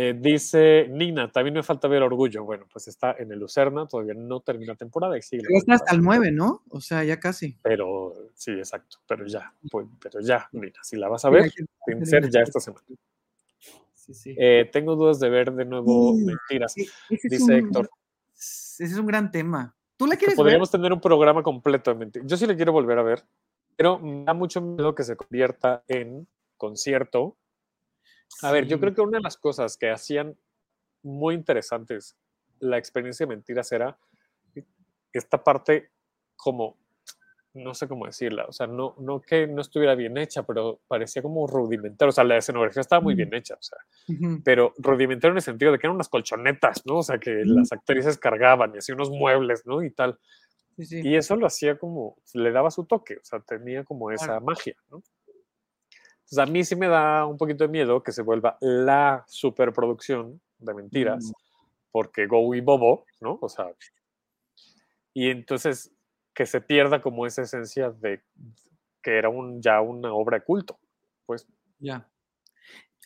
Eh, 0.00 0.14
dice 0.16 0.86
Nina, 0.88 1.32
también 1.32 1.54
me 1.54 1.62
falta 1.64 1.88
ver 1.88 2.02
Orgullo. 2.04 2.44
Bueno, 2.44 2.66
pues 2.72 2.86
está 2.86 3.16
en 3.18 3.32
el 3.32 3.40
Lucerna, 3.40 3.88
todavía 3.88 4.14
no 4.14 4.38
termina 4.40 4.76
temporada 4.76 5.18
y 5.18 5.22
sigue 5.22 5.42
está 5.48 5.74
hasta 5.74 5.90
el 5.90 5.98
temporada. 5.98 6.20
9, 6.20 6.36
¿no? 6.36 6.62
O 6.68 6.80
sea, 6.80 7.02
ya 7.02 7.18
casi. 7.18 7.56
Pero 7.62 8.14
sí, 8.34 8.52
exacto, 8.52 8.98
pero 9.08 9.26
ya, 9.26 9.52
pues, 9.68 9.88
pero 10.00 10.20
ya, 10.20 10.48
Nina, 10.52 10.78
si 10.84 10.98
la 10.98 11.08
vas 11.08 11.24
a 11.24 11.30
ver, 11.30 11.50
sin 11.50 12.06
ser 12.06 12.30
ya 12.30 12.42
esta 12.42 12.60
semana. 12.60 12.84
Sí, 14.08 14.14
sí. 14.14 14.34
Eh, 14.38 14.68
tengo 14.72 14.96
dudas 14.96 15.20
de 15.20 15.28
ver 15.28 15.52
de 15.52 15.64
nuevo 15.66 16.14
Mentiras. 16.16 16.72
Sí, 16.72 16.88
ese 17.10 17.26
es 17.26 17.30
Dice 17.30 17.44
un- 17.44 17.52
Héctor. 17.52 17.90
Ese 18.32 18.84
es 18.84 18.96
un 18.96 19.06
gran 19.06 19.30
tema. 19.30 19.76
¿Tú 19.98 20.06
la 20.06 20.16
quieres 20.16 20.36
ver? 20.36 20.44
podríamos 20.44 20.70
tener 20.70 20.92
un 20.92 21.00
programa 21.00 21.42
completo 21.42 21.92
de 21.92 21.98
mentiras. 21.98 22.26
Yo 22.28 22.36
sí 22.36 22.46
le 22.46 22.56
quiero 22.56 22.72
volver 22.72 22.98
a 22.98 23.02
ver, 23.02 23.24
pero 23.76 23.98
me 23.98 24.24
da 24.24 24.32
mucho 24.32 24.60
miedo 24.62 24.94
que 24.94 25.02
se 25.02 25.16
convierta 25.16 25.82
en 25.88 26.26
concierto. 26.56 27.36
A 28.42 28.50
ver, 28.52 28.66
yo 28.66 28.78
creo 28.80 28.94
que 28.94 29.00
una 29.00 29.18
de 29.18 29.22
las 29.24 29.36
cosas 29.36 29.76
que 29.76 29.90
hacían 29.90 30.36
muy 31.02 31.34
interesantes 31.34 32.16
la 32.60 32.78
experiencia 32.78 33.26
de 33.26 33.34
mentiras 33.34 33.70
era 33.72 33.98
esta 35.12 35.42
parte 35.42 35.90
como, 36.36 36.76
no 37.58 37.74
sé 37.74 37.86
cómo 37.88 38.06
decirla, 38.06 38.46
o 38.46 38.52
sea, 38.52 38.66
no, 38.66 38.94
no 38.98 39.20
que 39.20 39.46
no 39.46 39.60
estuviera 39.60 39.94
bien 39.94 40.16
hecha, 40.16 40.42
pero 40.44 40.80
parecía 40.88 41.20
como 41.22 41.46
rudimentario, 41.46 42.08
o 42.10 42.12
sea, 42.12 42.24
la 42.24 42.36
escenografía 42.38 42.80
estaba 42.80 43.00
muy 43.02 43.14
Mm. 43.14 43.16
bien 43.16 43.34
hecha, 43.34 43.54
o 43.54 43.62
sea, 43.62 43.78
pero 44.44 44.72
rudimentario 44.78 45.32
en 45.32 45.36
el 45.38 45.42
sentido 45.42 45.72
de 45.72 45.78
que 45.78 45.86
eran 45.86 45.96
unas 45.96 46.08
colchonetas, 46.08 46.86
¿no? 46.86 46.98
O 46.98 47.02
sea, 47.02 47.18
que 47.18 47.30
Mm. 47.44 47.56
las 47.56 47.72
actrices 47.72 48.16
cargaban 48.18 48.74
y 48.74 48.78
así 48.78 48.92
unos 48.92 49.10
muebles, 49.10 49.66
¿no? 49.66 49.82
Y 49.82 49.90
tal. 49.90 50.18
Sí, 50.76 50.86
sí. 50.86 51.00
Y 51.04 51.16
eso 51.16 51.34
lo 51.36 51.46
hacía 51.46 51.76
como, 51.78 52.16
le 52.34 52.52
daba 52.52 52.70
su 52.70 52.84
toque, 52.86 53.16
o 53.16 53.24
sea, 53.24 53.40
tenía 53.40 53.84
como 53.84 54.10
esa 54.12 54.26
Claro. 54.26 54.40
magia, 54.46 54.76
¿no? 54.90 55.02
Entonces 56.30 56.38
a 56.38 56.46
mí 56.46 56.62
sí 56.64 56.76
me 56.76 56.88
da 56.88 57.24
un 57.26 57.36
poquito 57.38 57.64
de 57.64 57.68
miedo 57.68 58.02
que 58.02 58.12
se 58.12 58.22
vuelva 58.22 58.58
la 58.60 59.24
superproducción 59.28 60.40
de 60.58 60.74
mentiras, 60.74 61.24
Mm. 61.24 61.32
porque 61.90 62.26
Go 62.26 62.54
y 62.54 62.60
Bobo, 62.60 63.06
¿no? 63.20 63.38
O 63.40 63.48
sea, 63.48 63.72
y 65.14 65.30
entonces 65.30 65.90
que 66.38 66.46
se 66.46 66.60
pierda 66.60 67.02
como 67.02 67.26
esa 67.26 67.42
esencia 67.42 67.90
de 67.90 68.22
que 69.02 69.18
era 69.18 69.28
un, 69.28 69.60
ya 69.60 69.80
una 69.80 70.12
obra 70.12 70.38
de 70.38 70.44
culto, 70.44 70.78
pues. 71.26 71.48
Ya. 71.80 72.08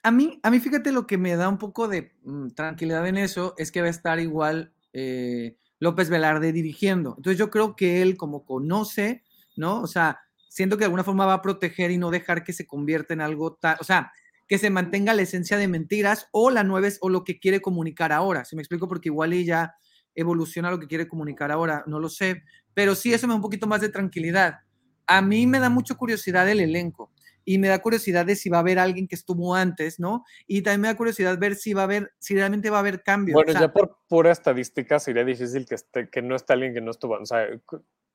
A 0.03 0.11
mí, 0.11 0.39
a 0.43 0.51
mí, 0.51 0.61
fíjate, 0.61 0.93
lo 0.93 1.07
que 1.07 1.17
me 1.17 1.35
da 1.35 1.49
un 1.49 1.57
poco 1.57 1.89
de 1.89 2.13
mm, 2.25 2.49
tranquilidad 2.49 3.07
en 3.09 3.17
eso 3.17 3.55
es 3.57 3.73
que 3.73 3.81
va 3.81 3.87
a 3.87 3.91
estar 3.91 4.21
igual 4.21 4.75
eh, 4.93 5.57
López 5.79 6.11
Velarde 6.11 6.53
dirigiendo. 6.53 7.15
Entonces 7.17 7.39
yo 7.39 7.49
creo 7.49 7.75
que 7.75 8.03
él 8.03 8.19
como 8.19 8.45
conoce, 8.45 9.23
¿no? 9.57 9.81
O 9.81 9.87
sea, 9.87 10.21
siento 10.51 10.77
que 10.77 10.81
de 10.81 10.87
alguna 10.87 11.05
forma 11.05 11.25
va 11.25 11.33
a 11.33 11.43
proteger 11.43 11.91
y 11.91 11.97
no 11.97 12.11
dejar 12.11 12.45
que 12.45 12.53
se 12.53 12.67
convierta 12.67 13.15
en 13.15 13.23
algo 13.23 13.55
tan, 13.55 13.79
o 13.81 13.85
sea, 13.85 14.13
que 14.47 14.59
se 14.59 14.69
mantenga 14.69 15.15
la 15.15 15.23
esencia 15.23 15.57
de 15.57 15.69
mentiras 15.69 16.29
o 16.33 16.51
la 16.51 16.65
nueva 16.65 16.89
es- 16.89 16.99
o 17.01 17.09
lo 17.09 17.25
que 17.25 17.41
quiere 17.41 17.63
comunicar 17.63 18.13
ahora. 18.13 18.45
Si 18.45 18.57
me 18.57 18.61
explico, 18.61 18.89
porque 18.89 19.09
igual 19.09 19.33
ella 19.33 19.75
evoluciona 20.15 20.71
lo 20.71 20.79
que 20.79 20.89
quiere 20.89 21.09
comunicar 21.09 21.51
ahora, 21.51 21.85
no 21.87 21.99
lo 21.99 22.11
sé, 22.11 22.43
pero 22.75 22.95
sí 22.95 23.13
eso 23.13 23.27
me 23.27 23.33
da 23.33 23.37
un 23.37 23.43
poquito 23.43 23.67
más 23.67 23.81
de 23.81 23.89
tranquilidad. 23.89 24.61
A 25.07 25.21
mí 25.23 25.47
me 25.47 25.59
da 25.59 25.69
mucha 25.69 25.95
curiosidad 25.95 26.49
el 26.49 26.61
elenco 26.61 27.11
y 27.45 27.59
me 27.59 27.69
da 27.69 27.81
curiosidad 27.81 28.25
de 28.25 28.37
si 28.37 28.49
va 28.49 28.59
a 28.59 28.61
haber 28.61 28.79
alguien 28.79 29.09
que 29.09 29.15
estuvo 29.15 29.55
antes, 29.55 29.99
¿no? 29.99 30.25
Y 30.47 30.63
también 30.63 30.83
me 30.83 30.89
da 30.89 30.97
curiosidad 30.97 31.39
ver 31.39 31.57
si 31.57 31.73
va 31.75 31.83
a 31.83 31.85
haber, 31.85 32.13
si 32.19 32.35
realmente 32.35 32.71
va 32.71 32.79
a 32.79 32.81
haber 32.81 33.03
cambios. 33.03 33.35
Bueno, 33.35 33.51
o 33.51 33.53
sea, 33.53 33.63
ya 33.63 33.73
por 33.73 33.99
pura 34.09 34.31
estadística 34.31 34.99
sería 35.01 35.25
difícil 35.25 35.67
que, 35.67 35.75
esté, 35.75 36.09
que 36.09 36.23
no 36.23 36.37
esté 36.37 36.53
alguien 36.53 36.75
que 36.75 36.81
no 36.81 36.91
estuvo. 36.91 37.15
O 37.15 37.27
sea, 37.27 37.47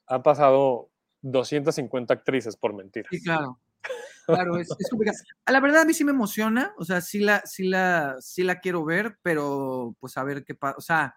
ha 0.08 0.24
pasado 0.24 0.90
250 1.22 2.14
actrices 2.14 2.56
por 2.56 2.74
mentiras. 2.74 3.10
Sí, 3.12 3.22
claro. 3.22 3.60
Claro, 4.26 4.58
es, 4.58 4.68
es 4.78 4.90
complicado. 4.90 5.18
La 5.46 5.62
verdad, 5.62 5.84
a 5.84 5.86
mí 5.86 5.94
sí 5.94 6.04
me 6.04 6.12
emociona, 6.12 6.74
o 6.78 6.84
sea, 6.84 7.00
sí 7.00 7.20
la, 7.20 7.44
sí 7.46 7.64
la, 7.64 8.18
sí 8.20 8.44
la 8.44 8.60
quiero 8.60 8.84
ver, 8.84 9.18
pero 9.22 9.96
pues 10.02 10.18
a 10.18 10.24
ver 10.26 10.44
qué 10.44 10.54
pasa. 10.54 10.76
O 10.78 10.82
sea, 10.82 11.16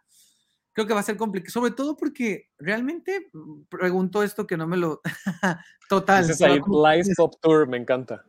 creo 0.81 0.87
que 0.89 0.95
va 0.95 1.01
a 1.01 1.05
ser 1.05 1.17
complicado, 1.17 1.51
sobre 1.53 1.73
todo 1.73 1.97
porque 1.97 2.49
realmente 2.59 3.29
mm, 3.33 3.63
pregunto 3.69 4.23
esto 4.23 4.47
que 4.47 4.57
no 4.57 4.67
me 4.67 4.77
lo. 4.77 5.01
Total. 5.89 6.23
Dices 6.23 6.39
se 6.39 6.49
va 6.49 6.91
ahí, 6.91 7.03
Live 7.03 7.15
Pop 7.17 7.35
Tour, 7.41 7.69
me 7.69 7.77
encanta. 7.77 8.25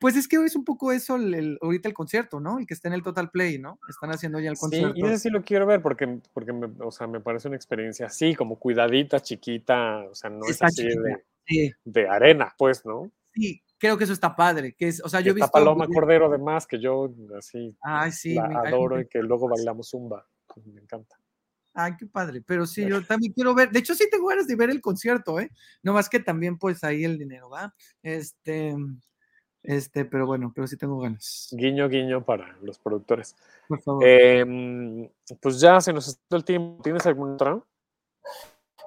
Pues 0.00 0.16
es 0.16 0.28
que 0.28 0.36
es 0.36 0.54
un 0.54 0.64
poco 0.64 0.92
eso 0.92 1.16
el, 1.16 1.32
el- 1.34 1.58
ahorita 1.62 1.88
el 1.88 1.94
concierto, 1.94 2.40
¿no? 2.40 2.58
El 2.58 2.66
que 2.66 2.74
está 2.74 2.88
en 2.88 2.94
el 2.94 3.02
Total 3.02 3.30
Play, 3.30 3.58
¿no? 3.58 3.78
Están 3.88 4.10
haciendo 4.10 4.38
ya 4.38 4.50
el 4.50 4.56
Sí, 4.56 4.60
concierto. 4.60 4.94
y 4.96 5.02
ese 5.04 5.18
sí 5.18 5.30
lo 5.30 5.42
quiero 5.42 5.64
ver 5.66 5.80
porque, 5.80 6.20
porque 6.34 6.52
me, 6.52 6.68
o 6.80 6.90
sea, 6.90 7.06
me 7.06 7.20
parece 7.20 7.48
una 7.48 7.56
experiencia 7.56 8.06
así, 8.06 8.34
como 8.34 8.58
cuidadita, 8.58 9.20
chiquita, 9.20 10.04
o 10.10 10.14
sea, 10.14 10.28
no 10.30 10.46
es 10.46 10.60
así 10.62 10.84
de, 10.84 11.24
Sí, 11.46 11.72
de 11.84 12.08
arena, 12.08 12.54
pues, 12.58 12.84
¿no? 12.84 13.10
sí, 13.32 13.62
creo 13.78 13.96
que 13.96 14.04
eso 14.04 14.12
está 14.12 14.34
padre. 14.36 14.74
Que 14.74 14.88
es, 14.88 15.00
o 15.02 15.08
sea, 15.08 15.20
yo 15.20 15.30
he 15.30 15.34
visto. 15.34 15.50
Paloma 15.50 15.86
Cordero, 15.88 16.26
además, 16.26 16.66
que 16.66 16.78
yo 16.80 17.10
así 17.38 17.74
Ay, 17.80 18.12
sí. 18.12 18.34
la 18.34 18.44
adoro 18.60 19.00
y 19.00 19.06
que 19.08 19.20
luego 19.22 19.48
bailamos 19.48 19.88
zumba. 19.90 20.26
pues, 20.52 20.66
me 20.66 20.80
encanta. 20.82 21.16
Ay, 21.78 21.92
qué 21.98 22.06
padre. 22.06 22.40
Pero 22.40 22.64
sí, 22.64 22.88
yo 22.88 23.04
también 23.04 23.34
quiero 23.34 23.54
ver. 23.54 23.70
De 23.70 23.80
hecho, 23.80 23.94
sí 23.94 24.08
tengo 24.10 24.28
ganas 24.28 24.46
de 24.46 24.56
ver 24.56 24.70
el 24.70 24.80
concierto, 24.80 25.38
¿eh? 25.38 25.50
No 25.82 25.92
más 25.92 26.08
que 26.08 26.18
también, 26.18 26.56
pues 26.56 26.82
ahí 26.82 27.04
el 27.04 27.18
dinero, 27.18 27.50
¿va? 27.50 27.74
Este. 28.02 28.74
Este, 29.62 30.04
pero 30.06 30.26
bueno, 30.26 30.52
pero 30.54 30.66
sí 30.66 30.78
tengo 30.78 30.98
ganas. 30.98 31.48
Guiño, 31.50 31.88
guiño 31.88 32.24
para 32.24 32.56
los 32.62 32.78
productores. 32.78 33.36
Por 33.68 33.82
favor. 33.82 34.06
Em, 34.06 35.06
pues 35.40 35.60
ya 35.60 35.78
se 35.80 35.92
nos 35.92 36.08
está 36.08 36.36
el 36.36 36.44
tiempo. 36.44 36.82
¿Tienes 36.82 37.04
alguna 37.04 37.34
otra? 37.34 37.62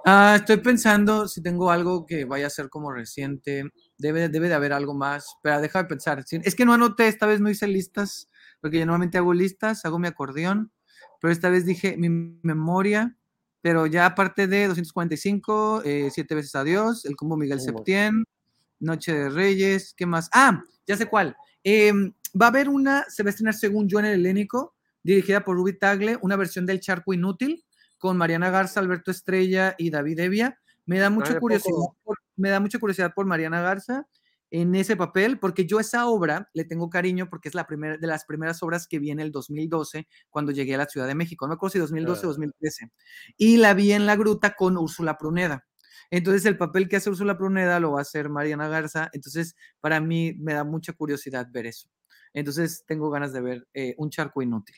Ah, 0.06 0.38
estoy 0.38 0.58
pensando 0.58 1.28
si 1.28 1.44
tengo 1.44 1.70
algo 1.70 2.08
que 2.08 2.26
vaya 2.26 2.48
a 2.48 2.50
ser 2.50 2.70
como 2.70 2.92
reciente. 2.92 3.66
Debe, 4.00 4.30
debe 4.30 4.48
de 4.48 4.56
haber 4.56 4.74
algo 4.74 4.96
más. 4.96 5.36
Pero 5.44 5.62
déjame 5.62 5.88
pensar. 5.88 6.24
Sí, 6.26 6.40
Es 6.44 6.56
que 6.56 6.66
no 6.66 6.74
anoté, 6.74 7.08
esta 7.08 7.28
vez 7.28 7.40
no 7.40 7.52
hice 7.52 7.68
listas, 7.68 8.32
porque 8.62 8.80
yo 8.80 8.86
normalmente 8.88 9.20
hago 9.20 9.34
listas, 9.34 9.86
hago 9.86 10.00
mi 10.00 10.08
acordeón, 10.08 10.72
pero 11.20 11.32
esta 11.32 11.50
vez 11.50 11.66
dije 11.66 11.98
mi 11.98 12.10
memoria. 12.42 13.16
Pero 13.62 13.88
ya 13.88 14.06
aparte 14.06 14.48
de 14.48 14.68
245, 14.68 15.82
eh, 15.84 16.10
Siete 16.12 16.34
veces 16.34 16.56
adiós, 16.56 17.06
el 17.06 17.16
combo 17.16 17.36
Miguel. 17.36 17.60
Septién, 17.60 18.24
Noche 18.80 19.14
de 19.14 19.30
Reyes, 19.30 19.94
¿qué 19.98 20.06
más? 20.06 20.30
Ah, 20.34 20.64
ya 20.88 20.96
sé 20.96 21.08
cuál. 21.08 21.36
Em, 21.64 22.14
va 22.40 22.46
a 22.46 22.50
haber 22.50 22.70
una, 22.70 23.04
se 23.10 23.22
va 23.22 23.28
a 23.28 23.32
estrenar 23.32 23.54
según 23.54 23.90
yo 23.90 24.00
en 24.00 24.06
el 24.06 24.22
helénico, 24.22 24.76
dirigida 25.04 25.44
por 25.44 25.58
Ruby 25.58 25.78
Tagle, 25.78 26.18
una 26.22 26.38
versión 26.38 26.66
del 26.66 26.80
Charco 26.80 27.14
Inútil, 27.14 27.66
con 27.98 28.16
Mariana 28.16 28.50
Garza, 28.50 28.80
Alberto 28.80 29.12
Estrella 29.12 29.76
y 29.78 29.90
David 29.90 30.20
Evia. 30.20 30.58
Me 30.86 30.98
da 31.00 31.10
mucha 31.10 31.34
¿de 31.34 31.40
curiosidad, 31.42 31.76
por, 32.04 32.18
me 32.38 32.50
da 32.50 32.62
mucha 32.62 32.80
curiosidad 32.80 33.14
por 33.14 33.26
Mariana 33.26 33.62
Garza 33.62 34.08
en 34.52 34.74
ese 34.76 34.96
papel, 34.96 35.40
porque 35.40 35.66
yo 35.66 35.80
esa 35.80 36.08
obra 36.08 36.50
le 36.54 36.66
tengo 36.66 36.90
cariño 36.90 37.30
porque 37.30 37.50
es 37.50 37.56
la 37.56 37.68
primera 37.68 37.98
de 37.98 38.08
las 38.08 38.26
primeras 38.26 38.62
obras 38.64 38.88
que 38.88 39.00
vi 39.00 39.12
en 39.12 39.20
el 39.20 39.32
2012 39.32 40.08
cuando 40.30 40.52
llegué 40.52 40.76
a 40.76 40.80
la 40.80 40.86
Ciudad 40.88 41.08
de 41.08 41.16
México. 41.16 41.46
No 41.46 41.50
me 41.50 41.56
acuerdo 41.56 41.74
si 41.74 41.80
2012 41.80 42.26
o 42.26 42.30
Ah. 42.30 42.34
2013. 42.34 42.92
Y 43.38 43.58
la 43.58 43.74
vi 43.74 43.92
en 43.92 44.06
La 44.06 44.16
Gruta 44.16 44.56
con 44.56 44.78
Úrsula 44.78 45.18
Pruneda. 45.18 45.66
Entonces 46.12 46.46
el 46.46 46.58
papel 46.58 46.90
que 46.90 46.96
hace 46.96 47.10
Úrsula 47.12 47.38
Pruneda 47.38 47.80
lo 47.80 47.92
va 47.92 48.00
a 48.00 48.02
hacer 48.02 48.30
Mariana 48.30 48.68
Garza. 48.68 49.10
Entonces 49.14 49.56
para 49.80 50.00
mí 50.00 50.34
me 50.40 50.54
da 50.54 50.64
mucha 50.64 50.94
curiosidad 50.94 51.48
ver 51.52 51.68
eso. 51.68 51.88
Entonces 52.34 52.84
tengo 52.88 53.10
ganas 53.10 53.34
de 53.34 53.42
ver 53.42 53.68
eh, 53.74 53.94
Un 53.98 54.10
charco 54.10 54.42
inútil. 54.42 54.76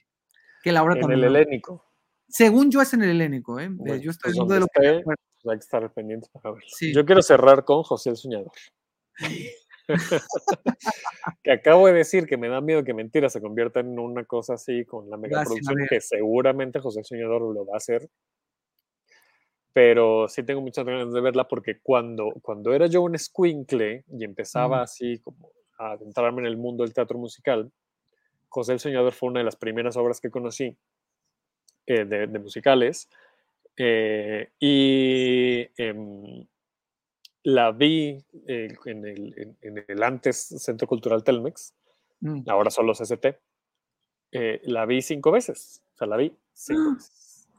Que 0.63 0.71
la 0.71 0.83
obra 0.83 0.95
En 0.95 1.01
también 1.01 1.23
el 1.23 1.35
helénico. 1.35 1.85
Según 2.27 2.71
yo 2.71 2.81
es 2.81 2.93
en 2.93 3.03
el 3.03 3.09
helénico, 3.11 3.59
¿eh? 3.59 3.67
Bueno, 3.71 3.95
yo 3.95 4.11
estoy 4.11 4.29
pues 4.31 4.35
viendo 4.35 4.53
de 4.53 4.59
lo 4.61 4.65
esté, 4.67 5.03
pues 5.03 5.17
hay 5.49 5.57
que 5.57 5.63
estar 5.63 5.93
pendientes 5.93 6.29
para 6.29 6.51
verlo. 6.51 6.67
Sí. 6.77 6.93
Yo 6.93 7.05
quiero 7.05 7.21
cerrar 7.21 7.65
con 7.65 7.83
José 7.83 8.09
el 8.11 8.15
Soñador. 8.17 8.51
que 11.43 11.51
acabo 11.51 11.87
de 11.87 11.93
decir 11.93 12.25
que 12.25 12.37
me 12.37 12.49
da 12.49 12.61
miedo 12.61 12.83
que 12.83 12.93
Mentira 12.93 13.29
se 13.29 13.41
convierta 13.41 13.79
en 13.79 13.97
una 13.99 14.25
cosa 14.25 14.53
así 14.55 14.85
con 14.85 15.09
la 15.09 15.17
megaproducción, 15.17 15.75
ver. 15.75 15.89
que 15.89 16.01
seguramente 16.01 16.79
José 16.79 16.99
el 16.99 17.05
Soñador 17.05 17.41
lo 17.41 17.65
va 17.65 17.73
a 17.75 17.77
hacer. 17.77 18.09
Pero 19.73 20.27
sí 20.27 20.43
tengo 20.43 20.61
muchas 20.61 20.85
ganas 20.85 21.13
de 21.13 21.21
verla 21.21 21.47
porque 21.47 21.79
cuando, 21.81 22.33
cuando 22.41 22.73
era 22.73 22.87
yo 22.87 23.01
un 23.01 23.17
squinkle 23.17 24.03
y 24.11 24.23
empezaba 24.25 24.79
Mm. 24.79 24.83
así 24.83 25.19
como 25.19 25.51
a 25.77 25.91
adentrarme 25.91 26.41
en 26.41 26.47
el 26.47 26.57
mundo 26.57 26.83
del 26.83 26.93
teatro 26.93 27.17
musical, 27.17 27.71
José 28.49 28.73
el 28.73 28.79
Soñador 28.79 29.13
fue 29.13 29.29
una 29.29 29.39
de 29.39 29.45
las 29.45 29.55
primeras 29.55 29.95
obras 29.95 30.19
que 30.19 30.29
conocí 30.29 30.77
eh, 31.87 32.05
de, 32.05 32.27
musicales. 32.39 33.09
Eh, 33.77 34.49
y 34.59 35.67
em, 35.77 36.45
la 37.43 37.71
vi 37.71 38.23
eh, 38.47 38.75
en, 38.85 39.05
el, 39.87 40.03
antes 40.03 40.47
Centro 40.57 40.87
Cultural 40.87 41.23
Telmex, 41.23 41.73
mm. 42.21 42.49
ahora 42.49 42.69
solo 42.69 42.93
CCT. 42.93 43.25
la 44.63 44.85
vi 44.85 45.01
cinco 45.01 45.31
veces. 45.31 45.83
O 45.93 45.97
sea, 45.97 46.07
la 46.07 46.17
vi 46.17 46.35
cinco 46.53 46.81
¡Ah! 46.91 46.93
veces. 46.95 47.49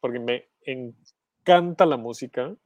porque 0.00 0.18
me 0.18 0.48
encanta 0.64 1.86
la 1.86 1.96
música 1.96 2.56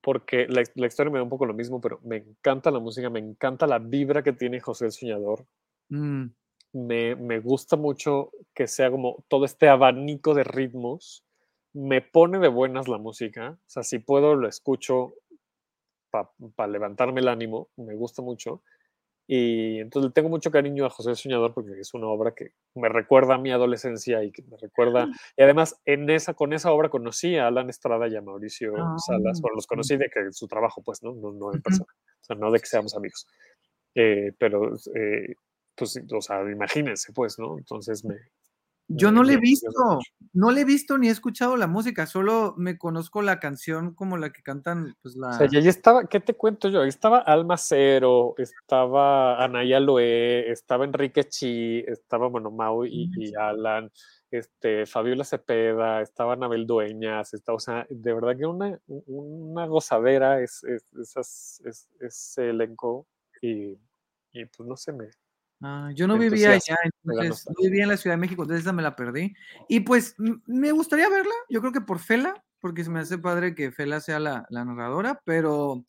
porque 0.00 0.46
la, 0.48 0.86
historia 0.86 1.10
me 1.10 1.18
da 1.18 1.22
un 1.24 1.28
poco 1.28 1.46
lo 1.46 1.54
mismo, 1.54 1.80
pero 1.80 2.00
me 2.02 2.16
encanta 2.16 2.70
la 2.70 2.78
música, 2.78 3.10
me 3.10 3.18
encanta 3.18 3.66
la 3.66 3.78
vibra 3.78 4.22
que 4.22 4.32
tiene 4.32 4.60
José 4.60 4.86
el 4.86 4.92
Soñador. 4.92 5.46
Mm. 5.88 6.26
Me, 6.72 7.16
me, 7.16 7.40
gusta 7.40 7.76
mucho 7.76 8.30
que 8.54 8.66
sea 8.66 8.90
como 8.90 9.24
todo 9.28 9.44
este 9.44 9.68
abanico 9.68 10.34
de 10.34 10.44
ritmos. 10.44 11.24
Me 11.72 12.00
pone 12.00 12.38
de 12.38 12.48
buenas 12.48 12.88
la 12.88 12.98
música. 12.98 13.58
O 13.60 13.70
sea, 13.70 13.82
si 13.82 13.98
puedo, 13.98 14.34
lo 14.34 14.48
escucho 14.48 15.14
para 16.10 16.70
levantarme 16.70 17.20
el 17.20 17.28
ánimo. 17.28 17.68
Me 17.76 17.94
gusta 17.94 18.22
mucho. 18.22 18.62
Y 19.30 19.78
entonces 19.80 20.08
le 20.08 20.14
tengo 20.14 20.30
mucho 20.30 20.50
cariño 20.50 20.86
a 20.86 20.90
José 20.90 21.14
Soñador 21.14 21.52
porque 21.52 21.78
es 21.78 21.92
una 21.92 22.06
obra 22.06 22.34
que 22.34 22.52
me 22.74 22.88
recuerda 22.88 23.34
a 23.34 23.38
mi 23.38 23.50
adolescencia 23.50 24.24
y 24.24 24.32
que 24.32 24.42
me 24.42 24.56
recuerda. 24.56 25.06
Y 25.36 25.42
además, 25.42 25.78
en 25.84 26.08
esa, 26.08 26.32
con 26.32 26.54
esa 26.54 26.72
obra 26.72 26.88
conocí 26.88 27.36
a 27.36 27.48
Alan 27.48 27.68
Estrada 27.68 28.08
y 28.08 28.16
a 28.16 28.22
Mauricio 28.22 28.72
ah, 28.78 28.96
Salas. 28.96 29.42
Bueno, 29.42 29.56
los 29.56 29.66
conocí 29.66 29.98
de 29.98 30.08
que 30.08 30.32
su 30.32 30.48
trabajo, 30.48 30.80
pues, 30.82 31.02
¿no? 31.02 31.12
No, 31.12 31.30
no 31.32 31.52
en 31.52 31.60
persona. 31.60 31.92
O 31.92 32.24
sea, 32.24 32.36
no 32.36 32.50
de 32.50 32.58
que 32.58 32.66
seamos 32.66 32.96
amigos. 32.96 33.26
Eh, 33.94 34.32
pero, 34.38 34.74
eh, 34.94 35.34
pues, 35.74 36.00
o 36.10 36.20
sea, 36.22 36.40
imagínense, 36.50 37.12
pues, 37.12 37.38
¿no? 37.38 37.58
Entonces 37.58 38.06
me, 38.06 38.16
yo 38.88 39.12
no 39.12 39.22
le 39.22 39.34
he 39.34 39.36
visto, 39.36 39.98
no 40.32 40.50
le 40.50 40.62
he 40.62 40.64
visto 40.64 40.96
ni 40.96 41.08
he 41.08 41.10
escuchado 41.10 41.56
la 41.56 41.66
música, 41.66 42.06
solo 42.06 42.54
me 42.56 42.78
conozco 42.78 43.20
la 43.20 43.38
canción 43.38 43.94
como 43.94 44.16
la 44.16 44.30
que 44.30 44.42
cantan, 44.42 44.96
pues 45.02 45.14
la. 45.14 45.28
O 45.28 45.32
sea, 45.34 45.48
y 45.50 45.56
ahí 45.58 45.68
estaba, 45.68 46.06
¿qué 46.06 46.20
te 46.20 46.34
cuento 46.34 46.70
yo? 46.70 46.80
Ahí 46.80 46.88
estaba 46.88 47.18
Alma 47.18 47.58
Cero, 47.58 48.34
estaba 48.38 49.42
Anaya 49.44 49.78
Loé, 49.78 50.50
estaba 50.50 50.86
Enrique 50.86 51.24
Chi, 51.24 51.84
estaba, 51.86 52.28
bueno, 52.28 52.50
Mau 52.50 52.86
y, 52.86 53.10
Alan, 53.38 53.90
este, 54.30 54.86
Fabiola 54.86 55.24
Cepeda, 55.24 56.00
estaba 56.00 56.32
Anabel 56.32 56.66
Dueñas, 56.66 57.34
estaba, 57.34 57.56
o 57.56 57.60
sea, 57.60 57.86
de 57.90 58.14
verdad 58.14 58.36
que 58.38 58.46
una, 58.46 58.80
una 58.86 59.66
gozadera 59.66 60.40
es, 60.40 60.64
es, 60.64 61.62
ese 62.00 62.50
elenco 62.50 63.06
y, 63.42 63.76
y 64.32 64.44
pues 64.46 64.66
no 64.66 64.76
sé, 64.76 64.92
me, 64.92 65.08
Ah, 65.60 65.90
yo 65.94 66.06
no 66.06 66.16
vivía 66.16 66.52
allá, 66.52 66.76
entonces 66.84 67.46
no 67.48 67.62
vivía 67.62 67.82
en 67.82 67.88
la 67.88 67.96
Ciudad 67.96 68.14
de 68.14 68.20
México, 68.20 68.42
entonces 68.42 68.64
esa 68.64 68.72
me 68.72 68.82
la 68.82 68.94
perdí. 68.94 69.34
Y 69.68 69.80
pues 69.80 70.14
me 70.18 70.70
gustaría 70.72 71.08
verla, 71.08 71.34
yo 71.48 71.60
creo 71.60 71.72
que 71.72 71.80
por 71.80 71.98
Fela, 71.98 72.44
porque 72.60 72.84
se 72.84 72.90
me 72.90 73.00
hace 73.00 73.18
padre 73.18 73.54
que 73.54 73.72
Fela 73.72 74.00
sea 74.00 74.20
la, 74.20 74.46
la 74.50 74.64
narradora, 74.64 75.20
pero 75.24 75.84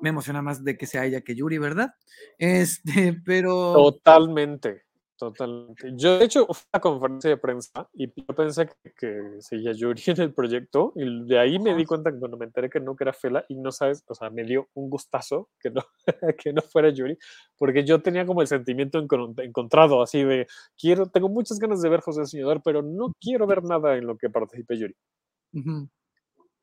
me 0.00 0.08
emociona 0.08 0.42
más 0.42 0.64
de 0.64 0.76
que 0.76 0.86
sea 0.86 1.04
ella 1.04 1.20
que 1.20 1.34
Yuri, 1.34 1.58
¿verdad? 1.58 1.94
Este, 2.38 3.20
pero... 3.24 3.74
Totalmente. 3.74 4.84
Totalmente. 5.22 5.92
Yo, 5.94 6.18
de 6.18 6.24
hecho, 6.24 6.46
fui 6.46 6.64
a 6.72 6.78
la 6.78 6.80
conferencia 6.80 7.30
de 7.30 7.36
prensa 7.36 7.88
y 7.94 8.08
yo 8.08 8.34
pensé 8.34 8.66
que, 8.66 8.92
que, 8.92 9.40
seguía 9.40 9.70
Yuri 9.70 10.02
en 10.08 10.20
el 10.20 10.34
proyecto 10.34 10.92
y 10.96 11.28
de 11.28 11.38
ahí 11.38 11.60
me 11.60 11.76
di 11.76 11.84
cuenta 11.84 12.10
que 12.10 12.18
cuando 12.18 12.36
me 12.36 12.44
enteré 12.44 12.68
que 12.68 12.80
no 12.80 12.96
que 12.96 13.04
era 13.04 13.12
Fela 13.12 13.44
y 13.48 13.54
no 13.54 13.70
sabes, 13.70 14.02
o 14.08 14.16
sea, 14.16 14.30
me 14.30 14.42
dio 14.42 14.68
un 14.74 14.90
gustazo 14.90 15.48
que 15.60 15.70
no, 15.70 15.82
que 16.42 16.52
no 16.52 16.60
fuera 16.60 16.90
Yuri, 16.90 17.16
porque 17.56 17.84
yo 17.84 18.02
tenía 18.02 18.26
como 18.26 18.40
el 18.40 18.48
sentimiento 18.48 18.98
encontrado, 18.98 20.02
así 20.02 20.24
de, 20.24 20.48
quiero, 20.76 21.06
tengo 21.06 21.28
muchas 21.28 21.60
ganas 21.60 21.80
de 21.82 21.88
ver 21.88 22.00
José 22.00 22.26
Soñador, 22.26 22.60
pero 22.60 22.82
no 22.82 23.12
quiero 23.20 23.46
ver 23.46 23.62
nada 23.62 23.96
en 23.96 24.08
lo 24.08 24.16
que 24.16 24.28
participe 24.28 24.76
Yuri. 24.76 24.96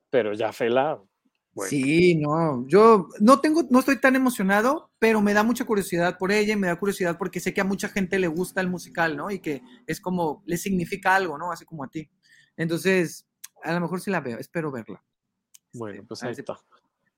Pero 0.09 0.33
ya 0.33 0.51
Fela, 0.51 1.01
Sí, 1.67 2.15
no, 2.15 2.65
yo 2.67 3.09
no 3.19 3.39
tengo, 3.39 3.63
no 3.69 3.79
estoy 3.79 3.99
tan 3.99 4.15
emocionado, 4.15 4.91
pero 4.99 5.21
me 5.21 5.33
da 5.33 5.43
mucha 5.43 5.65
curiosidad 5.65 6.17
por 6.17 6.31
ella 6.31 6.53
y 6.53 6.57
me 6.57 6.67
da 6.67 6.79
curiosidad 6.79 7.17
porque 7.17 7.39
sé 7.39 7.53
que 7.53 7.61
a 7.61 7.65
mucha 7.65 7.89
gente 7.89 8.19
le 8.19 8.27
gusta 8.27 8.61
el 8.61 8.69
musical, 8.69 9.17
¿no? 9.17 9.31
Y 9.31 9.39
que 9.39 9.61
es 9.87 9.99
como, 9.99 10.43
le 10.45 10.57
significa 10.57 11.15
algo, 11.15 11.37
¿no? 11.37 11.51
Así 11.51 11.65
como 11.65 11.83
a 11.83 11.89
ti. 11.89 12.09
Entonces, 12.57 13.27
a 13.63 13.73
lo 13.73 13.81
mejor 13.81 14.01
sí 14.01 14.11
la 14.11 14.21
veo, 14.21 14.37
espero 14.37 14.71
verla. 14.71 15.03
Bueno, 15.73 16.03
pues 16.07 16.23
ahí 16.23 16.31
está. 16.31 16.59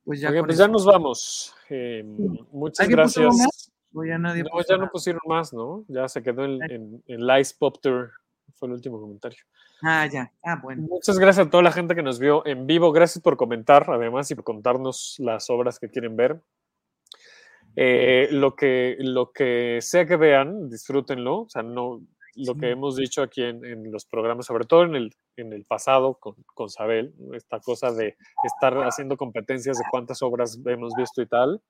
Pues 0.03 0.19
ya, 0.19 0.31
pues 0.43 0.57
ya 0.57 0.67
nos 0.67 0.85
vamos. 0.85 1.53
Eh, 1.69 2.03
muchas 2.51 2.87
gracias. 2.87 3.71
No, 3.91 4.05
ya 4.05 4.17
nadie 4.17 4.43
no, 4.43 4.49
ya 4.67 4.77
no 4.77 4.89
pusieron 4.89 5.21
más, 5.27 5.53
¿no? 5.53 5.83
Ya 5.87 6.07
se 6.07 6.23
quedó 6.23 6.45
en, 6.45 6.63
en, 6.71 7.03
en 7.07 7.27
Lice 7.27 7.53
Pop 7.57 7.77
Tour. 7.81 8.11
Fue 8.55 8.67
el 8.67 8.73
último 8.73 8.99
comentario. 8.99 9.39
Ah, 9.81 10.07
ya. 10.07 10.31
Ah, 10.43 10.59
bueno. 10.61 10.83
Muchas 10.83 11.17
gracias 11.17 11.47
a 11.47 11.49
toda 11.49 11.63
la 11.63 11.71
gente 11.71 11.95
que 11.95 12.03
nos 12.03 12.19
vio 12.19 12.45
en 12.45 12.67
vivo. 12.67 12.91
Gracias 12.91 13.21
por 13.21 13.37
comentar, 13.37 13.89
además, 13.89 14.29
y 14.31 14.35
por 14.35 14.43
contarnos 14.43 15.15
las 15.19 15.49
obras 15.49 15.79
que 15.79 15.89
quieren 15.89 16.15
ver. 16.15 16.41
Eh, 17.75 18.27
lo, 18.31 18.55
que, 18.55 18.97
lo 18.99 19.31
que 19.31 19.79
sea 19.81 20.05
que 20.05 20.17
vean, 20.17 20.69
disfrútenlo. 20.69 21.41
O 21.41 21.49
sea, 21.49 21.63
no, 21.63 22.01
lo 22.35 22.55
que 22.55 22.69
hemos 22.69 22.95
dicho 22.95 23.21
aquí 23.21 23.43
en, 23.43 23.91
los 23.91 24.05
programas, 24.05 24.45
sobre 24.45 24.65
todo 24.65 24.83
en 24.83 24.95
el, 24.95 25.15
en 25.37 25.53
el 25.53 25.65
pasado 25.65 26.15
con, 26.15 26.35
con 26.53 26.69
Sabel, 26.69 27.13
esta 27.33 27.59
cosa 27.59 27.91
de 27.91 28.15
estar 28.43 28.73
haciendo 28.83 29.17
competencias 29.17 29.77
de 29.77 29.83
cuántas 29.89 30.21
obras 30.21 30.59
hemos 30.65 30.93
visto 30.95 31.21
y 31.21 31.27
tal, 31.27 31.61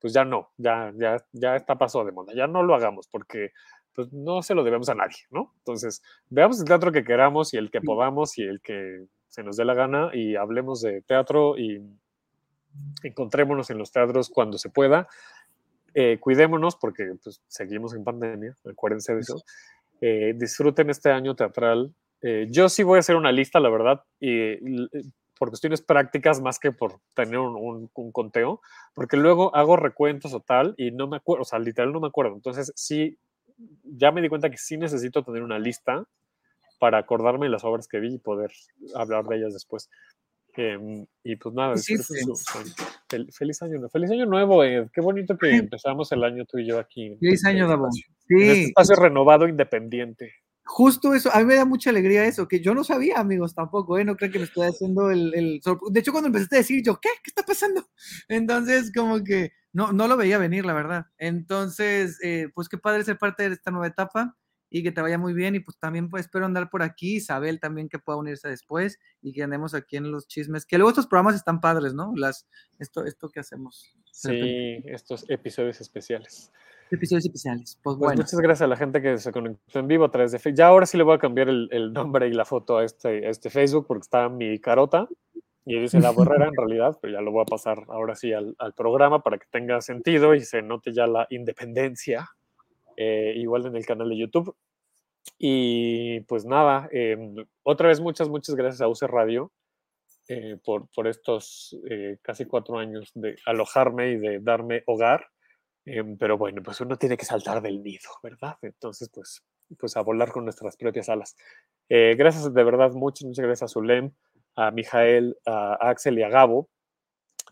pues 0.00 0.12
ya 0.12 0.24
no, 0.24 0.50
ya, 0.56 0.92
ya, 0.96 1.16
ya 1.32 1.56
está 1.56 1.76
pasado 1.76 2.04
de 2.04 2.12
moda. 2.12 2.32
Ya 2.34 2.46
no 2.46 2.62
lo 2.62 2.74
hagamos 2.74 3.08
porque 3.08 3.52
pues 3.98 4.12
no 4.12 4.42
se 4.42 4.54
lo 4.54 4.62
debemos 4.62 4.88
a 4.90 4.94
nadie, 4.94 5.16
¿no? 5.32 5.52
Entonces, 5.58 6.04
veamos 6.30 6.60
el 6.60 6.66
teatro 6.66 6.92
que 6.92 7.02
queramos 7.02 7.52
y 7.52 7.56
el 7.56 7.68
que 7.68 7.80
podamos 7.80 8.38
y 8.38 8.44
el 8.44 8.60
que 8.60 9.06
se 9.26 9.42
nos 9.42 9.56
dé 9.56 9.64
la 9.64 9.74
gana 9.74 10.10
y 10.14 10.36
hablemos 10.36 10.82
de 10.82 11.02
teatro 11.02 11.58
y 11.58 11.82
encontrémonos 13.02 13.70
en 13.70 13.78
los 13.78 13.90
teatros 13.90 14.30
cuando 14.30 14.56
se 14.56 14.70
pueda. 14.70 15.08
Eh, 15.94 16.18
cuidémonos 16.20 16.76
porque 16.76 17.12
pues, 17.24 17.42
seguimos 17.48 17.92
en 17.92 18.04
pandemia, 18.04 18.56
acuérdense 18.70 19.16
de 19.16 19.20
eso. 19.20 19.42
Eh, 20.00 20.32
disfruten 20.36 20.90
este 20.90 21.10
año 21.10 21.34
teatral. 21.34 21.92
Eh, 22.22 22.46
yo 22.50 22.68
sí 22.68 22.84
voy 22.84 22.98
a 22.98 23.00
hacer 23.00 23.16
una 23.16 23.32
lista, 23.32 23.58
la 23.58 23.68
verdad, 23.68 24.04
y, 24.20 24.58
por 25.40 25.48
cuestiones 25.48 25.82
prácticas 25.82 26.40
más 26.40 26.60
que 26.60 26.70
por 26.70 27.00
tener 27.14 27.40
un, 27.40 27.90
un, 27.92 28.12
conteo, 28.12 28.60
porque 28.94 29.16
luego 29.16 29.52
hago 29.56 29.76
recuentos 29.76 30.34
o 30.34 30.40
tal 30.40 30.74
y 30.76 30.92
no 30.92 31.08
me 31.08 31.16
acuerdo, 31.16 31.42
o 31.42 31.44
sea, 31.44 31.58
literal 31.58 31.92
no 31.92 31.98
me 31.98 32.06
acuerdo. 32.06 32.36
Entonces, 32.36 32.72
sí, 32.76 33.18
ya 33.84 34.12
me 34.12 34.22
di 34.22 34.28
cuenta 34.28 34.50
que 34.50 34.58
sí 34.58 34.76
necesito 34.76 35.24
tener 35.24 35.42
una 35.42 35.58
lista 35.58 36.04
para 36.78 36.98
acordarme 36.98 37.48
las 37.48 37.64
obras 37.64 37.88
que 37.88 38.00
vi 38.00 38.14
y 38.14 38.18
poder 38.18 38.52
hablar 38.94 39.24
de 39.26 39.36
ellas 39.36 39.52
después. 39.52 39.90
Em, 40.56 41.06
y 41.22 41.36
pues 41.36 41.54
nada, 41.54 41.74
feliz 41.76 43.62
año, 43.62 43.88
feliz 43.90 44.10
año 44.10 44.26
nuevo, 44.26 44.62
qué 44.92 45.00
bonito 45.00 45.38
que 45.38 45.50
empezamos 45.72 46.10
el 46.10 46.24
año 46.24 46.44
tú 46.46 46.58
y 46.58 46.66
yo 46.66 46.78
aquí. 46.78 47.16
Feliz 47.20 47.44
año, 47.44 47.68
Davo. 47.68 47.88
Sí. 47.92 48.04
Este 48.28 48.62
espacio 48.64 48.96
renovado 48.96 49.46
independiente. 49.46 50.32
Justo 50.64 51.14
eso, 51.14 51.32
a 51.32 51.38
mí 51.38 51.44
me 51.46 51.54
da 51.54 51.64
mucha 51.64 51.90
alegría 51.90 52.26
eso, 52.26 52.46
que 52.46 52.60
yo 52.60 52.74
no 52.74 52.84
sabía, 52.84 53.18
amigos, 53.18 53.54
tampoco, 53.54 53.98
¿eh? 53.98 54.04
No 54.04 54.16
creo 54.16 54.30
que 54.30 54.38
me 54.38 54.44
estoy 54.44 54.66
haciendo 54.66 55.10
el, 55.10 55.32
el... 55.34 55.60
De 55.90 56.00
hecho, 56.00 56.12
cuando 56.12 56.26
empezaste 56.26 56.56
a 56.56 56.58
decir, 56.58 56.82
yo, 56.84 56.98
¿qué? 57.00 57.08
¿Qué 57.22 57.30
está 57.30 57.42
pasando? 57.42 57.86
Entonces, 58.28 58.92
como 58.94 59.22
que 59.24 59.52
no, 59.72 59.92
no 59.92 60.08
lo 60.08 60.16
veía 60.16 60.38
venir, 60.38 60.64
la 60.64 60.72
verdad. 60.72 61.06
Entonces, 61.18 62.18
eh, 62.22 62.48
pues 62.54 62.68
qué 62.68 62.78
padre 62.78 63.04
ser 63.04 63.18
parte 63.18 63.48
de 63.48 63.54
esta 63.54 63.70
nueva 63.70 63.86
etapa 63.86 64.36
y 64.70 64.82
que 64.82 64.92
te 64.92 65.00
vaya 65.00 65.18
muy 65.18 65.34
bien. 65.34 65.54
Y 65.54 65.60
pues 65.60 65.78
también 65.78 66.08
pues, 66.08 66.24
espero 66.24 66.46
andar 66.46 66.70
por 66.70 66.82
aquí, 66.82 67.16
Isabel 67.16 67.60
también 67.60 67.88
que 67.88 67.98
pueda 67.98 68.18
unirse 68.18 68.48
después 68.48 68.98
y 69.22 69.32
que 69.32 69.42
andemos 69.42 69.74
aquí 69.74 69.96
en 69.96 70.10
los 70.10 70.26
chismes. 70.26 70.66
Que 70.66 70.78
luego 70.78 70.90
estos 70.90 71.06
programas 71.06 71.34
están 71.34 71.60
padres, 71.60 71.94
¿no? 71.94 72.12
Las, 72.16 72.46
esto, 72.78 73.04
esto 73.04 73.28
que 73.28 73.40
hacemos. 73.40 73.94
Sí, 74.10 74.82
estos 74.86 75.28
episodios 75.28 75.80
especiales. 75.80 76.52
Episodios 76.90 77.26
especiales. 77.26 77.78
Pues, 77.82 77.96
pues 77.96 77.98
bueno. 77.98 78.22
muchas 78.22 78.40
gracias 78.40 78.62
a 78.62 78.66
la 78.66 78.76
gente 78.76 79.02
que 79.02 79.18
se 79.18 79.30
conectó 79.30 79.78
en 79.78 79.88
vivo 79.88 80.06
a 80.06 80.10
través 80.10 80.32
de 80.32 80.38
Facebook. 80.38 80.58
Ya 80.58 80.66
ahora 80.68 80.86
sí 80.86 80.96
le 80.96 81.02
voy 81.02 81.14
a 81.14 81.18
cambiar 81.18 81.50
el, 81.50 81.68
el 81.70 81.92
nombre 81.92 82.28
y 82.28 82.32
la 82.32 82.46
foto 82.46 82.78
a 82.78 82.84
este, 82.84 83.26
a 83.26 83.30
este 83.30 83.50
Facebook 83.50 83.86
porque 83.86 84.02
está 84.02 84.28
mi 84.30 84.58
carota 84.58 85.06
y 85.68 85.78
dice 85.78 86.00
la 86.00 86.10
borrera 86.12 86.48
en 86.48 86.56
realidad, 86.56 86.98
pero 87.00 87.12
ya 87.12 87.20
lo 87.20 87.30
voy 87.30 87.42
a 87.42 87.44
pasar 87.44 87.84
ahora 87.88 88.16
sí 88.16 88.32
al, 88.32 88.56
programa 88.74 89.22
para 89.22 89.36
que 89.36 89.46
tenga 89.50 89.80
sentido 89.82 90.34
y 90.34 90.40
se 90.40 90.62
note 90.62 90.94
ya 90.94 91.06
la 91.06 91.26
independencia, 91.28 92.30
eh, 92.96 93.34
igual 93.36 93.66
en 93.66 93.76
el 93.76 93.84
canal 93.84 94.08
de 94.08 94.16
YouTube. 94.16 94.56
Y 95.38 96.20
pues 96.20 96.46
nada, 96.46 96.88
em, 96.90 97.36
otra 97.62 97.88
vez 97.88 98.00
muchas, 98.00 98.30
muchas 98.30 98.54
gracias 98.54 98.80
a 98.80 98.88
UC 98.88 99.02
Radio 99.02 99.52
eh, 100.28 100.56
por, 100.64 100.88
por, 100.88 101.06
estos 101.06 101.76
eh, 101.90 102.16
casi 102.22 102.46
cuatro 102.46 102.78
años 102.78 103.10
de 103.14 103.36
alojarme 103.44 104.12
y 104.12 104.16
de 104.16 104.40
darme 104.40 104.84
hogar. 104.86 105.26
Em, 105.84 106.16
pero 106.16 106.38
bueno, 106.38 106.62
pues 106.62 106.80
uno 106.80 106.96
tiene 106.96 107.18
que 107.18 107.26
saltar 107.26 107.60
del 107.60 107.82
nido, 107.82 108.08
¿verdad? 108.22 108.56
Entonces, 108.62 109.10
pues, 109.12 109.44
pues 109.78 109.96
a 109.98 110.00
volar 110.00 110.32
con 110.32 110.44
nuestras 110.44 110.78
propias 110.78 111.10
alas. 111.10 111.36
gracias 111.90 112.52
de 112.54 112.64
verdad, 112.64 112.92
muchas, 112.92 113.26
muchas 113.26 113.44
gracias 113.44 113.70
a 113.70 113.72
Zulem, 113.72 114.12
a 114.58 114.72
Mijael, 114.72 115.36
a 115.46 115.74
Axel 115.88 116.18
y 116.18 116.22
a 116.24 116.28
Gabo, 116.28 116.68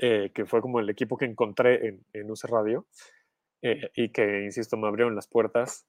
eh, 0.00 0.32
que 0.34 0.44
fue 0.44 0.60
como 0.60 0.80
el 0.80 0.90
equipo 0.90 1.16
que 1.16 1.24
encontré 1.24 1.86
en, 1.86 2.04
en 2.12 2.30
UC 2.30 2.44
Radio. 2.44 2.86
eh, 3.62 3.90
y 3.94 4.10
que, 4.10 4.42
insisto, 4.44 4.76
me 4.76 4.88
abrieron 4.88 5.14
las 5.14 5.28
puertas 5.28 5.86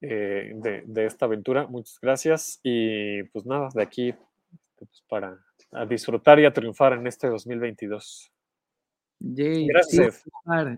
eh, 0.00 0.52
de, 0.54 0.82
de, 0.86 1.06
esta 1.06 1.26
aventura. 1.26 1.66
Muchas 1.66 1.98
gracias 2.00 2.60
y 2.62 3.22
pues 3.24 3.46
nada, 3.46 3.68
de 3.74 3.82
aquí 3.82 4.14
pues, 4.76 5.04
para 5.08 5.38
a 5.72 5.86
disfrutar 5.86 6.38
y 6.40 6.46
a 6.46 6.52
triunfar 6.52 6.94
en 6.94 7.06
este 7.06 7.28
2022. 7.28 8.32
Yay, 9.20 9.66
gracias. 9.66 10.22
Sí, 10.24 10.30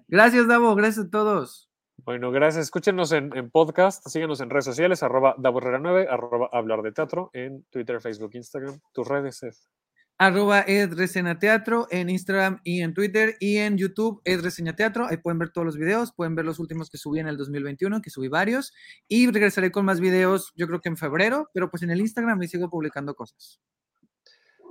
gracias, 0.09 0.49
Davo. 0.49 0.75
Gracias 0.75 1.07
a 1.07 1.11
todos. 1.11 1.69
Bueno, 2.05 2.33
gracias. 2.33 2.65
Escúchenos 2.65 3.13
en, 3.13 3.37
en 3.37 3.51
podcast, 3.51 4.07
síguenos 4.09 4.41
en 4.41 4.51
redes 4.51 4.65
sociales, 4.65 5.03
arroba 5.03 5.37
Herrera9, 5.37 6.09
arroba 6.11 6.49
hablar 6.53 6.83
de 6.83 6.93
teatro, 6.93 7.31
en 7.33 7.63
Twitter, 7.71 8.01
Facebook, 8.01 8.31
Instagram. 8.35 8.81
Tus 8.93 9.07
redes, 9.07 9.43
es 9.45 9.71
arroba 10.19 10.65
Ed 10.67 10.95
Teatro 11.41 11.89
en 11.91 12.09
Instagram 12.09 12.61
y 12.65 12.83
en 12.83 12.95
Twitter 12.95 13.37
y 13.41 13.57
en 13.59 13.77
YouTube 13.77 14.21
Ed 14.25 14.41
Reseña 14.43 14.77
Teatro. 14.77 15.07
Ahí 15.07 15.17
pueden 15.17 15.39
ver 15.39 15.51
todos 15.51 15.65
los 15.65 15.77
videos, 15.77 16.13
pueden 16.13 16.35
ver 16.35 16.45
los 16.45 16.59
últimos 16.59 16.91
que 16.91 16.99
subí 16.99 17.19
en 17.19 17.29
el 17.29 17.37
2021, 17.37 18.01
que 18.03 18.11
subí 18.11 18.29
varios. 18.29 18.73
Y 19.09 19.31
regresaré 19.31 19.73
con 19.73 19.85
más 19.85 20.01
videos, 20.01 20.53
yo 20.55 20.67
creo 20.67 20.81
que 20.81 20.89
en 20.89 20.97
febrero, 20.97 21.49
pero 21.53 21.71
pues 21.71 21.83
en 21.83 21.91
el 21.91 22.01
Instagram 22.01 22.39
me 22.39 22.49
sigo 22.49 22.71
publicando 22.71 23.15
cosas. 23.15 23.61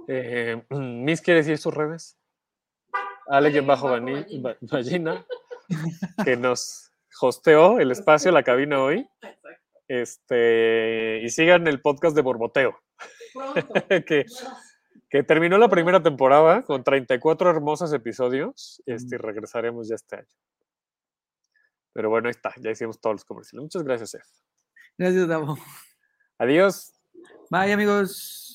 Eh, 0.07 0.63
¿Mis 0.69 1.21
quiere 1.21 1.39
decir 1.41 1.57
sus 1.57 1.73
redes? 1.73 2.17
Alguien 3.27 3.65
bajo 3.65 3.89
Ballina, 3.89 5.25
que 6.25 6.35
nos 6.35 6.91
hosteó 7.21 7.79
el 7.79 7.91
espacio, 7.91 8.31
la 8.31 8.43
cabina 8.43 8.81
hoy. 8.81 9.07
Este, 9.87 11.21
y 11.23 11.29
sigan 11.29 11.67
el 11.67 11.81
podcast 11.81 12.15
de 12.15 12.21
Borboteo. 12.21 12.79
que, 14.07 14.25
que 15.11 15.23
terminó 15.23 15.57
la 15.57 15.67
primera 15.67 16.01
temporada 16.01 16.63
con 16.63 16.85
34 16.85 17.49
hermosos 17.49 17.91
episodios. 17.91 18.81
Este, 18.85 19.15
y 19.15 19.17
regresaremos 19.17 19.89
ya 19.89 19.95
este 19.95 20.15
año. 20.15 20.27
Pero 21.93 22.09
bueno, 22.09 22.29
ahí 22.29 22.31
está, 22.31 22.53
ya 22.61 22.71
hicimos 22.71 22.99
todos 23.01 23.15
los 23.15 23.25
comerciales. 23.25 23.63
Muchas 23.63 23.83
gracias, 23.83 24.15
Ed. 24.15 24.21
Gracias, 24.97 25.27
Davo. 25.27 25.57
Adiós. 26.37 26.93
Bye, 27.49 27.73
amigos. 27.73 28.50